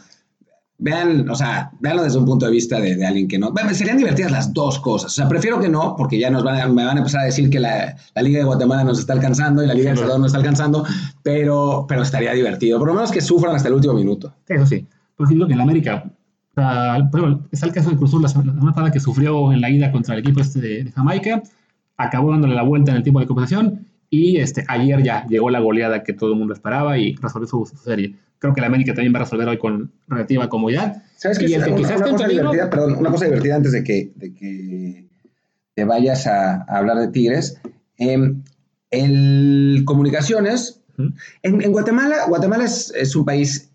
vean, 0.78 1.28
o 1.28 1.34
sea, 1.34 1.70
veanlo 1.80 2.02
desde 2.02 2.18
un 2.18 2.26
punto 2.26 2.46
de 2.46 2.52
vista 2.52 2.80
de, 2.80 2.96
de, 2.96 3.06
alguien 3.06 3.28
que 3.28 3.38
no. 3.38 3.52
Bueno, 3.52 3.72
serían 3.72 3.96
divertidas 3.96 4.30
las 4.30 4.52
dos 4.52 4.78
cosas. 4.78 5.12
O 5.12 5.14
sea, 5.14 5.28
prefiero 5.28 5.58
que 5.58 5.68
no, 5.68 5.94
porque 5.96 6.18
ya 6.18 6.30
nos 6.30 6.44
van 6.44 6.60
a, 6.60 6.68
me 6.68 6.84
van 6.84 6.96
a 6.96 7.00
empezar 7.00 7.22
a 7.22 7.24
decir 7.24 7.48
que 7.50 7.60
la, 7.60 7.96
la 8.14 8.22
Liga 8.22 8.38
de 8.40 8.44
Guatemala 8.44 8.84
nos 8.84 8.98
está 8.98 9.12
alcanzando 9.12 9.62
y 9.62 9.66
la 9.66 9.74
Liga 9.74 9.90
de 9.90 9.96
Salvador 9.96 10.20
nos 10.20 10.28
está 10.28 10.38
alcanzando, 10.38 10.84
pero, 11.22 11.86
pero 11.88 12.02
estaría 12.02 12.32
divertido. 12.32 12.78
Por 12.78 12.88
lo 12.88 12.94
menos 12.94 13.10
que 13.10 13.20
sufran 13.20 13.54
hasta 13.54 13.68
el 13.68 13.74
último 13.74 13.94
minuto. 13.94 14.34
Eso 14.48 14.66
sí. 14.66 14.86
Pues 15.16 15.30
digo 15.30 15.46
que 15.46 15.54
en 15.54 15.60
América. 15.60 16.04
O 16.04 16.60
sea, 16.60 16.96
está 17.50 17.66
el 17.66 17.72
caso 17.72 17.90
de 17.90 17.96
Cruz 17.96 18.14
la 18.20 18.28
semana 18.28 18.72
pasada 18.72 18.90
que 18.90 19.00
sufrió 19.00 19.52
en 19.52 19.60
la 19.60 19.70
ida 19.70 19.92
contra 19.92 20.14
el 20.14 20.20
equipo 20.20 20.40
este 20.40 20.60
de, 20.60 20.84
de 20.84 20.92
Jamaica, 20.92 21.42
acabó 21.98 22.30
dándole 22.30 22.54
la 22.54 22.62
vuelta 22.62 22.92
en 22.92 22.98
el 22.98 23.02
tiempo 23.02 23.20
de 23.20 23.26
compensación 23.26 23.86
y 24.10 24.38
este, 24.38 24.64
ayer 24.68 25.02
ya 25.02 25.26
llegó 25.26 25.50
la 25.50 25.60
goleada 25.60 26.02
que 26.02 26.12
todo 26.12 26.32
el 26.32 26.38
mundo 26.38 26.54
esperaba 26.54 26.98
y 26.98 27.16
resolvió 27.16 27.48
su, 27.48 27.66
su 27.66 27.76
serie 27.76 28.14
creo 28.38 28.54
que 28.54 28.60
la 28.60 28.66
América 28.66 28.94
también 28.94 29.14
va 29.14 29.20
a 29.20 29.24
resolver 29.24 29.48
hoy 29.48 29.58
con 29.58 29.92
relativa 30.08 30.48
comodidad. 30.48 31.02
¿Sabes 31.16 31.38
qué? 31.38 31.46
Una, 31.56 31.66
una, 31.68 32.10
cosa 32.10 32.28
divertida, 32.28 32.70
perdón, 32.70 32.96
una 32.96 33.10
cosa 33.10 33.24
divertida 33.24 33.56
antes 33.56 33.72
de 33.72 33.84
que, 33.84 34.12
de 34.14 34.34
que 34.34 35.08
te 35.74 35.84
vayas 35.84 36.26
a, 36.26 36.62
a, 36.62 36.78
hablar 36.78 36.98
de 36.98 37.08
Tigres. 37.08 37.60
Eh, 37.98 38.34
el 38.90 39.82
Comunicaciones, 39.84 40.82
uh 40.98 41.02
-huh. 41.02 41.14
en, 41.42 41.62
en, 41.62 41.72
Guatemala, 41.72 42.26
Guatemala 42.28 42.64
es, 42.64 42.92
es, 42.94 43.16
un 43.16 43.24
país 43.24 43.70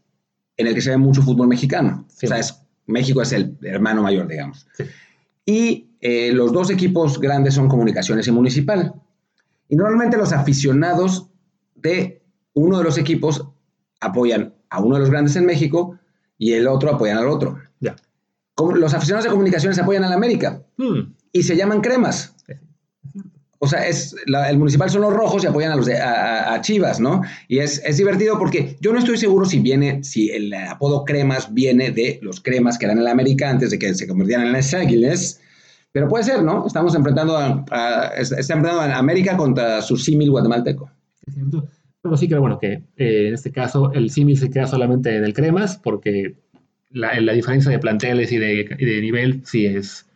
en 0.58 0.68
el 0.68 0.74
que 0.74 0.82
se 0.82 0.92
ve 0.92 0.98
mucho 0.98 1.22
fútbol 1.22 1.48
mexicano. 1.48 2.06
Sí. 2.08 2.28
O 2.28 2.30
sea, 2.30 2.40
es, 2.40 2.62
México 2.86 3.22
es 3.22 3.32
el 3.34 3.58
hermano 3.64 4.04
mayor, 4.04 4.28
digamos. 4.28 4.68
Sí. 4.78 4.84
Y 5.46 5.88
eh, 6.02 6.32
los 6.32 6.54
dos 6.54 6.70
equipos 6.70 7.20
grandes 7.20 7.56
son 7.56 7.68
Comunicaciones 7.68 8.28
y 8.28 8.32
Municipal. 8.32 8.94
Y 9.72 9.78
normalmente 9.78 10.18
los 10.18 10.34
aficionados 10.34 11.30
de 11.76 12.22
uno 12.54 12.78
de 12.78 12.84
los 12.84 12.98
equipos 12.98 13.48
apoyan 14.02 14.54
a 14.70 14.82
uno 14.82 14.96
de 14.96 15.00
los 15.00 15.10
grandes 15.10 15.38
en 15.38 15.46
México 15.46 15.98
y 16.38 16.52
el 16.52 16.68
otro 16.68 16.94
apoyan 16.94 17.18
al 17.18 17.30
otro. 17.30 17.58
Ya. 17.80 17.96
Como 18.54 18.74
los 18.74 18.94
aficionados 18.94 19.24
de 19.24 19.32
comunicaciones 19.32 19.80
apoyan 19.80 20.04
a 20.04 20.10
la 20.10 20.16
América 20.16 20.62
hmm. 20.76 21.14
y 21.32 21.44
se 21.44 21.56
llaman 21.56 21.80
cremas. 21.80 22.36
O 23.60 23.68
sea, 23.68 23.88
es, 23.88 24.14
la, 24.26 24.50
el 24.50 24.58
municipal 24.58 24.90
son 24.90 25.04
los 25.04 25.14
rojos 25.14 25.46
y 25.46 25.48
apoyan 25.48 25.72
a 25.72 25.78
los 25.78 25.86
de, 25.86 25.98
a, 25.98 26.54
a 26.54 26.60
Chivas, 26.60 27.00
¿no? 27.00 27.22
Y 27.48 27.60
es, 27.60 27.82
es, 27.86 27.96
divertido 27.96 28.38
porque 28.38 28.76
yo 28.82 28.92
no 28.92 29.00
estoy 29.00 29.18
seguro 29.18 29.46
si 29.46 29.60
viene, 29.60 30.04
si 30.04 30.32
el 30.32 30.54
apodo 30.54 31.06
cremas 31.06 31.54
viene 31.54 31.92
de 31.92 32.20
los 32.22 32.42
cremas 32.42 32.78
que 32.78 32.88
eran 32.88 32.98
en 32.98 33.06
la 33.06 33.12
América 33.12 33.50
antes 33.50 33.72
de 33.72 33.80
que 33.80 33.94
se 33.94 34.06
convirtieran 34.06 34.48
en 34.48 34.54
las 34.54 34.74
águilas, 34.74 35.40
Pero 35.92 36.08
puede 36.08 36.24
ser, 36.24 36.42
¿no? 36.44 36.66
Estamos 36.66 36.96
enfrentando 36.96 37.38
a, 37.38 37.66
a- 37.70 38.08
está 38.18 38.38
enfrentando 38.38 38.82
a 38.82 38.98
América 38.98 39.36
contra 39.38 39.82
su 39.82 39.98
símil 39.98 40.32
guatemalteco. 40.32 40.90
Es 41.26 41.34
cierto. 41.34 41.68
Pero 42.02 42.18
sí 42.18 42.28
creo, 42.28 42.42
bueno, 42.42 42.58
que 42.60 42.84
eh, 42.98 43.28
en 43.28 43.34
este 43.34 43.52
caso 43.52 43.92
el 43.94 44.10
símil 44.10 44.38
se 44.38 44.50
queda 44.50 44.66
solamente 44.68 45.16
en 45.16 45.24
el 45.24 45.34
Cremas, 45.34 45.78
porque 45.78 46.36
la, 46.90 47.20
la 47.20 47.34
diferencia 47.34 47.70
de 47.72 47.78
planteles 47.80 48.32
y 48.32 48.38
de, 48.38 48.76
y 48.80 48.86
de 48.86 49.02
nivel 49.02 49.42
sí 49.46 49.66
es, 49.68 50.08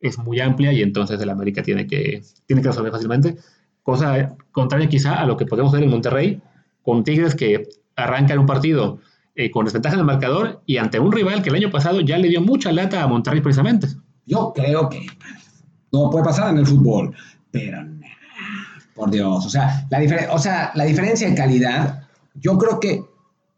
es 0.00 0.18
muy 0.18 0.40
amplia 0.40 0.72
y 0.72 0.82
entonces 0.82 1.20
el 1.20 1.30
América 1.30 1.62
tiene 1.62 1.86
que, 1.86 2.22
tiene 2.46 2.60
que 2.62 2.68
resolver 2.68 2.92
fácilmente. 2.92 3.36
Cosa 3.82 4.36
contraria 4.52 4.88
quizá 4.88 5.14
a 5.20 5.26
lo 5.26 5.36
que 5.36 5.46
podemos 5.46 5.72
ver 5.72 5.82
en 5.82 5.90
Monterrey, 5.90 6.42
con 6.82 7.04
Tigres 7.04 7.34
que 7.34 7.68
arrancan 7.96 8.38
un 8.38 8.46
partido 8.46 8.98
eh, 9.34 9.50
con 9.50 9.64
desventaja 9.64 9.94
en 9.94 10.00
el 10.00 10.06
marcador 10.06 10.60
y 10.66 10.76
ante 10.76 10.98
un 11.00 11.12
rival 11.12 11.42
que 11.42 11.48
el 11.48 11.54
año 11.54 11.70
pasado 11.70 12.00
ya 12.02 12.18
le 12.18 12.28
dio 12.28 12.40
mucha 12.42 12.70
lata 12.72 13.02
a 13.02 13.06
Monterrey 13.06 13.40
precisamente. 13.40 13.86
Yo 14.26 14.52
creo 14.54 14.88
que 14.88 15.06
no 15.92 16.10
puede 16.10 16.24
pasar 16.24 16.50
en 16.50 16.58
el 16.58 16.66
fútbol, 16.66 17.14
pero 17.50 17.82
nah, 17.84 18.06
por 18.94 19.10
Dios, 19.10 19.46
o 19.46 19.50
sea, 19.50 19.86
la 19.90 19.98
o 20.32 20.38
sea, 20.38 20.72
la 20.74 20.84
diferencia 20.84 21.28
de 21.28 21.34
calidad, 21.34 22.02
yo 22.34 22.58
creo 22.58 22.78
que 22.80 23.02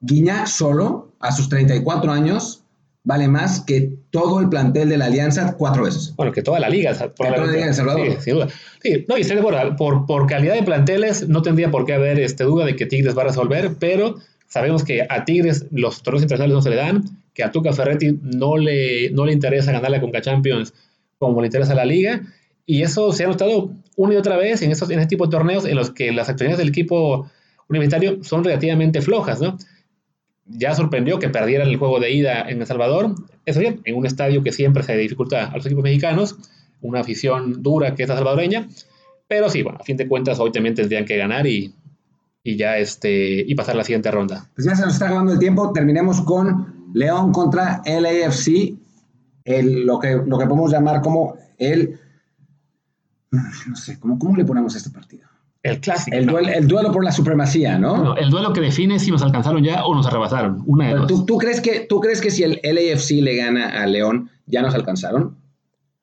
Guiñac 0.00 0.46
solo, 0.46 1.12
a 1.20 1.30
sus 1.32 1.48
34 1.48 2.10
años, 2.10 2.62
vale 3.04 3.28
más 3.28 3.60
que 3.60 3.92
todo 4.10 4.40
el 4.40 4.48
plantel 4.48 4.88
de 4.88 4.96
la 4.96 5.06
Alianza 5.06 5.54
cuatro 5.56 5.84
veces. 5.84 6.14
Bueno, 6.16 6.32
que 6.32 6.42
toda 6.42 6.60
la 6.60 6.68
liga, 6.68 6.94
sea, 6.94 7.12
toda 7.12 7.30
la 7.30 7.46
liga 7.46 7.66
de 7.66 7.74
Salvador. 7.74 8.06
Sí, 8.06 8.16
sin 8.20 8.34
duda. 8.34 8.48
Sí, 8.82 9.04
no, 9.08 9.16
y 9.16 9.22
estoy 9.22 9.36
de 9.36 9.42
acuerdo, 9.42 9.76
por, 9.76 10.06
por 10.06 10.26
calidad 10.26 10.54
de 10.54 10.62
planteles 10.62 11.28
no 11.28 11.42
tendría 11.42 11.70
por 11.70 11.84
qué 11.84 11.94
haber 11.94 12.20
este, 12.20 12.44
duda 12.44 12.64
de 12.64 12.76
que 12.76 12.86
Tigres 12.86 13.16
va 13.16 13.22
a 13.22 13.26
resolver, 13.26 13.76
pero 13.78 14.16
sabemos 14.48 14.84
que 14.84 15.06
a 15.08 15.24
Tigres 15.24 15.66
los 15.70 16.02
torneos 16.02 16.22
internacionales 16.22 16.54
no 16.54 16.62
se 16.62 16.70
le 16.70 16.76
dan, 16.76 17.04
que 17.34 17.42
a 17.42 17.50
Tuca 17.50 17.72
Ferretti 17.72 18.18
no 18.22 18.56
le, 18.56 19.10
no 19.10 19.24
le 19.24 19.32
interesa 19.32 19.72
ganar 19.72 19.90
la 19.90 20.00
Conca 20.00 20.20
Champions 20.20 20.74
como 21.18 21.40
le 21.40 21.46
interesa 21.46 21.74
la 21.74 21.84
liga, 21.84 22.22
y 22.66 22.82
eso 22.82 23.12
se 23.12 23.24
ha 23.24 23.28
notado 23.28 23.70
una 23.96 24.14
y 24.14 24.16
otra 24.16 24.36
vez 24.36 24.62
en, 24.62 24.72
estos, 24.72 24.90
en 24.90 24.98
este 24.98 25.10
tipo 25.10 25.26
de 25.26 25.30
torneos 25.30 25.64
en 25.64 25.76
los 25.76 25.90
que 25.90 26.12
las 26.12 26.28
actividades 26.28 26.58
del 26.58 26.68
equipo 26.68 27.30
universitario 27.68 28.22
son 28.24 28.44
relativamente 28.44 29.00
flojas, 29.02 29.40
¿no? 29.40 29.56
Ya 30.46 30.74
sorprendió 30.74 31.18
que 31.18 31.28
perdieran 31.28 31.68
el 31.68 31.76
juego 31.76 32.00
de 32.00 32.10
ida 32.10 32.48
en 32.48 32.60
El 32.60 32.66
Salvador, 32.66 33.14
eso 33.46 33.60
bien, 33.60 33.80
en 33.84 33.96
un 33.96 34.04
estadio 34.04 34.42
que 34.42 34.52
siempre 34.52 34.82
se 34.82 34.96
dificulta 34.96 35.46
a 35.46 35.56
los 35.56 35.64
equipos 35.64 35.84
mexicanos, 35.84 36.36
una 36.80 37.00
afición 37.00 37.62
dura 37.62 37.94
que 37.94 38.02
es 38.02 38.08
la 38.08 38.16
salvadoreña, 38.16 38.68
pero 39.28 39.48
sí, 39.48 39.62
bueno, 39.62 39.78
a 39.80 39.84
fin 39.84 39.96
de 39.96 40.08
cuentas 40.08 40.40
hoy 40.40 40.50
también 40.50 40.74
tendrían 40.74 41.04
que 41.04 41.16
ganar 41.16 41.46
y, 41.46 41.72
y 42.42 42.56
ya 42.56 42.78
este 42.78 43.44
y 43.46 43.54
pasar 43.54 43.76
la 43.76 43.84
siguiente 43.84 44.10
ronda. 44.10 44.50
Pues 44.54 44.66
ya 44.66 44.74
se 44.74 44.82
nos 44.82 44.94
está 44.94 45.06
acabando 45.06 45.32
el 45.32 45.38
tiempo, 45.38 45.72
terminemos 45.72 46.20
con 46.20 46.81
León 46.94 47.32
contra 47.32 47.82
LAFC, 47.84 48.74
el, 49.44 49.84
lo, 49.86 49.98
que, 49.98 50.20
lo 50.26 50.38
que 50.38 50.46
podemos 50.46 50.70
llamar 50.70 51.00
como 51.00 51.34
el, 51.58 51.98
no 53.30 53.76
sé, 53.76 53.98
¿cómo, 53.98 54.18
cómo 54.18 54.36
le 54.36 54.44
ponemos 54.44 54.74
a 54.74 54.78
este 54.78 54.90
partido? 54.90 55.26
El 55.62 55.80
clásico. 55.80 56.16
El, 56.16 56.26
¿no? 56.26 56.32
duel- 56.32 56.48
el 56.48 56.66
duelo 56.66 56.90
por 56.92 57.04
la 57.04 57.12
supremacía, 57.12 57.78
¿no? 57.78 57.96
No, 58.02 58.16
el 58.16 58.30
duelo 58.30 58.52
que 58.52 58.60
define 58.60 58.98
si 58.98 59.10
nos 59.12 59.22
alcanzaron 59.22 59.62
ya 59.62 59.84
o 59.84 59.94
nos 59.94 60.06
arrebasaron. 60.06 60.62
Una 60.66 60.88
de 60.88 60.94
dos. 60.94 61.06
¿tú, 61.06 61.24
tú 61.24 61.38
crees 61.38 61.60
que, 61.60 61.86
¿Tú 61.88 62.00
crees 62.00 62.20
que 62.20 62.30
si 62.32 62.42
el 62.42 62.60
LAFC 62.64 63.22
le 63.22 63.36
gana 63.36 63.80
a 63.80 63.86
León, 63.86 64.28
ya 64.46 64.60
nos 64.60 64.74
alcanzaron? 64.74 65.36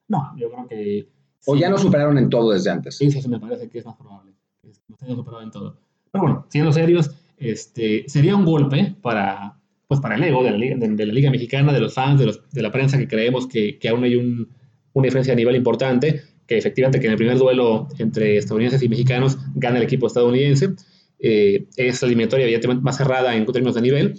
No, 0.08 0.32
yo 0.38 0.49
creo 0.49 0.67
que. 0.67 1.10
¿O 1.45 1.56
sí. 1.56 1.60
ya 1.62 1.69
nos 1.69 1.82
superaron 1.82 2.17
en 2.17 2.30
todo 2.30 2.52
desde 2.52 2.69
antes? 2.69 2.97
Sí, 2.97 3.12
sí, 3.12 3.21
sí, 3.21 3.28
me 3.30 3.39
parece 3.39 3.69
que 3.69 3.80
es 3.80 3.86
más 3.86 3.95
probable. 3.97 4.34
que 4.62 4.69
Nos 4.88 5.02
hayan 5.04 5.15
superado 5.17 5.43
en 5.43 5.52
todo. 5.52 5.78
Pero 6.12 6.21
bueno, 6.23 6.45
siendo 6.49 6.71
serios, 6.71 7.12
este, 7.38 8.06
sería 8.08 8.36
un 8.38 8.45
golpe 8.45 8.95
para, 9.02 9.58
pues 9.89 10.02
para 10.02 10.15
el 10.15 10.23
ego 10.23 10.43
de 10.43 10.52
la, 10.52 10.58
de, 10.58 10.88
de 10.88 11.06
la 11.08 11.13
Liga 11.13 11.32
Mexicana, 11.32 11.73
de 11.73 11.80
los 11.80 11.95
fans, 11.95 12.19
de, 12.19 12.28
los, 12.28 12.47
de 12.52 12.62
la 12.62 12.71
prensa 12.71 12.99
que 12.99 13.08
creemos 13.08 13.47
que, 13.47 13.80
que 13.80 13.89
aún 13.89 14.04
hay 14.04 14.15
un, 14.15 14.47
una 14.93 15.06
diferencia 15.06 15.34
a 15.34 15.36
nivel 15.36 15.56
importante, 15.56 16.21
que 16.45 16.60
efectivamente 16.60 16.99
que 16.99 17.08
en 17.08 17.13
el 17.13 17.17
primer 17.17 17.39
duelo 17.39 17.88
entre 17.97 18.38
estadounidenses 18.38 18.84
y 18.84 18.88
mexicanos 18.88 19.39
gana 19.56 19.78
el 19.78 19.84
equipo 19.84 20.06
estadounidense. 20.06 20.75
Eh, 21.17 21.65
es 21.75 22.04
la 22.04 22.06
eliminatoria 22.06 22.43
evidentemente 22.43 22.84
más 22.84 22.97
cerrada 22.97 23.36
en 23.36 23.47
términos 23.47 23.73
de 23.73 23.82
nivel. 23.82 24.13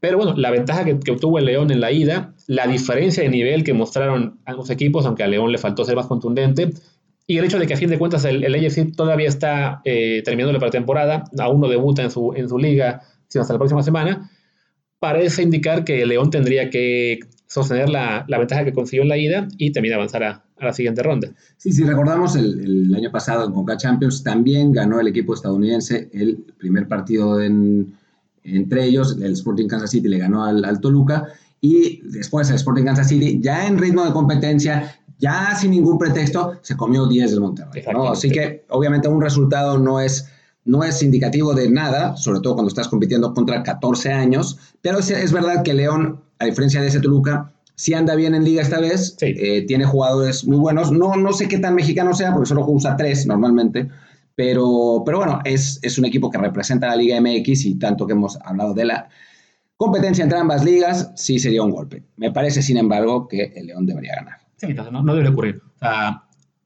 Pero 0.00 0.16
bueno, 0.16 0.34
la 0.38 0.50
ventaja 0.50 0.86
que, 0.86 0.98
que 0.98 1.10
obtuvo 1.10 1.38
el 1.38 1.44
León 1.44 1.70
en 1.70 1.82
la 1.82 1.92
ida, 1.92 2.34
la 2.46 2.66
diferencia 2.66 3.22
de 3.22 3.28
nivel 3.28 3.62
que 3.62 3.74
mostraron 3.74 4.40
ambos 4.46 4.70
equipos, 4.70 5.04
aunque 5.04 5.22
a 5.22 5.28
León 5.28 5.52
le 5.52 5.58
faltó 5.58 5.84
ser 5.84 5.96
más 5.96 6.06
contundente, 6.06 6.70
y 7.26 7.36
el 7.36 7.44
hecho 7.44 7.58
de 7.58 7.66
que 7.66 7.74
a 7.74 7.76
fin 7.76 7.90
de 7.90 7.98
cuentas 7.98 8.24
el, 8.24 8.42
el 8.42 8.54
AFC 8.54 8.96
todavía 8.96 9.28
está 9.28 9.82
eh, 9.84 10.22
terminando 10.24 10.54
la 10.54 10.60
pretemporada, 10.60 11.24
aún 11.38 11.60
no 11.60 11.68
debuta 11.68 12.02
en 12.02 12.10
su, 12.10 12.32
en 12.34 12.48
su 12.48 12.56
liga, 12.56 13.02
sino 13.28 13.42
hasta 13.42 13.52
la 13.52 13.58
próxima 13.58 13.82
semana, 13.82 14.30
parece 15.00 15.42
indicar 15.42 15.84
que 15.84 16.04
León 16.06 16.30
tendría 16.30 16.70
que 16.70 17.18
sostener 17.46 17.88
la, 17.88 18.24
la 18.28 18.38
ventaja 18.38 18.64
que 18.64 18.72
consiguió 18.72 19.02
en 19.02 19.08
la 19.08 19.18
ida 19.18 19.48
y 19.58 19.72
también 19.72 19.94
avanzar 19.94 20.22
a, 20.22 20.44
a 20.58 20.64
la 20.64 20.72
siguiente 20.72 21.02
ronda. 21.02 21.32
Sí, 21.56 21.72
sí, 21.72 21.82
recordamos 21.82 22.36
el, 22.36 22.60
el 22.60 22.94
año 22.94 23.10
pasado 23.10 23.44
en 23.44 23.52
Conca 23.52 23.76
Champions, 23.76 24.22
también 24.22 24.72
ganó 24.72 25.00
el 25.00 25.08
equipo 25.08 25.34
estadounidense 25.34 26.08
el 26.12 26.36
primer 26.58 26.86
partido 26.86 27.40
en- 27.42 27.94
entre 28.44 28.84
ellos, 28.84 29.18
el 29.20 29.32
Sporting 29.32 29.66
Kansas 29.68 29.90
City 29.90 30.08
le 30.08 30.18
ganó 30.18 30.44
al, 30.44 30.64
al 30.64 30.80
Toluca, 30.80 31.26
y 31.60 32.00
después 32.10 32.48
el 32.48 32.56
Sporting 32.56 32.84
Kansas 32.84 33.08
City, 33.08 33.38
ya 33.42 33.66
en 33.66 33.76
ritmo 33.78 34.02
de 34.04 34.12
competencia, 34.12 34.96
ya 35.18 35.54
sin 35.56 35.72
ningún 35.72 35.98
pretexto, 35.98 36.58
se 36.62 36.74
comió 36.76 37.06
10 37.06 37.32
del 37.32 37.40
Monterrey. 37.40 37.82
Así 38.12 38.30
que 38.30 38.64
obviamente 38.70 39.08
un 39.08 39.20
resultado 39.20 39.76
no 39.78 40.00
es, 40.00 40.26
no 40.64 40.84
es 40.84 41.02
indicativo 41.02 41.54
de 41.54 41.70
nada, 41.70 42.16
sobre 42.16 42.40
todo 42.40 42.54
cuando 42.54 42.68
estás 42.68 42.88
compitiendo 42.88 43.32
contra 43.34 43.62
14 43.62 44.12
años, 44.12 44.58
pero 44.82 44.98
es, 44.98 45.10
es 45.10 45.32
verdad 45.32 45.62
que 45.62 45.74
León, 45.74 46.20
a 46.38 46.44
diferencia 46.44 46.80
de 46.80 46.88
ese 46.88 47.00
Toluca, 47.00 47.52
sí 47.76 47.94
anda 47.94 48.14
bien 48.14 48.34
en 48.34 48.44
liga 48.44 48.62
esta 48.62 48.78
vez, 48.80 49.16
Sí. 49.18 49.34
eh, 49.38 49.64
tiene 49.66 49.84
jugadores 49.86 50.46
muy 50.46 50.58
buenos, 50.58 50.92
no, 50.92 51.16
no 51.16 51.32
sé 51.32 51.48
qué 51.48 51.58
tan 51.58 51.74
mexicano 51.74 52.14
sea, 52.14 52.32
porque 52.32 52.48
solo 52.48 52.66
usa 52.68 52.96
tres 52.96 53.26
normalmente, 53.26 53.88
pero, 54.34 55.02
pero 55.04 55.18
bueno, 55.18 55.40
es, 55.44 55.78
es 55.82 55.98
un 55.98 56.04
equipo 56.04 56.30
que 56.30 56.38
representa 56.38 56.86
a 56.86 56.90
la 56.90 56.96
Liga 56.96 57.20
MX 57.20 57.64
y 57.66 57.74
tanto 57.78 58.06
que 58.06 58.12
hemos 58.12 58.38
hablado 58.42 58.74
de 58.74 58.84
la 58.84 59.08
competencia 59.76 60.22
entre 60.24 60.38
ambas 60.38 60.64
ligas, 60.64 61.10
sí 61.16 61.38
sería 61.38 61.62
un 61.62 61.70
golpe. 61.70 62.04
Me 62.16 62.30
parece, 62.30 62.62
sin 62.62 62.76
embargo, 62.76 63.26
que 63.28 63.52
el 63.56 63.66
León 63.66 63.86
debería 63.86 64.14
ganar. 64.16 64.38
Sí, 64.56 64.66
entonces 64.66 64.92
no, 64.92 65.02
no 65.02 65.14
debe 65.14 65.28
ocurrir. 65.30 65.60
O 65.76 65.78
sea, 65.78 66.22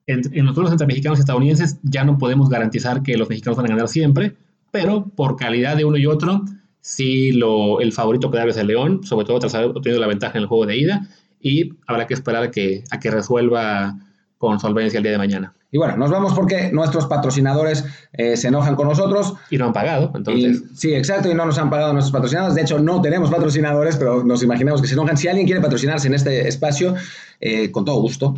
en, 0.06 0.22
en 0.32 0.46
los 0.46 0.54
duelos 0.54 0.72
entre 0.72 0.86
mexicanos 0.86 1.18
y 1.18 1.20
estadounidenses 1.20 1.78
ya 1.82 2.04
no 2.04 2.18
podemos 2.18 2.48
garantizar 2.48 3.02
que 3.02 3.16
los 3.16 3.28
mexicanos 3.28 3.56
van 3.56 3.66
a 3.66 3.70
ganar 3.70 3.88
siempre, 3.88 4.34
pero 4.70 5.06
por 5.14 5.36
calidad 5.36 5.76
de 5.76 5.84
uno 5.84 5.96
y 5.96 6.06
otro, 6.06 6.42
sí 6.80 7.32
lo, 7.32 7.80
el 7.80 7.92
favorito 7.92 8.30
queda 8.30 8.44
es 8.44 8.56
el 8.56 8.66
León, 8.66 9.04
sobre 9.04 9.26
todo 9.26 9.38
tras 9.38 9.54
haber 9.54 9.70
obtenido 9.70 10.00
la 10.00 10.06
ventaja 10.06 10.36
en 10.36 10.42
el 10.42 10.48
juego 10.48 10.66
de 10.66 10.76
ida, 10.76 11.08
y 11.40 11.74
habrá 11.86 12.06
que 12.06 12.14
esperar 12.14 12.42
a 12.42 12.50
que, 12.50 12.84
a 12.90 12.98
que 12.98 13.10
resuelva 13.10 13.96
con 14.38 14.58
solvencia 14.60 14.98
el 14.98 15.02
día 15.02 15.12
de 15.12 15.18
mañana. 15.18 15.54
Y 15.70 15.78
bueno, 15.78 15.96
nos 15.96 16.10
vamos 16.10 16.34
porque 16.34 16.70
nuestros 16.72 17.06
patrocinadores 17.06 17.84
eh, 18.12 18.36
se 18.36 18.48
enojan 18.48 18.76
con 18.76 18.86
nosotros. 18.86 19.34
Y 19.50 19.58
no 19.58 19.66
han 19.66 19.72
pagado, 19.72 20.12
entonces... 20.14 20.62
Y- 20.72 20.76
sí, 20.76 20.94
exacto, 20.94 21.28
y 21.30 21.34
no 21.34 21.44
nos 21.44 21.58
han 21.58 21.68
pagado 21.68 21.92
nuestros 21.92 22.12
patrocinadores. 22.12 22.54
De 22.54 22.62
hecho, 22.62 22.78
no 22.78 23.00
tenemos 23.02 23.30
patrocinadores, 23.30 23.96
pero 23.96 24.22
nos 24.22 24.42
imaginamos 24.42 24.80
que 24.80 24.86
se 24.86 24.94
enojan. 24.94 25.16
Si 25.16 25.26
alguien 25.26 25.46
quiere 25.46 25.60
patrocinarse 25.60 26.06
en 26.06 26.14
este 26.14 26.46
espacio, 26.46 26.94
eh, 27.40 27.72
con 27.72 27.84
todo 27.84 28.00
gusto. 28.00 28.36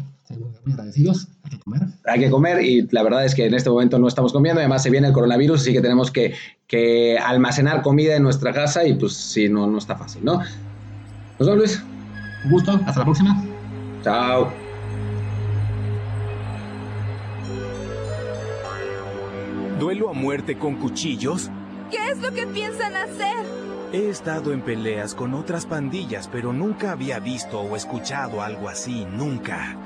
Muy 0.64 0.72
agradecidos. 0.72 1.28
Hay 1.44 1.50
que 1.50 1.58
comer. 1.60 1.82
Hay 2.04 2.20
que 2.20 2.30
comer 2.30 2.62
y 2.62 2.88
la 2.90 3.02
verdad 3.02 3.24
es 3.24 3.34
que 3.34 3.46
en 3.46 3.54
este 3.54 3.70
momento 3.70 3.98
no 3.98 4.08
estamos 4.08 4.32
comiendo. 4.32 4.60
Además, 4.60 4.82
se 4.82 4.90
viene 4.90 5.06
el 5.06 5.12
coronavirus, 5.12 5.60
así 5.60 5.72
que 5.72 5.80
tenemos 5.80 6.10
que, 6.10 6.34
que 6.66 7.18
almacenar 7.18 7.82
comida 7.82 8.16
en 8.16 8.22
nuestra 8.22 8.52
casa 8.52 8.86
y 8.86 8.94
pues 8.94 9.14
sí, 9.14 9.48
no, 9.48 9.66
no 9.66 9.78
está 9.78 9.96
fácil, 9.96 10.24
¿no? 10.24 10.40
Nos 11.38 11.48
vemos, 11.48 11.56
Luis. 11.56 11.82
Un 12.44 12.50
gusto. 12.50 12.72
Hasta 12.86 13.00
la 13.00 13.04
próxima. 13.04 13.44
Chao. 14.02 14.50
¿Duelo 19.78 20.08
a 20.08 20.14
muerte 20.14 20.58
con 20.58 20.76
cuchillos? 20.76 21.50
¿Qué 21.90 21.98
es 22.10 22.18
lo 22.20 22.32
que 22.32 22.46
piensan 22.46 22.96
hacer? 22.96 23.36
He 23.92 24.08
estado 24.08 24.52
en 24.52 24.62
peleas 24.62 25.14
con 25.14 25.34
otras 25.34 25.66
pandillas, 25.66 26.28
pero 26.32 26.52
nunca 26.52 26.92
había 26.92 27.20
visto 27.20 27.60
o 27.60 27.76
escuchado 27.76 28.42
algo 28.42 28.68
así, 28.68 29.06
nunca. 29.12 29.76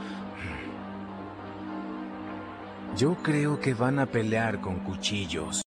Yo 2.97 3.14
creo 3.22 3.61
que 3.61 3.72
van 3.72 4.01
a 4.01 4.07
pelear 4.07 4.61
con 4.61 4.80
cuchillos. 4.80 5.59